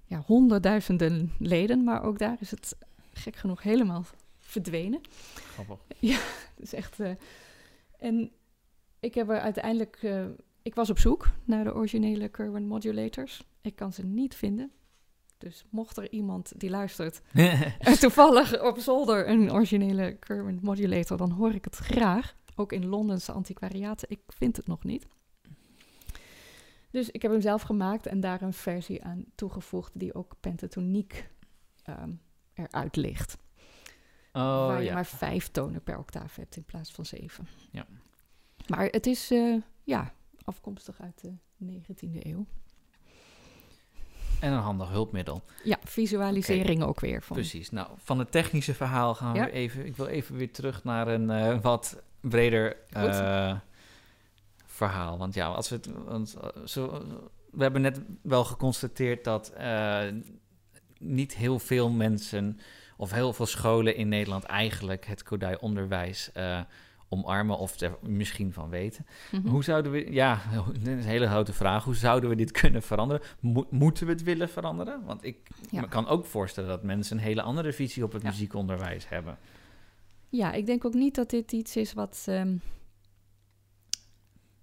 ja, 0.05 0.23
honderdduizenden 0.25 1.33
leden. 1.39 1.83
Maar 1.83 2.03
ook 2.03 2.19
daar 2.19 2.37
is 2.39 2.51
het 2.51 2.75
gek 3.13 3.35
genoeg 3.35 3.63
helemaal 3.63 4.05
verdwenen. 4.39 5.01
Grappig. 5.53 5.77
Ja, 5.99 6.17
het 6.55 6.63
is 6.63 6.73
echt... 6.73 6.99
Uh, 6.99 7.11
en 7.97 8.31
ik 8.99 9.13
heb 9.13 9.29
er 9.29 9.39
uiteindelijk... 9.39 9.99
Uh, 10.01 10.25
ik 10.61 10.75
was 10.75 10.89
op 10.89 10.99
zoek 10.99 11.29
naar 11.45 11.63
de 11.63 11.73
originele 11.73 12.27
Kerwin 12.27 12.67
modulators. 12.67 13.43
Ik 13.61 13.75
kan 13.75 13.93
ze 13.93 14.05
niet 14.05 14.35
vinden. 14.35 14.71
Dus 15.37 15.65
mocht 15.69 15.97
er 15.97 16.11
iemand 16.11 16.51
die 16.59 16.69
luistert 16.69 17.21
toevallig 17.99 18.61
op 18.61 18.79
zolder 18.79 19.29
een 19.29 19.51
originele 19.51 20.15
Kerwin 20.15 20.59
modulator, 20.61 21.17
dan 21.17 21.31
hoor 21.31 21.53
ik 21.53 21.63
het 21.63 21.75
graag. 21.75 22.35
Ook 22.59 22.71
in 22.71 22.85
Londense 22.85 23.31
antiquariaten. 23.31 24.09
Ik 24.09 24.19
vind 24.27 24.57
het 24.57 24.67
nog 24.67 24.83
niet. 24.83 25.07
Dus 26.91 27.09
ik 27.09 27.21
heb 27.21 27.31
hem 27.31 27.41
zelf 27.41 27.61
gemaakt 27.61 28.05
en 28.05 28.19
daar 28.19 28.41
een 28.41 28.53
versie 28.53 29.03
aan 29.03 29.25
toegevoegd 29.35 29.91
die 29.99 30.13
ook 30.13 30.35
pentatoniek 30.39 31.29
um, 31.89 32.21
eruit 32.53 32.95
ligt. 32.95 33.37
Oh, 34.33 34.43
waar 34.43 34.83
je 34.83 34.91
maar 34.91 35.05
vijf 35.05 35.47
tonen 35.47 35.83
per 35.83 35.97
octaaf 35.97 36.35
hebt 36.35 36.55
in 36.55 36.63
plaats 36.63 36.91
van 36.91 37.05
zeven. 37.05 37.47
Ja. 37.71 37.85
Maar 38.67 38.85
het 38.85 39.05
is 39.05 39.31
uh, 39.31 39.61
ja, 39.83 40.13
afkomstig 40.43 41.01
uit 41.01 41.21
de 41.21 41.33
19e 41.63 42.25
eeuw. 42.25 42.45
En 44.39 44.53
een 44.53 44.59
handig 44.59 44.89
hulpmiddel. 44.89 45.43
Ja, 45.63 45.77
visualisering 45.83 46.77
okay. 46.77 46.89
ook 46.89 46.99
weer. 46.99 47.23
Van. 47.23 47.35
Precies. 47.35 47.69
Nou, 47.69 47.89
van 47.97 48.19
het 48.19 48.31
technische 48.31 48.73
verhaal 48.73 49.15
gaan 49.15 49.33
we 49.33 49.39
ja. 49.39 49.47
even... 49.47 49.85
Ik 49.85 49.95
wil 49.95 50.05
even 50.05 50.35
weer 50.35 50.51
terug 50.51 50.83
naar 50.83 51.07
een 51.07 51.29
uh, 51.29 51.61
wat 51.61 52.01
breder 52.21 52.77
uh, 52.97 53.55
verhaal. 54.65 55.17
Want 55.17 55.33
ja, 55.33 55.47
als 55.47 55.69
we 55.69 55.75
het... 55.75 55.89
Want, 56.05 56.37
zo, 56.65 57.03
we 57.51 57.63
hebben 57.63 57.81
net 57.81 58.01
wel 58.21 58.43
geconstateerd 58.43 59.23
dat 59.23 59.53
uh, 59.59 60.01
niet 60.99 61.35
heel 61.35 61.59
veel 61.59 61.89
mensen... 61.89 62.59
of 62.97 63.11
heel 63.11 63.33
veel 63.33 63.45
scholen 63.45 63.95
in 63.95 64.07
Nederland 64.07 64.43
eigenlijk 64.43 65.05
het 65.05 65.23
Kodai-onderwijs... 65.23 66.29
Uh, 66.37 66.59
omarmen 67.09 67.57
of 67.57 67.79
er 67.79 67.97
misschien 68.01 68.53
van 68.53 68.69
weten. 68.69 69.05
Mm 69.31 69.41
-hmm. 69.41 69.51
Hoe 69.51 69.63
zouden 69.63 69.91
we, 69.91 70.11
ja, 70.11 70.41
dat 70.53 70.87
is 70.87 71.03
een 71.03 71.09
hele 71.09 71.27
grote 71.27 71.53
vraag. 71.53 71.83
Hoe 71.83 71.95
zouden 71.95 72.29
we 72.29 72.35
dit 72.35 72.51
kunnen 72.51 72.81
veranderen? 72.81 73.21
Mo 73.39 73.67
moeten 73.69 74.05
we 74.05 74.11
het 74.11 74.23
willen 74.23 74.49
veranderen? 74.49 75.03
Want 75.05 75.23
ik 75.23 75.37
ja. 75.71 75.81
me 75.81 75.87
kan 75.87 76.07
ook 76.07 76.25
voorstellen 76.25 76.69
dat 76.69 76.83
mensen 76.83 77.17
een 77.17 77.23
hele 77.23 77.41
andere 77.41 77.73
visie 77.73 78.03
op 78.03 78.11
het 78.11 78.21
ja. 78.21 78.29
muziekonderwijs 78.29 79.09
hebben. 79.09 79.37
Ja, 80.29 80.51
ik 80.51 80.65
denk 80.65 80.85
ook 80.85 80.93
niet 80.93 81.15
dat 81.15 81.29
dit 81.29 81.51
iets 81.51 81.75
is 81.75 81.93
wat. 81.93 82.25
Um, 82.29 82.61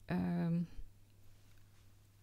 um, 0.06 0.68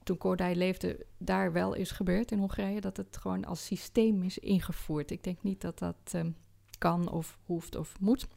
toen 0.03 0.17
Kordij 0.17 0.55
leefde, 0.55 1.05
daar 1.17 1.51
wel 1.51 1.73
is 1.73 1.91
gebeurd 1.91 2.31
in 2.31 2.37
Hongarije, 2.37 2.81
dat 2.81 2.97
het 2.97 3.17
gewoon 3.17 3.45
als 3.45 3.65
systeem 3.65 4.23
is 4.23 4.37
ingevoerd. 4.37 5.11
Ik 5.11 5.23
denk 5.23 5.43
niet 5.43 5.61
dat 5.61 5.79
dat 5.79 6.13
um, 6.15 6.35
kan 6.77 7.09
of 7.11 7.39
hoeft 7.45 7.75
of 7.75 7.99
moet. 7.99 8.27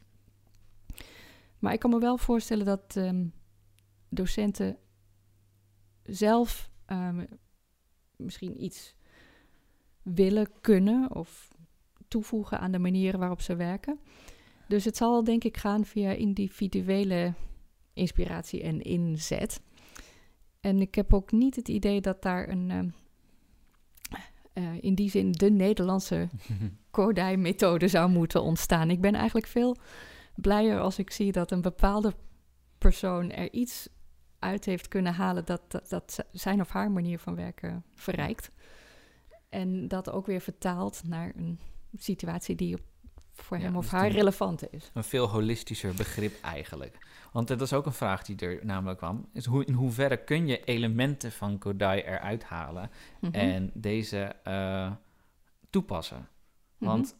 Maar 1.59 1.73
ik 1.73 1.79
kan 1.79 1.89
me 1.89 1.99
wel 1.99 2.17
voorstellen 2.17 2.65
dat 2.65 2.99
docenten 4.09 4.77
zelf 6.03 6.69
misschien 8.15 8.63
iets 8.63 8.95
willen 10.01 10.47
kunnen 10.61 11.15
of 11.15 11.55
toevoegen 12.07 12.59
aan 12.59 12.71
de 12.71 12.79
manieren 12.79 13.19
waarop 13.19 13.41
ze 13.41 13.55
werken. 13.55 13.99
Dus 14.67 14.85
het 14.85 14.97
zal 14.97 15.23
denk 15.23 15.43
ik 15.43 15.57
gaan 15.57 15.85
via 15.85 16.11
individuele 16.11 17.33
inspiratie 17.93 18.61
en 18.61 18.81
inzet. 18.81 19.61
En 20.59 20.81
ik 20.81 20.95
heb 20.95 21.13
ook 21.13 21.31
niet 21.31 21.55
het 21.55 21.67
idee 21.67 22.01
dat 22.01 22.21
daar 22.21 22.49
een, 22.49 22.69
uh, 22.69 22.79
uh, 24.53 24.83
in 24.83 24.95
die 24.95 25.09
zin 25.09 25.31
de 25.31 25.51
Nederlandse 25.51 26.29
Kodai-methode 26.91 27.87
zou 27.87 28.09
moeten 28.09 28.41
ontstaan. 28.43 28.89
Ik 28.89 29.01
ben 29.01 29.13
eigenlijk 29.13 29.47
veel 29.47 29.77
blijer 30.35 30.79
als 30.79 30.99
ik 30.99 31.11
zie 31.11 31.31
dat 31.31 31.51
een 31.51 31.61
bepaalde 31.61 32.13
persoon 32.77 33.31
er 33.31 33.51
iets 33.53 33.87
uit 34.39 34.65
heeft 34.65 34.87
kunnen 34.87 35.13
halen 35.13 35.45
dat, 35.45 35.61
dat, 35.71 35.89
dat 35.89 36.25
zijn 36.31 36.61
of 36.61 36.69
haar 36.69 36.91
manier 36.91 37.19
van 37.19 37.35
werken 37.35 37.83
verrijkt. 37.93 38.49
En 39.49 39.87
dat 39.87 40.09
ook 40.09 40.25
weer 40.25 40.41
vertaalt 40.41 41.01
naar 41.05 41.33
een 41.35 41.59
situatie 41.97 42.55
die 42.55 42.77
voor 43.43 43.57
hem 43.57 43.71
ja, 43.71 43.77
of 43.77 43.89
haar 43.89 44.11
relevant 44.11 44.73
is. 44.73 44.91
Een 44.93 45.03
veel 45.03 45.27
holistischer 45.27 45.93
begrip 45.93 46.43
eigenlijk. 46.43 46.97
Want 47.31 47.47
dat 47.47 47.61
is 47.61 47.73
ook 47.73 47.85
een 47.85 47.93
vraag 47.93 48.23
die 48.23 48.35
er 48.39 48.59
namelijk 48.65 48.97
kwam. 48.97 49.29
Is 49.33 49.45
hoe, 49.45 49.65
in 49.65 49.73
hoeverre 49.73 50.23
kun 50.23 50.47
je 50.47 50.63
elementen 50.63 51.31
van 51.31 51.57
Kodai 51.57 52.01
eruit 52.01 52.43
halen 52.43 52.89
mm 53.19 53.29
-hmm. 53.31 53.39
en 53.39 53.71
deze 53.73 54.35
uh, 54.47 54.91
toepassen? 55.69 56.17
Mm 56.17 56.25
-hmm. 56.77 56.87
Want 56.87 57.15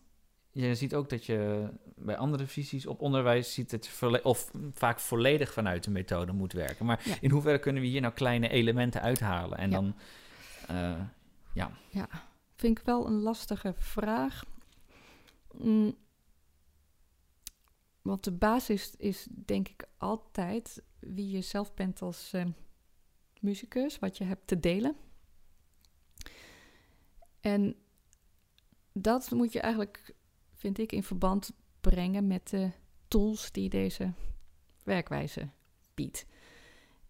je 0.51 0.75
ziet 0.75 0.95
ook 0.95 1.09
dat 1.09 1.25
je 1.25 1.69
bij 1.95 2.17
andere 2.17 2.47
visies 2.47 2.85
op 2.85 3.01
onderwijs 3.01 3.53
ziet 3.53 3.71
het 3.71 4.01
of 4.23 4.51
vaak 4.73 4.99
volledig 4.99 5.53
vanuit 5.53 5.83
de 5.83 5.91
methode 5.91 6.31
moet 6.31 6.53
werken. 6.53 6.85
Maar 6.85 7.01
ja. 7.05 7.15
in 7.21 7.31
hoeverre 7.31 7.59
kunnen 7.59 7.81
we 7.81 7.87
hier 7.87 8.01
nou 8.01 8.13
kleine 8.13 8.49
elementen 8.49 9.01
uithalen? 9.01 9.57
En 9.57 9.69
ja. 9.69 9.75
dan, 9.75 9.95
uh, 10.71 11.01
ja. 11.53 11.71
Ja, 11.89 12.07
vind 12.55 12.79
ik 12.79 12.85
wel 12.85 13.07
een 13.07 13.21
lastige 13.21 13.73
vraag. 13.77 14.43
Mm. 15.51 15.95
Want 18.05 18.23
de 18.23 18.31
basis 18.31 18.95
is 18.95 19.27
denk 19.31 19.67
ik 19.67 19.87
altijd 19.97 20.83
wie 20.99 21.29
je 21.29 21.41
zelf 21.41 21.73
bent 21.73 22.01
als 22.01 22.33
uh, 22.33 22.45
muzikus, 23.39 23.99
wat 23.99 24.17
je 24.17 24.23
hebt 24.23 24.47
te 24.47 24.59
delen. 24.59 24.95
En 27.39 27.75
dat 28.93 29.31
moet 29.31 29.53
je 29.53 29.59
eigenlijk 29.59 30.15
vind 30.53 30.77
ik, 30.77 30.91
in 30.91 31.03
verband 31.03 31.51
brengen 31.81 32.27
met 32.27 32.49
de 32.49 32.71
tools 33.07 33.51
die 33.51 33.69
deze 33.69 34.13
werkwijze 34.83 35.49
biedt. 35.93 36.25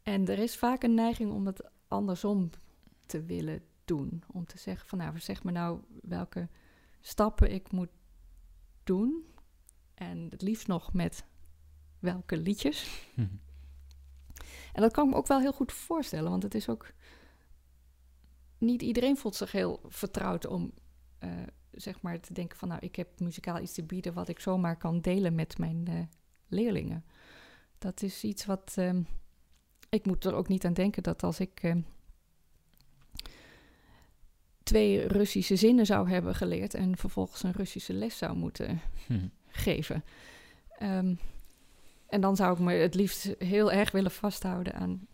En 0.03 0.27
er 0.27 0.39
is 0.39 0.57
vaak 0.57 0.83
een 0.83 0.93
neiging 0.93 1.31
om 1.31 1.45
het 1.45 1.69
andersom 1.87 2.49
te 3.05 3.23
willen 3.23 3.63
doen. 3.85 4.23
Om 4.31 4.45
te 4.45 4.57
zeggen 4.57 4.87
van 4.87 4.97
nou, 4.97 5.19
zeg 5.19 5.43
me 5.43 5.51
nou 5.51 5.79
welke 6.01 6.49
stappen 7.01 7.51
ik 7.51 7.71
moet 7.71 7.91
doen. 8.83 9.25
En 9.95 10.27
het 10.29 10.41
liefst 10.41 10.67
nog 10.67 10.93
met 10.93 11.25
welke 11.99 12.37
liedjes. 12.37 13.07
En 14.73 14.81
dat 14.81 14.91
kan 14.91 15.05
ik 15.05 15.11
me 15.11 15.17
ook 15.17 15.27
wel 15.27 15.39
heel 15.39 15.53
goed 15.53 15.71
voorstellen, 15.71 16.29
want 16.29 16.43
het 16.43 16.55
is 16.55 16.69
ook. 16.69 16.93
Niet 18.57 18.81
iedereen 18.81 19.17
voelt 19.17 19.35
zich 19.35 19.51
heel 19.51 19.79
vertrouwd 19.87 20.47
om 20.47 20.71
uh, 21.23 21.29
zeg 21.71 22.01
maar 22.01 22.19
te 22.19 22.33
denken 22.33 22.57
van 22.57 22.67
nou, 22.67 22.79
ik 22.83 22.95
heb 22.95 23.19
muzikaal 23.19 23.59
iets 23.59 23.73
te 23.73 23.83
bieden 23.83 24.13
wat 24.13 24.29
ik 24.29 24.39
zomaar 24.39 24.77
kan 24.77 25.01
delen 25.01 25.35
met 25.35 25.57
mijn 25.57 25.87
eh, 25.87 25.99
leerlingen. 26.47 27.05
Dat 27.77 28.01
is 28.01 28.23
iets 28.23 28.45
wat 28.45 28.73
ehm, 28.75 29.01
ik 29.89 30.05
moet 30.05 30.25
er 30.25 30.33
ook 30.33 30.47
niet 30.47 30.65
aan 30.65 30.73
denken 30.73 31.03
dat 31.03 31.23
als 31.23 31.39
ik 31.39 31.59
ehm, 31.63 31.81
twee 34.63 35.07
Russische 35.07 35.55
zinnen 35.55 35.85
zou 35.85 36.09
hebben 36.09 36.35
geleerd 36.35 36.73
en 36.73 36.97
vervolgens 36.97 37.43
een 37.43 37.51
Russische 37.51 37.93
les 37.93 38.17
zou 38.17 38.35
moeten 38.35 38.81
Hm. 39.07 39.27
Geven. 39.56 40.03
Ehm, 40.78 41.16
en 42.08 42.22
dan 42.22 42.36
zou 42.36 42.53
ik 42.53 42.60
me 42.60 42.74
het 42.74 42.95
liefst 42.95 43.34
heel 43.39 43.72
erg 43.72 43.91
willen 43.91 44.12
vasthouden 44.12 44.74
aan 44.74 45.08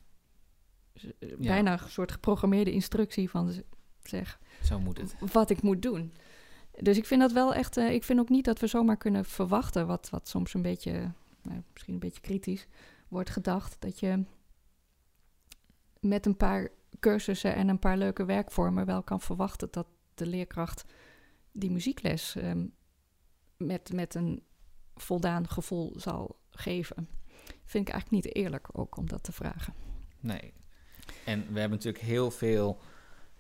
z- 0.94 1.06
bijna 1.40 1.72
een 1.84 1.90
soort 1.90 2.12
geprogrammeerde 2.12 2.72
instructie 2.72 3.30
van 3.30 3.54
zeg 4.04 4.40
Zo 4.64 4.80
moet 4.80 4.98
het. 4.98 5.16
wat 5.34 5.50
ik 5.50 5.62
moet 5.62 5.82
doen. 5.82 6.14
Dus 6.80 6.98
ik 6.98 7.06
vind 7.06 7.22
dat 7.22 7.32
wel 7.32 7.54
echt. 7.54 7.78
eh, 7.78 7.94
ik 7.94 8.04
vind 8.04 8.20
ook 8.20 8.30
niet 8.30 8.46
dat 8.46 8.60
we 8.60 8.68
zomaar 8.68 8.98
kunnen 8.98 9.26
verwachten, 9.26 9.88
wat, 9.88 10.10
wat 10.10 10.28
soms 10.28 10.54
een 10.54 10.62
beetje, 10.62 11.12
nou, 11.42 11.62
misschien 11.74 11.94
een 11.94 12.00
beetje 12.00 12.22
kritisch 12.22 12.68
wordt 13.08 13.30
gedacht, 13.30 13.76
dat 13.80 14.00
je 14.00 14.24
met 16.00 16.26
een 16.26 16.38
paar 16.38 16.70
cursussen 17.00 17.56
en 17.56 17.68
een 17.68 17.80
paar 17.80 17.98
leuke 17.98 18.26
werkvormen 18.26 18.86
wel 18.86 19.04
kan 19.04 19.22
verwachten 19.22 19.68
dat 19.72 19.88
de 20.14 20.26
leerkracht 20.26 20.84
die 21.52 21.72
muziekles 21.72 22.36
ehm, 22.36 22.66
met, 23.66 23.94
met 23.94 24.16
een 24.16 24.44
voldaan 24.96 25.50
gevoel 25.50 25.94
zal 25.98 26.40
geven. 26.52 27.08
Vind 27.66 27.88
ik 27.88 27.94
eigenlijk 27.94 28.24
niet 28.26 28.36
eerlijk 28.36 28.68
ook 28.72 28.98
om 28.98 29.08
dat 29.08 29.24
te 29.24 29.32
vragen. 29.32 29.74
Nee. 30.20 30.54
En 31.26 31.40
we 31.54 31.60
hebben 31.60 31.78
natuurlijk 31.78 32.04
heel 32.04 32.32
veel 32.32 32.80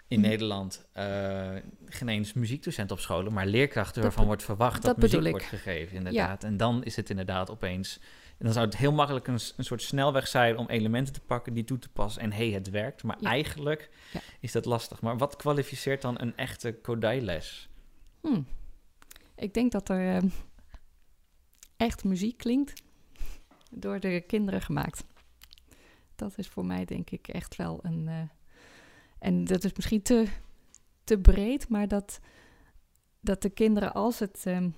in 0.08 0.20
Mhm. 0.20 0.30
Nederland 0.30 0.86
uh, 0.98 1.50
geen 1.86 2.10
eens 2.10 2.34
muziekdocent 2.34 2.92
op 2.92 3.00
scholen, 3.00 3.34
maar 3.34 3.46
leerkrachten 3.46 4.02
waarvan 4.02 4.26
wordt 4.26 4.44
verwacht 4.44 4.82
dat, 4.82 5.00
dat 5.02 5.12
muziek 5.12 5.30
wordt 5.32 5.46
gegeven, 5.46 5.98
inderdaad. 5.98 6.44
En 6.44 6.58
dan 6.58 6.84
is 6.84 6.96
het 6.96 7.10
inderdaad 7.10 7.50
opeens... 7.50 8.00
En 8.38 8.48
dan 8.48 8.56
zou 8.56 8.66
het 8.66 8.78
heel 8.78 8.92
makkelijk 8.92 9.28
een, 9.28 9.40
een 9.58 9.64
soort 9.64 9.82
snelweg 9.82 10.28
zijn 10.28 10.58
om 10.58 10.68
elementen 10.70 11.14
te 11.14 11.20
pakken, 11.22 11.54
die 11.54 11.64
toe 11.64 11.80
te 11.80 11.90
passen 11.90 12.22
en 12.22 12.32
hé, 12.32 12.46
hey, 12.46 12.54
het 12.54 12.70
werkt. 12.70 13.04
Maar 13.04 13.18
Ja. 13.20 13.30
eigenlijk 13.30 13.90
Ja. 14.14 14.20
is 14.40 14.52
dat 14.52 14.66
lastig. 14.66 15.02
Maar 15.02 15.18
wat 15.18 15.36
kwalificeert 15.36 16.02
dan 16.02 16.22
een 16.22 16.38
echte 16.38 16.74
Kodai-les? 16.74 17.70
Hm. 18.22 18.42
Ik 19.42 19.54
denk 19.54 19.72
dat 19.72 19.90
er 19.90 20.16
ehm, 20.16 20.28
echt 21.78 22.04
muziek 22.04 22.38
klinkt 22.38 22.84
door 23.72 24.00
de 24.00 24.24
kinderen 24.28 24.62
gemaakt. 24.62 25.04
Dat 26.16 26.38
is 26.38 26.48
voor 26.48 26.66
mij 26.66 26.86
denk 26.86 27.10
ik 27.10 27.28
echt 27.28 27.56
wel 27.56 27.80
een... 27.82 28.08
eh, 28.08 28.22
en 29.20 29.44
dat 29.44 29.64
is 29.64 29.74
misschien 29.74 30.02
te, 30.02 30.28
te 31.04 31.20
breed, 31.20 31.70
maar 31.70 31.88
dat, 31.88 32.20
dat 33.20 33.42
de 33.42 33.50
kinderen 33.50 33.94
als 33.94 34.20
het 34.20 34.42
ehm 34.46 34.70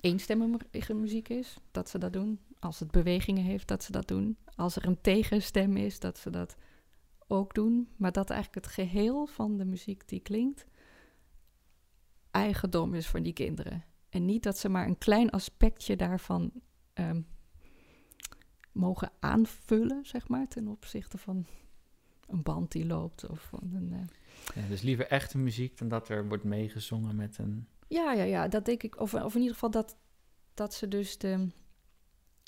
eenstemmige 0.00 0.94
muziek 0.94 1.28
is, 1.28 1.56
dat 1.70 1.88
ze 1.88 1.98
dat 1.98 2.12
doen. 2.12 2.40
Als 2.58 2.78
het 2.78 2.90
bewegingen 2.90 3.44
heeft, 3.44 3.68
dat 3.68 3.84
ze 3.84 3.92
dat 3.92 4.08
doen. 4.08 4.36
Als 4.54 4.76
er 4.76 4.86
een 4.86 5.00
tegenstem 5.00 5.76
is, 5.76 6.00
dat 6.00 6.18
ze 6.18 6.30
dat 6.30 6.56
ook 7.26 7.54
doen. 7.54 7.88
Maar 7.96 8.12
dat 8.12 8.30
eigenlijk 8.30 8.66
het 8.66 8.74
geheel 8.74 9.26
van 9.26 9.56
de 9.56 9.64
muziek 9.64 10.08
die 10.08 10.20
klinkt 10.20 10.66
eigendom 12.36 12.94
is 12.94 13.06
van 13.06 13.22
die 13.22 13.32
kinderen. 13.32 13.84
En 14.08 14.24
niet 14.24 14.42
dat 14.42 14.58
ze 14.58 14.68
maar 14.68 14.86
een 14.86 14.98
klein 14.98 15.30
aspectje 15.30 15.96
daarvan 15.96 16.50
ehm, 16.92 17.20
mogen 18.72 19.10
aanvullen, 19.20 20.04
zeg 20.06 20.28
maar, 20.28 20.48
ten 20.48 20.68
opzichte 20.68 21.18
van 21.18 21.46
een 22.26 22.42
band 22.42 22.72
die 22.72 22.86
loopt 22.86 23.28
of 23.28 23.40
van 23.40 23.70
een. 23.74 23.92
eh, 23.92 24.62
Ja, 24.62 24.68
dus 24.68 24.82
liever 24.82 25.06
echte 25.06 25.38
muziek 25.38 25.78
dan 25.78 25.88
dat 25.88 26.08
er 26.08 26.28
wordt 26.28 26.44
meegezongen 26.44 27.16
met 27.16 27.38
een... 27.38 27.66
Ja, 27.88 28.12
ja, 28.12 28.22
ja, 28.22 28.48
dat 28.48 28.64
denk 28.64 28.82
ik. 28.82 29.00
Of, 29.00 29.14
of 29.14 29.32
in 29.34 29.40
ieder 29.40 29.54
geval 29.54 29.70
dat, 29.70 29.96
dat 30.54 30.74
ze 30.74 30.88
dus 30.88 31.18
de 31.18 31.48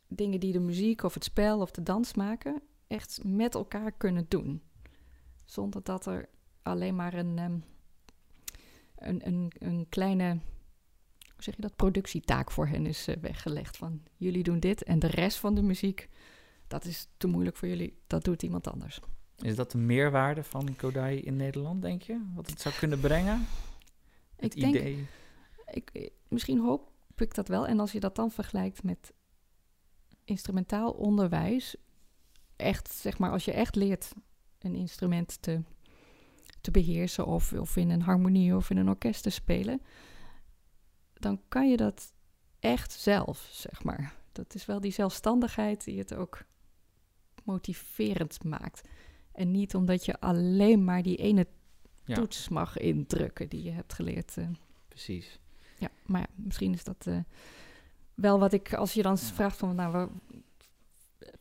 dingen 0.09 0.41
die 0.41 0.53
de 0.53 0.61
muziek 0.61 1.03
of 1.03 1.14
het 1.14 1.24
spel 1.24 1.61
of 1.61 1.70
de 1.70 1.82
dans 1.82 2.14
maken, 2.14 2.62
echt 2.86 3.20
met 3.24 3.55
elkaar 3.55 3.93
kunnen 3.93 4.26
doen. 4.28 4.62
Zonder 5.45 5.82
dat 5.82 6.07
er 6.07 6.28
alleen 6.62 6.97
maar 6.97 7.14
een, 7.14 7.39
ehm, 7.39 7.59
een, 8.99 9.27
een, 9.27 9.53
een 9.59 9.87
kleine, 9.89 10.31
hoe 11.19 11.43
zeg 11.43 11.57
je 11.57 11.63
dat, 11.63 11.77
productietaak 11.77 12.51
voor 12.51 12.67
hen 12.67 12.87
is 12.87 13.07
eh, 13.09 13.17
weggelegd. 13.17 13.77
Van 13.77 14.03
jullie 14.17 14.43
doen 14.43 14.61
dit 14.61 14.83
en 14.83 14.99
de 14.99 15.07
rest 15.07 15.39
van 15.39 15.55
de 15.55 15.63
muziek, 15.63 16.09
dat 16.67 16.85
is 16.85 17.09
te 17.17 17.27
moeilijk 17.27 17.57
voor 17.57 17.69
jullie, 17.69 17.99
dat 18.07 18.25
doet 18.25 18.43
iemand 18.43 18.69
anders. 18.69 19.01
Is 19.39 19.57
dat 19.57 19.71
de 19.71 19.79
meerwaarde 19.79 20.43
van 20.45 20.77
Kodai 20.77 21.21
in 21.21 21.37
Nederland, 21.37 21.83
denk 21.83 22.03
je? 22.03 22.21
Wat 22.35 22.51
het 22.51 22.61
zou 22.61 22.75
kunnen 22.75 23.01
brengen? 23.01 23.47
Het 24.37 24.55
ik 24.55 24.61
denk, 24.61 24.75
idee? 24.75 25.07
ik, 25.67 25.91
ik- 25.93 26.13
misschien 26.29 26.59
hoop 26.61 26.91
ik 27.17 27.35
dat 27.35 27.49
wel. 27.49 27.67
En 27.67 27.81
als 27.81 27.93
je 27.93 28.01
dat 28.01 28.17
dan 28.17 28.31
vergelijkt 28.31 28.83
met 28.83 29.13
instrumentaal 30.25 30.91
onderwijs, 30.93 31.77
echt, 32.57 32.91
zeg 32.91 33.19
maar, 33.19 33.31
als 33.31 33.45
je 33.45 33.53
echt 33.53 33.75
leert 33.75 34.13
een 34.59 34.75
instrument 34.75 35.43
te, 35.43 35.63
te 36.61 36.71
beheersen 36.71 37.27
of, 37.27 37.53
of 37.53 37.77
in 37.77 37.91
een 37.91 38.03
harmonie 38.03 38.57
of 38.57 38.71
in 38.71 38.77
een 38.77 38.89
orkest 38.89 39.23
te 39.23 39.31
spelen, 39.31 39.83
dan 41.15 41.41
kan 41.49 41.71
je 41.71 41.77
dat 41.77 42.13
echt 42.61 42.93
zelf, 42.93 43.49
zeg 43.53 43.85
maar. 43.85 44.15
Dat 44.33 44.55
is 44.55 44.67
wel 44.67 44.81
die 44.81 44.93
zelfstandigheid 44.93 45.85
die 45.85 45.99
het 45.99 46.15
ook 46.15 46.45
motiverend 47.45 48.45
maakt. 48.45 48.89
En 49.33 49.51
niet 49.51 49.75
omdat 49.75 50.05
je 50.05 50.21
alleen 50.21 50.85
maar 50.85 51.03
die 51.03 51.17
ene 51.17 51.47
Ja, 52.05 52.15
toets 52.15 52.49
mag 52.49 52.77
indrukken 52.79 53.49
die 53.49 53.63
je 53.63 53.71
hebt 53.71 53.93
geleerd. 53.93 54.37
eh. 54.37 54.49
precies. 54.89 55.39
Ja, 55.79 55.89
maar 56.07 56.21
ja, 56.21 56.27
misschien 56.35 56.73
is 56.73 56.85
dat 56.85 57.07
eh, 57.07 57.19
wel 58.15 58.39
wat 58.39 58.53
ik, 58.53 58.75
als 58.75 58.93
je 58.93 59.03
dan 59.03 59.17
Ja. 59.21 59.27
vraagt 59.27 59.57
van, 59.57 59.75
nou, 59.75 60.11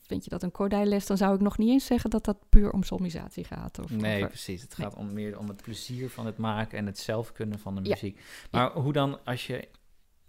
vind 0.01 0.23
je 0.23 0.29
dat 0.29 0.43
een 0.43 0.51
Kodai-les? 0.51 1.05
Dan 1.05 1.17
zou 1.17 1.35
ik 1.35 1.41
nog 1.41 1.57
niet 1.57 1.69
eens 1.69 1.85
zeggen 1.85 2.09
dat 2.09 2.25
dat 2.25 2.37
puur 2.49 2.71
om 2.71 2.83
solmisatie 2.83 3.43
gaat. 3.43 3.79
Of, 3.79 3.91
Nee, 3.91 4.27
precies. 4.27 4.61
Het 4.61 4.77
nee. 4.77 4.87
gaat 4.87 4.95
om 4.97 5.13
meer 5.13 5.39
om 5.39 5.47
het 5.47 5.61
plezier 5.61 6.09
van 6.09 6.25
het 6.25 6.37
maken 6.37 6.77
en 6.77 6.85
het 6.85 6.97
zelf 6.97 7.31
kunnen 7.31 7.59
van 7.59 7.75
de 7.75 7.81
Ja. 7.83 7.89
muziek. 7.89 8.21
Maar 8.51 8.71
hoe 8.71 8.93
dan 8.93 9.25
als 9.25 9.47
je... 9.47 9.67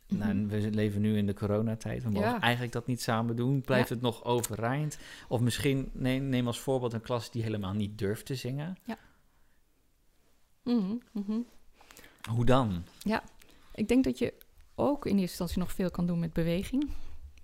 Nou, 0.09 0.34
Mhm. 0.34 0.46
we 0.49 0.70
leven 0.70 1.01
nu 1.01 1.16
in 1.16 1.26
de 1.26 1.34
coronatijd. 1.34 2.03
We 2.03 2.11
mogen 2.11 2.28
Ja. 2.28 2.40
eigenlijk 2.40 2.72
dat 2.72 2.86
niet 2.86 3.03
samen 3.03 3.36
doen. 3.36 3.61
Blijft 3.61 3.88
Ja. 3.88 3.94
het 3.94 4.03
nog 4.03 4.24
overeind? 4.24 4.99
Of 5.28 5.40
misschien, 5.40 5.90
neem, 5.92 6.28
neem 6.28 6.46
als 6.46 6.59
voorbeeld 6.61 6.92
een 6.92 7.01
klas 7.01 7.30
die 7.30 7.42
helemaal 7.42 7.72
niet 7.72 7.99
durft 7.99 8.26
te 8.26 8.34
zingen. 8.34 8.76
Mhm, 10.62 10.94
mhm. 11.12 11.38
Hoe 12.30 12.44
dan? 12.44 12.84
Ik 13.74 13.88
denk 13.88 14.05
dat 14.05 14.18
je 14.18 14.34
ook 14.74 15.05
in 15.07 15.11
eerste 15.12 15.22
instantie 15.28 15.59
nog 15.59 15.72
veel 15.72 15.90
kan 15.90 16.07
doen 16.07 16.18
met 16.18 16.32
beweging. 16.32 16.90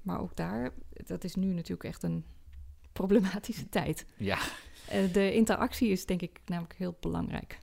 Maar 0.05 0.21
ook 0.21 0.37
daar, 0.37 0.71
dat 0.91 1.25
is 1.25 1.35
nu 1.35 1.47
natuurlijk 1.53 1.85
echt 1.85 2.03
een 2.03 2.25
problematische 2.93 3.69
tijd. 3.79 4.07
Ja, 4.17 4.39
Eh, 4.89 5.13
de 5.13 5.35
interactie 5.35 5.89
is 5.89 6.07
denk 6.07 6.23
ik 6.23 6.41
namelijk 6.47 6.75
heel 6.75 6.97
belangrijk. 7.01 7.59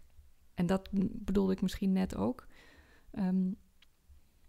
En 0.54 0.66
dat 0.66 0.89
bedoelde 1.12 1.54
ik 1.54 1.62
misschien 1.62 1.92
net 1.92 2.16
ook. 2.16 2.48
Ehm, 3.12 3.52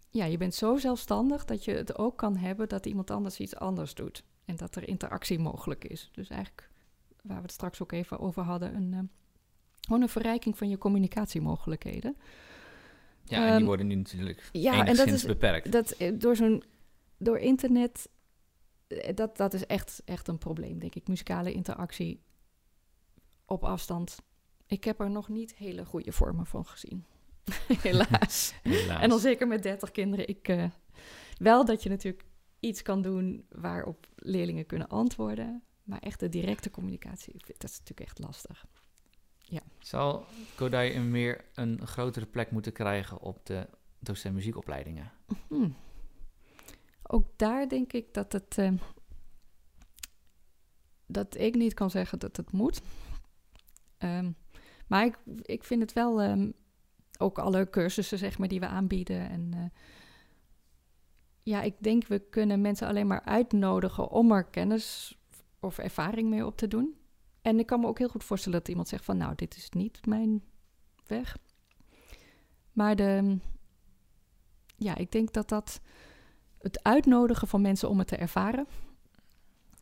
ja, 0.09 0.25
je 0.25 0.37
bent 0.37 0.53
zo 0.55 0.77
zelfstandig 0.77 1.45
dat 1.45 1.65
je 1.65 1.71
het 1.71 1.97
ook 1.97 2.17
kan 2.17 2.37
hebben 2.37 2.69
dat 2.69 2.85
iemand 2.85 3.11
anders 3.11 3.39
iets 3.39 3.55
anders 3.55 3.93
doet. 3.93 4.23
En 4.45 4.55
dat 4.55 4.75
er 4.75 4.87
interactie 4.87 5.39
mogelijk 5.39 5.85
is. 5.85 6.09
Dus 6.13 6.29
eigenlijk, 6.29 6.69
waar 7.21 7.35
we 7.37 7.41
het 7.43 7.51
straks 7.51 7.81
ook 7.81 7.91
even 7.91 8.19
over 8.19 8.43
hadden, 8.43 8.75
een, 8.75 8.93
ehm, 8.93 9.05
gewoon 9.81 10.01
een 10.01 10.09
verrijking 10.09 10.57
van 10.57 10.69
je 10.69 10.77
communicatiemogelijkheden. 10.77 12.15
ja 13.23 13.37
en 13.37 13.43
die 13.45 13.55
Ehm, 13.55 13.65
worden 13.65 13.87
nu 13.87 13.95
natuurlijk 13.95 14.49
ja, 14.51 14.85
en 14.85 14.95
dat 14.95 15.07
is- 15.07 15.25
beperkt. 15.25 15.71
Dat 15.71 15.91
eh, 15.91 16.11
door 16.19 16.35
zo'n 16.35 16.63
door 17.23 17.37
internet, 17.37 18.09
eh, 18.87 19.15
dat, 19.15 19.37
dat 19.37 19.53
is 19.53 19.65
echt, 19.65 20.01
echt 20.05 20.27
een 20.27 20.37
probleem, 20.37 20.79
denk 20.79 20.95
ik. 20.95 21.07
Muzikale 21.07 21.53
interactie 21.53 22.23
op 23.45 23.63
afstand. 23.63 24.17
Ik 24.67 24.83
heb 24.83 24.99
er 24.99 25.09
nog 25.09 25.29
niet 25.29 25.55
hele 25.55 25.85
goede 25.85 26.11
vormen 26.11 26.45
van 26.45 26.65
gezien. 26.65 27.05
Helaas. 27.81 28.53
Helaas. 28.63 29.01
En 29.01 29.09
dan 29.09 29.19
zeker 29.19 29.47
met 29.47 29.63
30 29.63 29.91
kinderen. 29.91 30.27
Ik, 30.27 30.47
eh, 30.47 30.65
wel 31.37 31.65
dat 31.65 31.83
je 31.83 31.89
natuurlijk 31.89 32.25
iets 32.59 32.81
kan 32.81 33.01
doen 33.01 33.45
waarop 33.49 34.07
leerlingen 34.15 34.65
kunnen 34.65 34.87
antwoorden. 34.87 35.63
Maar 35.83 35.99
echt 35.99 36.19
de 36.19 36.29
directe 36.29 36.69
communicatie, 36.69 37.33
dat 37.33 37.69
is 37.69 37.79
natuurlijk 37.79 37.99
echt 37.99 38.19
lastig. 38.19 38.65
Zal 39.79 40.25
Kodai 40.55 40.95
een 40.95 41.11
meer 41.11 41.45
een 41.53 41.87
grotere 41.87 42.25
plek 42.25 42.51
moeten 42.51 42.73
krijgen 42.73 43.19
op 43.19 43.45
de 43.45 43.67
docent 43.99 44.35
muziekopleidingen? 44.35 45.11
Hmm. 45.47 45.75
Ook 47.13 47.27
daar 47.35 47.69
denk 47.69 47.93
ik 47.93 48.13
dat 48.13 48.31
het. 48.31 48.57
eh, 48.57 48.73
dat 51.05 51.37
ik 51.37 51.55
niet 51.55 51.73
kan 51.73 51.89
zeggen 51.89 52.19
dat 52.19 52.37
het 52.37 52.51
moet. 52.51 52.81
Ehm, 53.97 54.31
maar 54.87 55.05
ik, 55.05 55.17
ik 55.41 55.63
vind 55.63 55.81
het 55.81 55.93
wel. 55.93 56.21
ehm, 56.21 56.51
ook 57.17 57.39
alle 57.39 57.69
cursussen, 57.69 58.17
zeg 58.17 58.37
maar, 58.37 58.47
die 58.47 58.59
we 58.59 58.67
aanbieden. 58.67 59.29
En. 59.29 59.53
eh, 59.53 59.79
ja, 61.43 61.61
ik 61.61 61.75
denk 61.79 62.07
we 62.07 62.19
kunnen 62.19 62.61
mensen 62.61 62.87
alleen 62.87 63.07
maar 63.07 63.21
uitnodigen 63.23 64.09
om 64.09 64.31
er 64.31 64.43
kennis 64.43 65.17
of 65.59 65.77
ervaring 65.77 66.29
mee 66.29 66.45
op 66.45 66.57
te 66.57 66.67
doen. 66.67 66.97
En 67.41 67.59
ik 67.59 67.65
kan 67.65 67.79
me 67.79 67.87
ook 67.87 67.97
heel 67.97 68.09
goed 68.09 68.23
voorstellen 68.23 68.59
dat 68.59 68.67
iemand 68.67 68.87
zegt 68.87 69.05
van, 69.05 69.17
nou, 69.17 69.35
dit 69.35 69.55
is 69.55 69.69
niet 69.69 70.05
mijn 70.05 70.43
weg. 71.07 71.37
Maar 72.71 72.95
de, 72.95 73.37
ja, 74.77 74.95
ik 74.95 75.11
denk 75.11 75.33
dat 75.33 75.49
dat 75.49 75.81
het 76.63 76.83
uitnodigen 76.83 77.47
van 77.47 77.61
mensen 77.61 77.89
om 77.89 77.99
het 77.99 78.07
te 78.07 78.15
ervaren, 78.15 78.67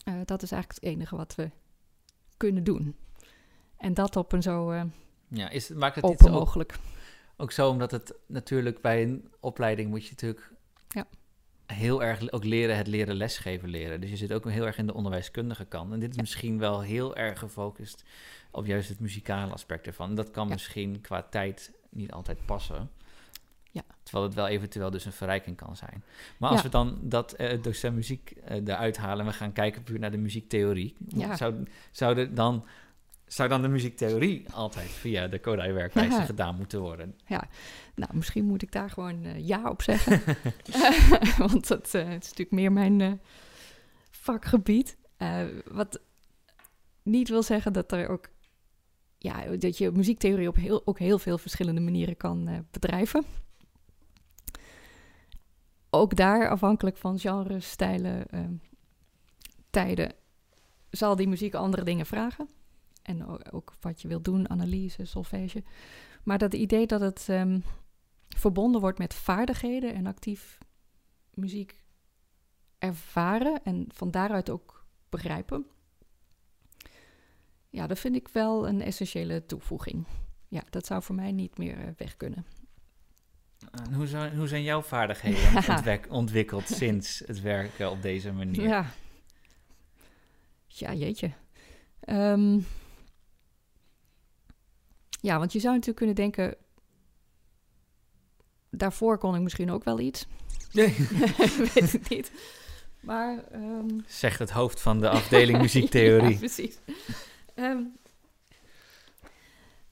eh, 0.03 0.13
dat 0.25 0.41
is 0.41 0.51
eigenlijk 0.51 0.83
het 0.83 0.93
enige 0.93 1.15
wat 1.15 1.35
we 1.35 1.49
kunnen 2.37 2.63
doen. 2.63 2.95
En 3.77 3.93
dat 3.93 4.15
op 4.15 4.31
een 4.31 4.41
zo 4.41 4.71
uh, 4.71 4.83
ja, 5.27 5.49
is, 5.49 5.69
maakt 5.69 5.95
het 5.95 6.03
open 6.03 6.31
mogelijk. 6.31 6.75
Ook 7.37 7.51
zo, 7.51 7.69
omdat 7.69 7.91
het 7.91 8.13
natuurlijk 8.25 8.81
bij 8.81 9.03
een 9.03 9.31
opleiding 9.39 9.89
moet 9.89 10.03
je 10.03 10.09
natuurlijk 10.09 10.51
ja. 10.87 11.05
heel 11.65 12.03
erg 12.03 12.31
ook 12.31 12.43
leren 12.43 12.77
het 12.77 12.87
leren 12.87 13.15
lesgeven 13.15 13.69
leren. 13.69 14.01
Dus 14.01 14.09
je 14.09 14.17
zit 14.17 14.33
ook 14.33 14.49
heel 14.49 14.65
erg 14.65 14.77
in 14.77 14.87
de 14.87 14.93
onderwijskundige 14.93 15.65
kant. 15.65 15.93
En 15.93 15.99
dit 15.99 16.11
is 16.11 16.17
misschien 16.17 16.59
wel 16.59 16.81
heel 16.81 17.15
erg 17.15 17.39
gefocust 17.39 18.03
op 18.51 18.65
juist 18.65 18.89
het 18.89 18.99
muzikale 18.99 19.51
aspect 19.51 19.87
ervan. 19.87 20.15
Dat 20.15 20.31
kan 20.31 20.47
misschien 20.47 21.01
qua 21.01 21.21
tijd 21.23 21.71
niet 21.89 22.11
altijd 22.11 22.45
passen. 22.45 22.89
Ja. 23.71 23.83
Terwijl 24.03 24.25
het 24.25 24.35
wel 24.35 24.47
eventueel 24.47 24.89
dus 24.91 25.05
een 25.05 25.11
verrijking 25.11 25.57
kan 25.57 25.75
zijn. 25.75 26.03
Maar 26.37 26.49
als 26.49 26.61
we 26.61 26.69
dan 26.69 26.99
dat 27.01 27.35
uh, 27.37 27.61
docent 27.61 27.95
muziek 27.95 28.33
uh, 28.49 28.55
eruit 28.55 28.97
halen 28.97 29.25
en 29.25 29.31
we 29.31 29.37
gaan 29.37 29.53
kijken 29.53 29.83
puur 29.83 29.99
naar 29.99 30.11
de 30.11 30.17
muziektheorie, 30.17 30.95
zou, 31.35 31.63
zou 31.91 32.33
dan 32.33 32.65
zou 33.25 33.49
dan 33.49 33.61
de 33.61 33.67
muziektheorie 33.67 34.45
altijd 34.53 34.89
via 34.89 35.27
de 35.27 35.39
Kodai-werkwijze 35.39 36.21
gedaan 36.21 36.55
moeten 36.55 36.81
worden? 36.81 37.15
Ja, 37.25 37.43
nou, 37.95 38.15
misschien 38.15 38.45
moet 38.45 38.61
ik 38.61 38.71
daar 38.71 38.89
gewoon 38.89 39.25
uh, 39.25 39.47
ja 39.47 39.69
op 39.69 39.81
zeggen. 39.81 40.21
Want 41.47 41.67
dat 41.67 41.85
is 41.85 42.03
natuurlijk 42.03 42.51
meer 42.51 42.71
mijn 42.71 43.21
vakgebied. 44.09 44.97
wat 45.71 46.01
niet 47.03 47.29
wil 47.29 47.43
zeggen 47.43 47.73
dat 47.73 47.91
er 47.91 48.07
ook... 48.07 48.29
Ja, 49.17 49.55
dat 49.57 49.77
je 49.77 49.91
muziektheorie 49.91 50.47
op 50.47 50.55
heel, 50.55 50.81
ook 50.85 50.99
heel 50.99 51.19
veel 51.19 51.37
verschillende 51.37 51.81
manieren 51.81 52.17
kan 52.17 52.65
bedrijven. 52.71 53.25
Ook 55.93 56.15
daar, 56.15 56.49
afhankelijk 56.49 56.97
van 56.97 57.19
genres, 57.19 57.69
stijlen, 57.69 58.27
tijden, 59.69 60.13
zal 60.89 61.15
die 61.15 61.27
muziek 61.27 61.53
andere 61.53 61.83
dingen 61.83 62.05
vragen. 62.05 62.49
En 63.01 63.51
ook 63.51 63.75
wat 63.79 64.01
je 64.01 64.07
wilt 64.07 64.23
doen, 64.23 64.49
analyse, 64.49 65.05
solfège. 65.05 65.63
Maar 66.23 66.37
dat 66.37 66.53
idee 66.53 66.87
dat 66.87 67.01
het 67.01 67.25
ehm, 67.29 67.59
verbonden 68.27 68.81
wordt 68.81 68.97
met 68.97 69.13
vaardigheden 69.13 69.93
en 69.93 70.05
actief 70.05 70.57
muziek 71.33 71.83
ervaren 72.77 73.63
en 73.63 73.87
van 73.93 74.11
daaruit 74.11 74.49
ook 74.49 74.85
begrijpen. 75.09 75.65
Ja, 77.69 77.87
dat 77.87 77.99
vind 77.99 78.15
ik 78.15 78.27
wel 78.27 78.67
een 78.67 78.81
essentiële 78.81 79.45
toevoeging. 79.45 80.05
Ja, 80.47 80.63
dat 80.69 80.85
zou 80.85 81.03
voor 81.03 81.15
mij 81.15 81.31
niet 81.31 81.57
meer 81.57 81.77
eh, 81.79 81.87
weg 81.97 82.17
kunnen. 82.17 82.45
En 83.71 83.93
hoe, 83.93 84.07
zijn, 84.07 84.37
hoe 84.37 84.47
zijn 84.47 84.63
jouw 84.63 84.81
vaardigheden 84.81 86.09
ontwikkeld 86.09 86.67
sinds 86.67 87.23
het 87.25 87.41
werken 87.41 87.91
op 87.91 88.01
deze 88.01 88.31
manier? 88.31 88.67
Ja, 88.67 88.85
ja 90.67 90.93
jeetje. 90.93 91.31
Um, 92.09 92.65
ja, 95.21 95.37
want 95.37 95.53
je 95.53 95.59
zou 95.59 95.71
natuurlijk 95.71 95.97
kunnen 95.97 96.15
denken... 96.15 96.55
Daarvoor 98.69 99.17
kon 99.17 99.35
ik 99.35 99.41
misschien 99.41 99.71
ook 99.71 99.83
wel 99.83 99.99
iets. 99.99 100.27
Nee. 100.71 100.95
Weet 101.73 101.91
het 101.91 102.09
niet. 102.09 102.31
Maar... 102.99 103.43
Um... 103.53 104.03
Zegt 104.07 104.39
het 104.39 104.49
hoofd 104.49 104.81
van 104.81 104.99
de 104.99 105.09
afdeling 105.09 105.61
muziektheorie. 105.67 106.31
ja, 106.31 106.37
precies. 106.37 106.77
Um, 107.55 107.97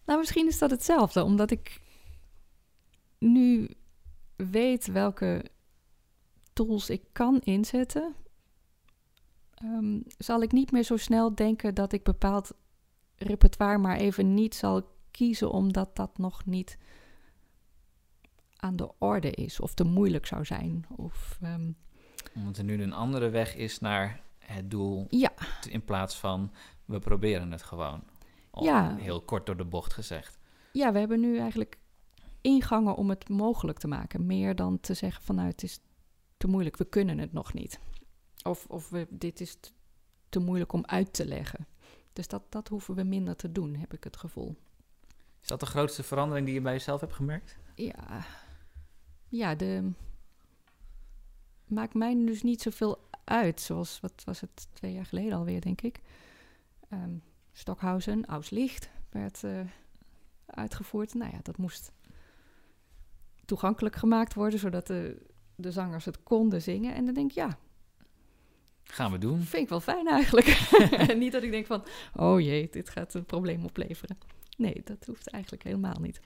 nou, 0.05 0.19
misschien 0.19 0.47
is 0.47 0.57
dat 0.57 0.71
hetzelfde. 0.71 1.23
Omdat 1.23 1.51
ik 1.51 1.79
nu 3.19 3.69
weet 4.35 4.85
welke 4.85 5.45
tools 6.53 6.89
ik 6.89 7.03
kan 7.11 7.39
inzetten... 7.39 8.15
Um, 9.63 10.03
zal 10.17 10.41
ik 10.41 10.51
niet 10.51 10.71
meer 10.71 10.83
zo 10.83 10.97
snel 10.97 11.35
denken 11.35 11.75
dat 11.75 11.93
ik 11.93 12.03
bepaald 12.03 12.51
repertoire 13.15 13.77
maar 13.77 13.97
even 13.97 14.33
niet 14.33 14.55
zal 14.55 14.95
kiezen 15.11 15.51
omdat 15.51 15.95
dat 15.95 16.17
nog 16.17 16.45
niet 16.45 16.77
aan 18.55 18.75
de 18.75 18.91
orde 18.97 19.31
is 19.31 19.59
of 19.59 19.73
te 19.73 19.83
moeilijk 19.83 20.25
zou 20.25 20.45
zijn. 20.45 20.85
Of, 20.95 21.39
um... 21.43 21.75
Omdat 22.35 22.57
er 22.57 22.63
nu 22.63 22.81
een 22.81 22.93
andere 22.93 23.29
weg 23.29 23.55
is 23.55 23.79
naar 23.79 24.21
het 24.39 24.71
doel 24.71 25.05
ja. 25.09 25.31
in 25.69 25.85
plaats 25.85 26.15
van 26.15 26.51
we 26.85 26.99
proberen 26.99 27.51
het 27.51 27.63
gewoon. 27.63 28.03
ja. 28.59 28.95
Heel 28.95 29.21
kort 29.21 29.45
door 29.45 29.57
de 29.57 29.65
bocht 29.65 29.93
gezegd. 29.93 30.39
Ja, 30.71 30.91
we 30.91 30.99
hebben 30.99 31.19
nu 31.19 31.37
eigenlijk 31.37 31.77
ingangen 32.49 32.95
om 32.95 33.09
het 33.09 33.29
mogelijk 33.29 33.79
te 33.79 33.87
maken. 33.87 34.25
Meer 34.25 34.55
dan 34.55 34.79
te 34.79 34.93
zeggen 34.93 35.23
van 35.23 35.35
nou 35.35 35.47
het 35.47 35.63
is 35.63 35.79
te 36.37 36.47
moeilijk, 36.47 36.77
we 36.77 36.85
kunnen 36.85 37.17
het 37.17 37.33
nog 37.33 37.53
niet. 37.53 37.79
Of, 38.43 38.65
of 38.67 38.89
we, 38.89 39.07
dit 39.09 39.41
is 39.41 39.57
te 40.29 40.39
moeilijk 40.39 40.73
om 40.73 40.85
uit 40.85 41.13
te 41.13 41.25
leggen. 41.25 41.67
Dus 42.13 42.27
dat, 42.27 42.43
dat 42.49 42.67
hoeven 42.67 42.95
we 42.95 43.03
minder 43.03 43.35
te 43.35 43.51
doen, 43.51 43.75
heb 43.75 43.93
ik 43.93 44.03
het 44.03 44.17
gevoel. 44.17 44.55
Is 45.41 45.47
dat 45.47 45.59
de 45.59 45.65
grootste 45.65 46.03
verandering 46.03 46.45
die 46.45 46.55
je 46.55 46.61
bij 46.61 46.73
jezelf 46.73 47.01
hebt 47.01 47.13
gemerkt? 47.13 47.57
Ja, 47.75 48.25
ja 49.27 49.55
de... 49.55 49.91
maakt 51.65 51.93
mij 51.93 52.25
dus 52.25 52.43
niet 52.43 52.61
zoveel 52.61 53.09
uit. 53.23 53.61
Zoals, 53.61 53.99
wat 53.99 54.23
was 54.25 54.39
het, 54.39 54.67
twee 54.73 54.93
jaar 54.93 55.05
geleden 55.05 55.37
alweer, 55.37 55.61
denk 55.61 55.81
ik. 55.81 56.01
Um, 56.93 57.23
Stockhausen, 57.51 58.25
Auslicht 58.25 58.89
werd 59.09 59.43
uh, 59.43 59.59
uitgevoerd. 60.45 61.13
Nou 61.13 61.31
ja, 61.31 61.39
dat 61.41 61.57
moest 61.57 61.91
toegankelijk 63.49 63.95
gemaakt 63.95 64.33
worden, 64.33 64.59
zodat 64.59 64.87
de, 64.87 65.25
de 65.55 65.71
zangers 65.71 66.05
het 66.05 66.23
konden 66.23 66.61
zingen. 66.61 66.95
En 66.95 67.05
dan 67.05 67.13
denk 67.13 67.29
ik, 67.29 67.35
ja... 67.35 67.57
Gaan 68.83 69.11
we 69.11 69.17
doen. 69.17 69.41
Vind 69.41 69.63
ik 69.63 69.69
wel 69.69 69.79
fijn 69.79 70.07
eigenlijk. 70.07 70.69
niet 71.15 71.31
dat 71.31 71.43
ik 71.43 71.51
denk 71.51 71.65
van, 71.65 71.83
oh 72.15 72.39
jee, 72.39 72.67
dit 72.71 72.89
gaat 72.89 73.13
een 73.13 73.25
probleem 73.25 73.65
opleveren. 73.65 74.17
Nee, 74.57 74.81
dat 74.83 75.05
hoeft 75.05 75.29
eigenlijk 75.29 75.63
helemaal 75.63 75.99
niet. 75.99 76.19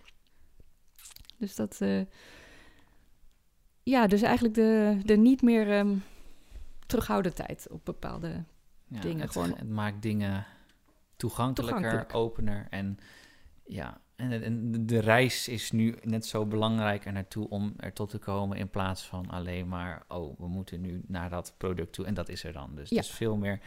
Dus 1.38 1.56
dat. 1.56 1.80
Uh, 1.82 2.02
ja, 3.84 4.08
dus 4.08 4.22
eigenlijk 4.22 4.56
de, 4.56 5.00
de 5.04 5.18
niet 5.18 5.42
meer 5.42 5.80
um, 5.80 6.04
terughouden 6.86 7.34
tijd 7.34 7.68
op 7.70 7.86
bepaalde 7.86 8.44
ja, 8.88 9.00
dingen. 9.00 9.22
Het, 9.22 9.32
gewoon. 9.32 9.50
het 9.50 9.70
maakt 9.70 10.02
dingen 10.02 10.46
toegankelijker, 11.16 11.82
toegankelijk. 11.82 12.16
opener. 12.16 12.68
En 12.70 12.98
ja, 13.66 14.02
en, 14.16 14.44
en, 14.44 14.86
de 14.86 15.00
reis 15.00 15.48
is 15.48 15.72
nu 15.72 15.96
net 16.02 16.26
zo 16.26 16.46
belangrijk 16.46 17.06
er 17.06 17.14
naartoe 17.14 17.50
om 17.50 17.74
er 17.78 17.94
tot 17.94 18.10
te 18.10 18.18
komen. 18.18 18.58
In 18.58 18.70
plaats 18.70 19.04
van 19.04 19.30
alleen 19.30 19.68
maar, 19.68 20.04
oh, 20.08 20.40
we 20.40 20.48
moeten 20.48 20.82
nu 20.82 21.02
naar 21.08 21.30
dat 21.30 21.54
product 21.58 21.94
toe. 21.94 22.06
En 22.06 22.14
dat 22.14 22.30
is 22.30 22.44
er 22.44 22.54
dan. 22.54 22.76
Dus 22.76 22.90
ja. 22.90 22.96
het 22.96 23.06
is 23.06 23.12
veel 23.12 23.38
meer 23.38 23.60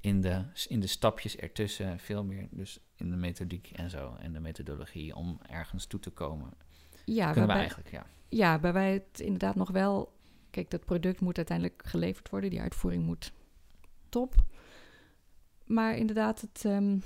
in 0.00 0.20
de, 0.20 0.44
in 0.68 0.80
de 0.80 0.86
stapjes 0.86 1.36
ertussen, 1.36 1.98
veel 1.98 2.24
meer 2.24 2.48
dus 2.50 2.80
in 2.96 3.10
de 3.10 3.16
methodiek 3.16 3.70
en 3.70 3.90
zo 3.90 4.16
en 4.20 4.32
de 4.32 4.40
methodologie 4.40 5.14
om 5.14 5.38
ergens 5.48 5.86
toe 5.86 6.00
te 6.00 6.10
komen. 6.10 6.50
Ja, 7.04 7.32
kunnen 7.32 7.50
we 7.50 7.56
eigenlijk, 7.56 7.90
ja. 7.90 8.06
Ja, 8.28 8.60
waarbij 8.60 8.92
het 8.92 9.20
inderdaad 9.20 9.54
nog 9.54 9.70
wel, 9.70 10.12
kijk, 10.50 10.70
dat 10.70 10.84
product 10.84 11.20
moet 11.20 11.36
uiteindelijk 11.36 11.82
geleverd 11.86 12.30
worden, 12.30 12.50
die 12.50 12.60
uitvoering 12.60 13.04
moet 13.04 13.32
top. 14.08 14.34
Maar 15.64 15.96
inderdaad, 15.96 16.40
het, 16.40 16.64
um, 16.64 17.02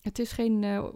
het 0.00 0.18
is 0.18 0.32
geen 0.32 0.62
uh, 0.62 0.88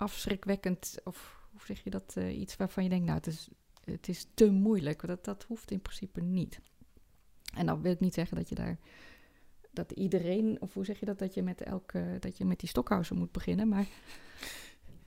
afschrikwekkend, 0.00 0.98
of 1.04 1.48
hoe 1.50 1.60
zeg 1.64 1.84
je 1.84 1.90
dat, 1.90 2.14
uh, 2.18 2.40
iets 2.40 2.56
waarvan 2.56 2.82
je 2.82 2.88
denkt, 2.88 3.04
nou, 3.04 3.16
het 3.16 3.26
is, 3.26 3.48
het 3.84 4.08
is 4.08 4.26
te 4.34 4.50
moeilijk. 4.50 5.06
Dat, 5.06 5.24
dat 5.24 5.44
hoeft 5.48 5.70
in 5.70 5.80
principe 5.80 6.20
niet. 6.20 6.60
En 7.54 7.66
dan 7.66 7.82
wil 7.82 7.92
ik 7.92 8.00
niet 8.00 8.14
zeggen 8.14 8.36
dat 8.36 8.48
je 8.48 8.54
daar 8.54 8.78
dat 9.72 9.92
iedereen, 9.92 10.56
of 10.60 10.74
hoe 10.74 10.84
zeg 10.84 11.00
je 11.00 11.06
dat, 11.06 11.18
dat 11.18 11.34
je 11.34 11.42
met 11.42 11.62
elke, 11.62 12.16
dat 12.20 12.38
je 12.38 12.44
met 12.44 12.60
die 12.60 12.68
stokhousen 12.68 13.16
moet 13.16 13.32
beginnen. 13.32 13.68
Maar 13.68 13.86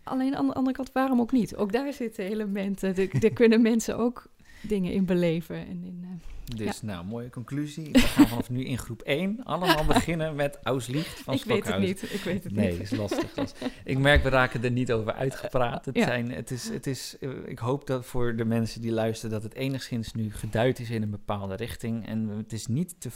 alleen 0.04 0.36
aan 0.36 0.48
de 0.48 0.54
andere 0.54 0.76
kant, 0.76 0.92
waarom 0.92 1.20
ook 1.20 1.32
niet? 1.32 1.56
Ook 1.56 1.72
daar 1.72 1.94
zitten 1.94 2.26
elementen. 2.26 2.96
Er 2.96 3.34
kunnen 3.34 3.62
mensen 3.62 3.98
ook 3.98 4.33
dingen 4.68 4.92
in 4.92 5.06
beleven. 5.06 5.56
En 5.56 5.84
in, 5.84 6.00
uh, 6.02 6.58
dus 6.58 6.82
nou, 6.82 7.06
mooie 7.06 7.30
conclusie. 7.30 7.92
We 7.92 8.00
gaan 8.00 8.28
vanaf 8.28 8.50
nu 8.50 8.64
in 8.64 8.78
groep 8.78 9.02
1 9.02 9.44
allemaal 9.44 9.86
beginnen 9.86 10.36
met 10.36 10.60
Auslicht 10.64 11.20
van 11.20 11.34
Ik 11.44 11.44
weet 11.44 11.66
het 11.66 11.80
niet, 11.80 12.14
ik 12.14 12.22
weet 12.22 12.44
het 12.44 12.54
nee, 12.54 12.72
niet. 12.72 12.82
is 12.82 12.92
lastig. 12.92 13.54
ik 13.84 13.98
merk, 13.98 14.24
we 14.24 14.30
raken 14.30 14.64
er 14.64 14.72
niet 14.72 14.92
over 14.92 15.14
uitgepraat. 15.14 15.86
Het 15.86 15.98
zijn, 15.98 16.32
het 16.32 16.52
is, 16.52 16.70
het 16.70 16.88
is, 16.88 17.18
eh, 17.20 17.30
ik 17.46 17.60
hoop 17.60 17.88
dat 17.88 18.06
voor 18.06 18.36
de 18.36 18.46
mensen 18.46 18.82
die 18.82 18.92
luisteren 18.92 19.32
dat 19.32 19.44
het 19.44 19.54
enigszins 19.54 20.14
nu 20.14 20.32
geduid 20.32 20.80
is 20.80 20.90
in 20.90 21.02
een 21.02 21.10
bepaalde 21.10 21.56
richting. 21.56 22.08
En 22.08 22.28
het 22.28 22.54
is 22.54 22.68
niet 22.68 22.96
te 23.00 23.10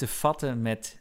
te 0.00 0.06
vatten 0.06 0.62
met 0.62 0.99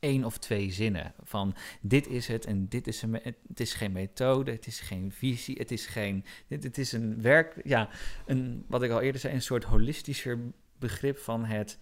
één 0.00 0.24
of 0.24 0.38
twee 0.38 0.72
zinnen. 0.72 1.14
Van 1.22 1.54
dit 1.80 2.06
is 2.06 2.26
het 2.26 2.44
en 2.44 2.68
dit 2.68 2.86
is 2.86 3.02
een. 3.02 3.12
Het 3.48 3.60
is 3.60 3.74
geen 3.74 3.92
methode, 3.92 4.50
het 4.50 4.66
is 4.66 4.80
geen 4.80 5.12
visie, 5.12 5.56
het 5.58 5.70
is 5.70 5.86
geen. 5.86 6.24
Dit, 6.46 6.62
het 6.62 6.78
is 6.78 6.92
een 6.92 7.22
werk. 7.22 7.60
Ja, 7.64 7.88
een, 8.26 8.64
wat 8.68 8.82
ik 8.82 8.90
al 8.90 9.00
eerder 9.00 9.20
zei, 9.20 9.34
een 9.34 9.42
soort 9.42 9.64
holistischer 9.64 10.38
begrip 10.78 11.18
van 11.18 11.44
het. 11.44 11.78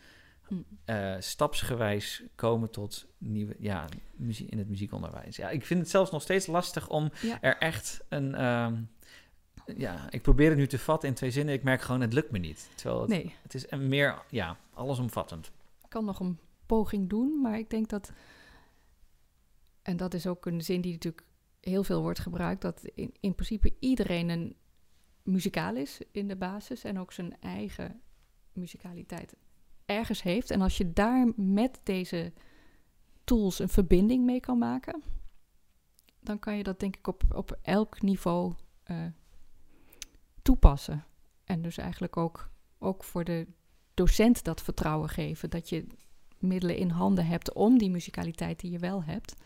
Uh, 0.86 1.14
stapsgewijs 1.18 2.22
komen 2.34 2.70
tot 2.70 3.06
nieuwe, 3.18 3.56
ja, 3.58 3.84
muziek 4.16 4.50
in 4.50 4.58
het 4.58 4.68
muziekonderwijs. 4.68 5.36
Ja, 5.36 5.50
ik 5.50 5.64
vind 5.66 5.80
het 5.80 5.90
zelfs 5.90 6.10
nog 6.10 6.22
steeds 6.22 6.46
lastig 6.46 6.88
om 6.88 7.10
ja. 7.22 7.40
er 7.40 7.56
echt 7.58 8.04
een, 8.08 8.44
um, 8.44 8.88
ja, 9.76 10.10
ik 10.10 10.22
probeer 10.22 10.48
het 10.48 10.58
nu 10.58 10.66
te 10.66 10.78
vatten 10.78 11.08
in 11.08 11.14
twee 11.14 11.30
zinnen. 11.30 11.54
Ik 11.54 11.62
merk 11.62 11.80
gewoon, 11.80 12.00
het 12.00 12.12
lukt 12.12 12.30
me 12.30 12.38
niet. 12.38 12.68
Terwijl 12.74 13.00
het, 13.00 13.10
Nee, 13.10 13.34
het 13.42 13.54
is 13.54 13.66
meer, 13.68 14.22
ja, 14.30 14.56
allesomvattend. 14.74 15.46
ik 15.82 15.88
kan 15.88 16.04
nog 16.04 16.20
een 16.20 16.38
poging 16.66 17.08
doen, 17.08 17.40
maar 17.40 17.58
ik 17.58 17.70
denk 17.70 17.88
dat... 17.88 18.12
En 19.82 19.96
dat 19.96 20.14
is 20.14 20.26
ook 20.26 20.46
een 20.46 20.62
zin 20.62 20.80
die 20.80 20.92
natuurlijk 20.92 21.26
heel 21.60 21.84
veel 21.84 22.02
wordt 22.02 22.18
gebruikt... 22.18 22.62
dat 22.62 22.84
in, 22.84 23.14
in 23.20 23.34
principe 23.34 23.74
iedereen 23.78 24.28
een 24.28 24.56
muzikaal 25.22 25.76
is 25.76 26.00
in 26.10 26.28
de 26.28 26.36
basis... 26.36 26.84
en 26.84 26.98
ook 26.98 27.12
zijn 27.12 27.40
eigen 27.40 28.00
muzikaliteit 28.52 29.36
ergens 29.84 30.22
heeft. 30.22 30.50
En 30.50 30.60
als 30.60 30.76
je 30.76 30.92
daar 30.92 31.32
met 31.36 31.80
deze 31.82 32.32
tools 33.24 33.58
een 33.58 33.68
verbinding 33.68 34.24
mee 34.24 34.40
kan 34.40 34.58
maken... 34.58 35.02
dan 36.20 36.38
kan 36.38 36.56
je 36.56 36.62
dat 36.62 36.80
denk 36.80 36.96
ik 36.96 37.06
op, 37.06 37.22
op 37.34 37.58
elk 37.62 38.02
niveau 38.02 38.54
eh, 38.82 39.06
toepassen. 40.42 41.04
En 41.44 41.62
dus 41.62 41.78
eigenlijk 41.78 42.16
ook, 42.16 42.50
ook 42.78 43.04
voor 43.04 43.24
de 43.24 43.46
docent 43.94 44.44
dat 44.44 44.62
vertrouwen 44.62 45.08
geven. 45.08 45.50
Dat 45.50 45.68
je 45.68 45.86
middelen 46.46 46.76
in 46.76 46.90
handen 46.90 47.26
hebt 47.26 47.52
om 47.52 47.78
die 47.78 47.90
muzikaliteit 47.90 48.60
die 48.60 48.70
je 48.70 48.78
wel 48.78 49.04
hebt... 49.04 49.36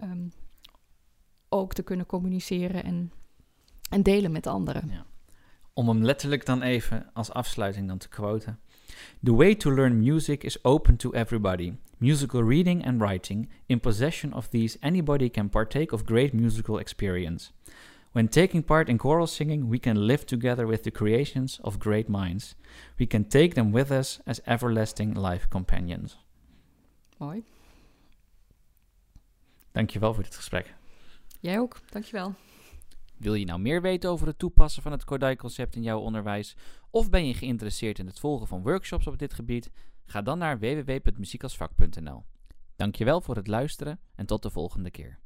ehm, 0.00 0.26
ook 1.52 1.72
te 1.72 1.82
kunnen 1.82 2.06
communiceren 2.06 2.84
en, 2.84 3.12
en 3.90 4.02
delen 4.02 4.32
met 4.32 4.46
anderen. 4.46 4.88
Ja. 4.90 5.06
Om 5.74 5.88
hem 5.88 6.04
letterlijk 6.04 6.46
dan 6.46 6.62
even 6.62 7.10
als 7.12 7.32
afsluiting 7.32 7.88
dan 7.88 7.98
te 7.98 8.08
quoten. 8.08 8.58
The 9.22 9.34
way 9.34 9.54
to 9.54 9.74
learn 9.74 9.98
music 9.98 10.44
is 10.44 10.64
open 10.64 10.96
to 10.96 11.10
everybody. 11.10 11.72
Musical 11.98 12.42
reading 12.42 12.86
and 12.86 13.00
writing, 13.00 13.50
in 13.66 13.80
possession 13.80 14.32
of 14.32 14.48
these, 14.48 14.78
anybody 14.80 15.30
can 15.30 15.48
partake 15.48 15.94
of 15.94 16.02
great 16.04 16.32
musical 16.32 16.78
experience. 16.78 17.50
When 18.12 18.28
taking 18.28 18.64
part 18.64 18.88
in 18.88 18.98
choral 18.98 19.26
singing, 19.26 19.68
we 19.68 19.78
can 19.78 19.98
live 19.98 20.24
together 20.24 20.66
with 20.66 20.82
the 20.82 20.90
creations 20.90 21.60
of 21.60 21.78
great 21.78 22.08
minds. 22.08 22.54
We 22.96 23.06
can 23.06 23.28
take 23.28 23.54
them 23.54 23.72
with 23.72 23.90
us 23.90 24.20
as 24.24 24.40
everlasting 24.44 25.16
life 25.18 25.48
companions. 25.48 26.18
Mooi. 27.16 27.44
Dankjewel 29.72 30.14
voor 30.14 30.22
dit 30.22 30.36
gesprek. 30.36 30.74
Jij 31.40 31.58
ook, 31.58 31.80
dankjewel. 31.90 32.34
Wil 33.16 33.34
je 33.34 33.44
nou 33.44 33.60
meer 33.60 33.82
weten 33.82 34.10
over 34.10 34.26
het 34.26 34.38
toepassen 34.38 34.82
van 34.82 34.92
het 34.92 35.04
Kodai-concept 35.04 35.76
in 35.76 35.82
jouw 35.82 35.98
onderwijs? 35.98 36.56
Of 36.90 37.10
ben 37.10 37.26
je 37.26 37.34
geïnteresseerd 37.34 37.98
in 37.98 38.06
het 38.06 38.20
volgen 38.20 38.46
van 38.46 38.62
workshops 38.62 39.06
op 39.06 39.18
dit 39.18 39.34
gebied? 39.34 39.70
Ga 40.04 40.22
dan 40.22 40.38
naar 40.38 40.58
www.muziekalsvak.nl. 40.58 42.24
Dankjewel 42.76 43.20
voor 43.20 43.36
het 43.36 43.46
luisteren 43.46 44.00
en 44.14 44.26
tot 44.26 44.42
de 44.42 44.50
volgende 44.50 44.90
keer. 44.90 45.21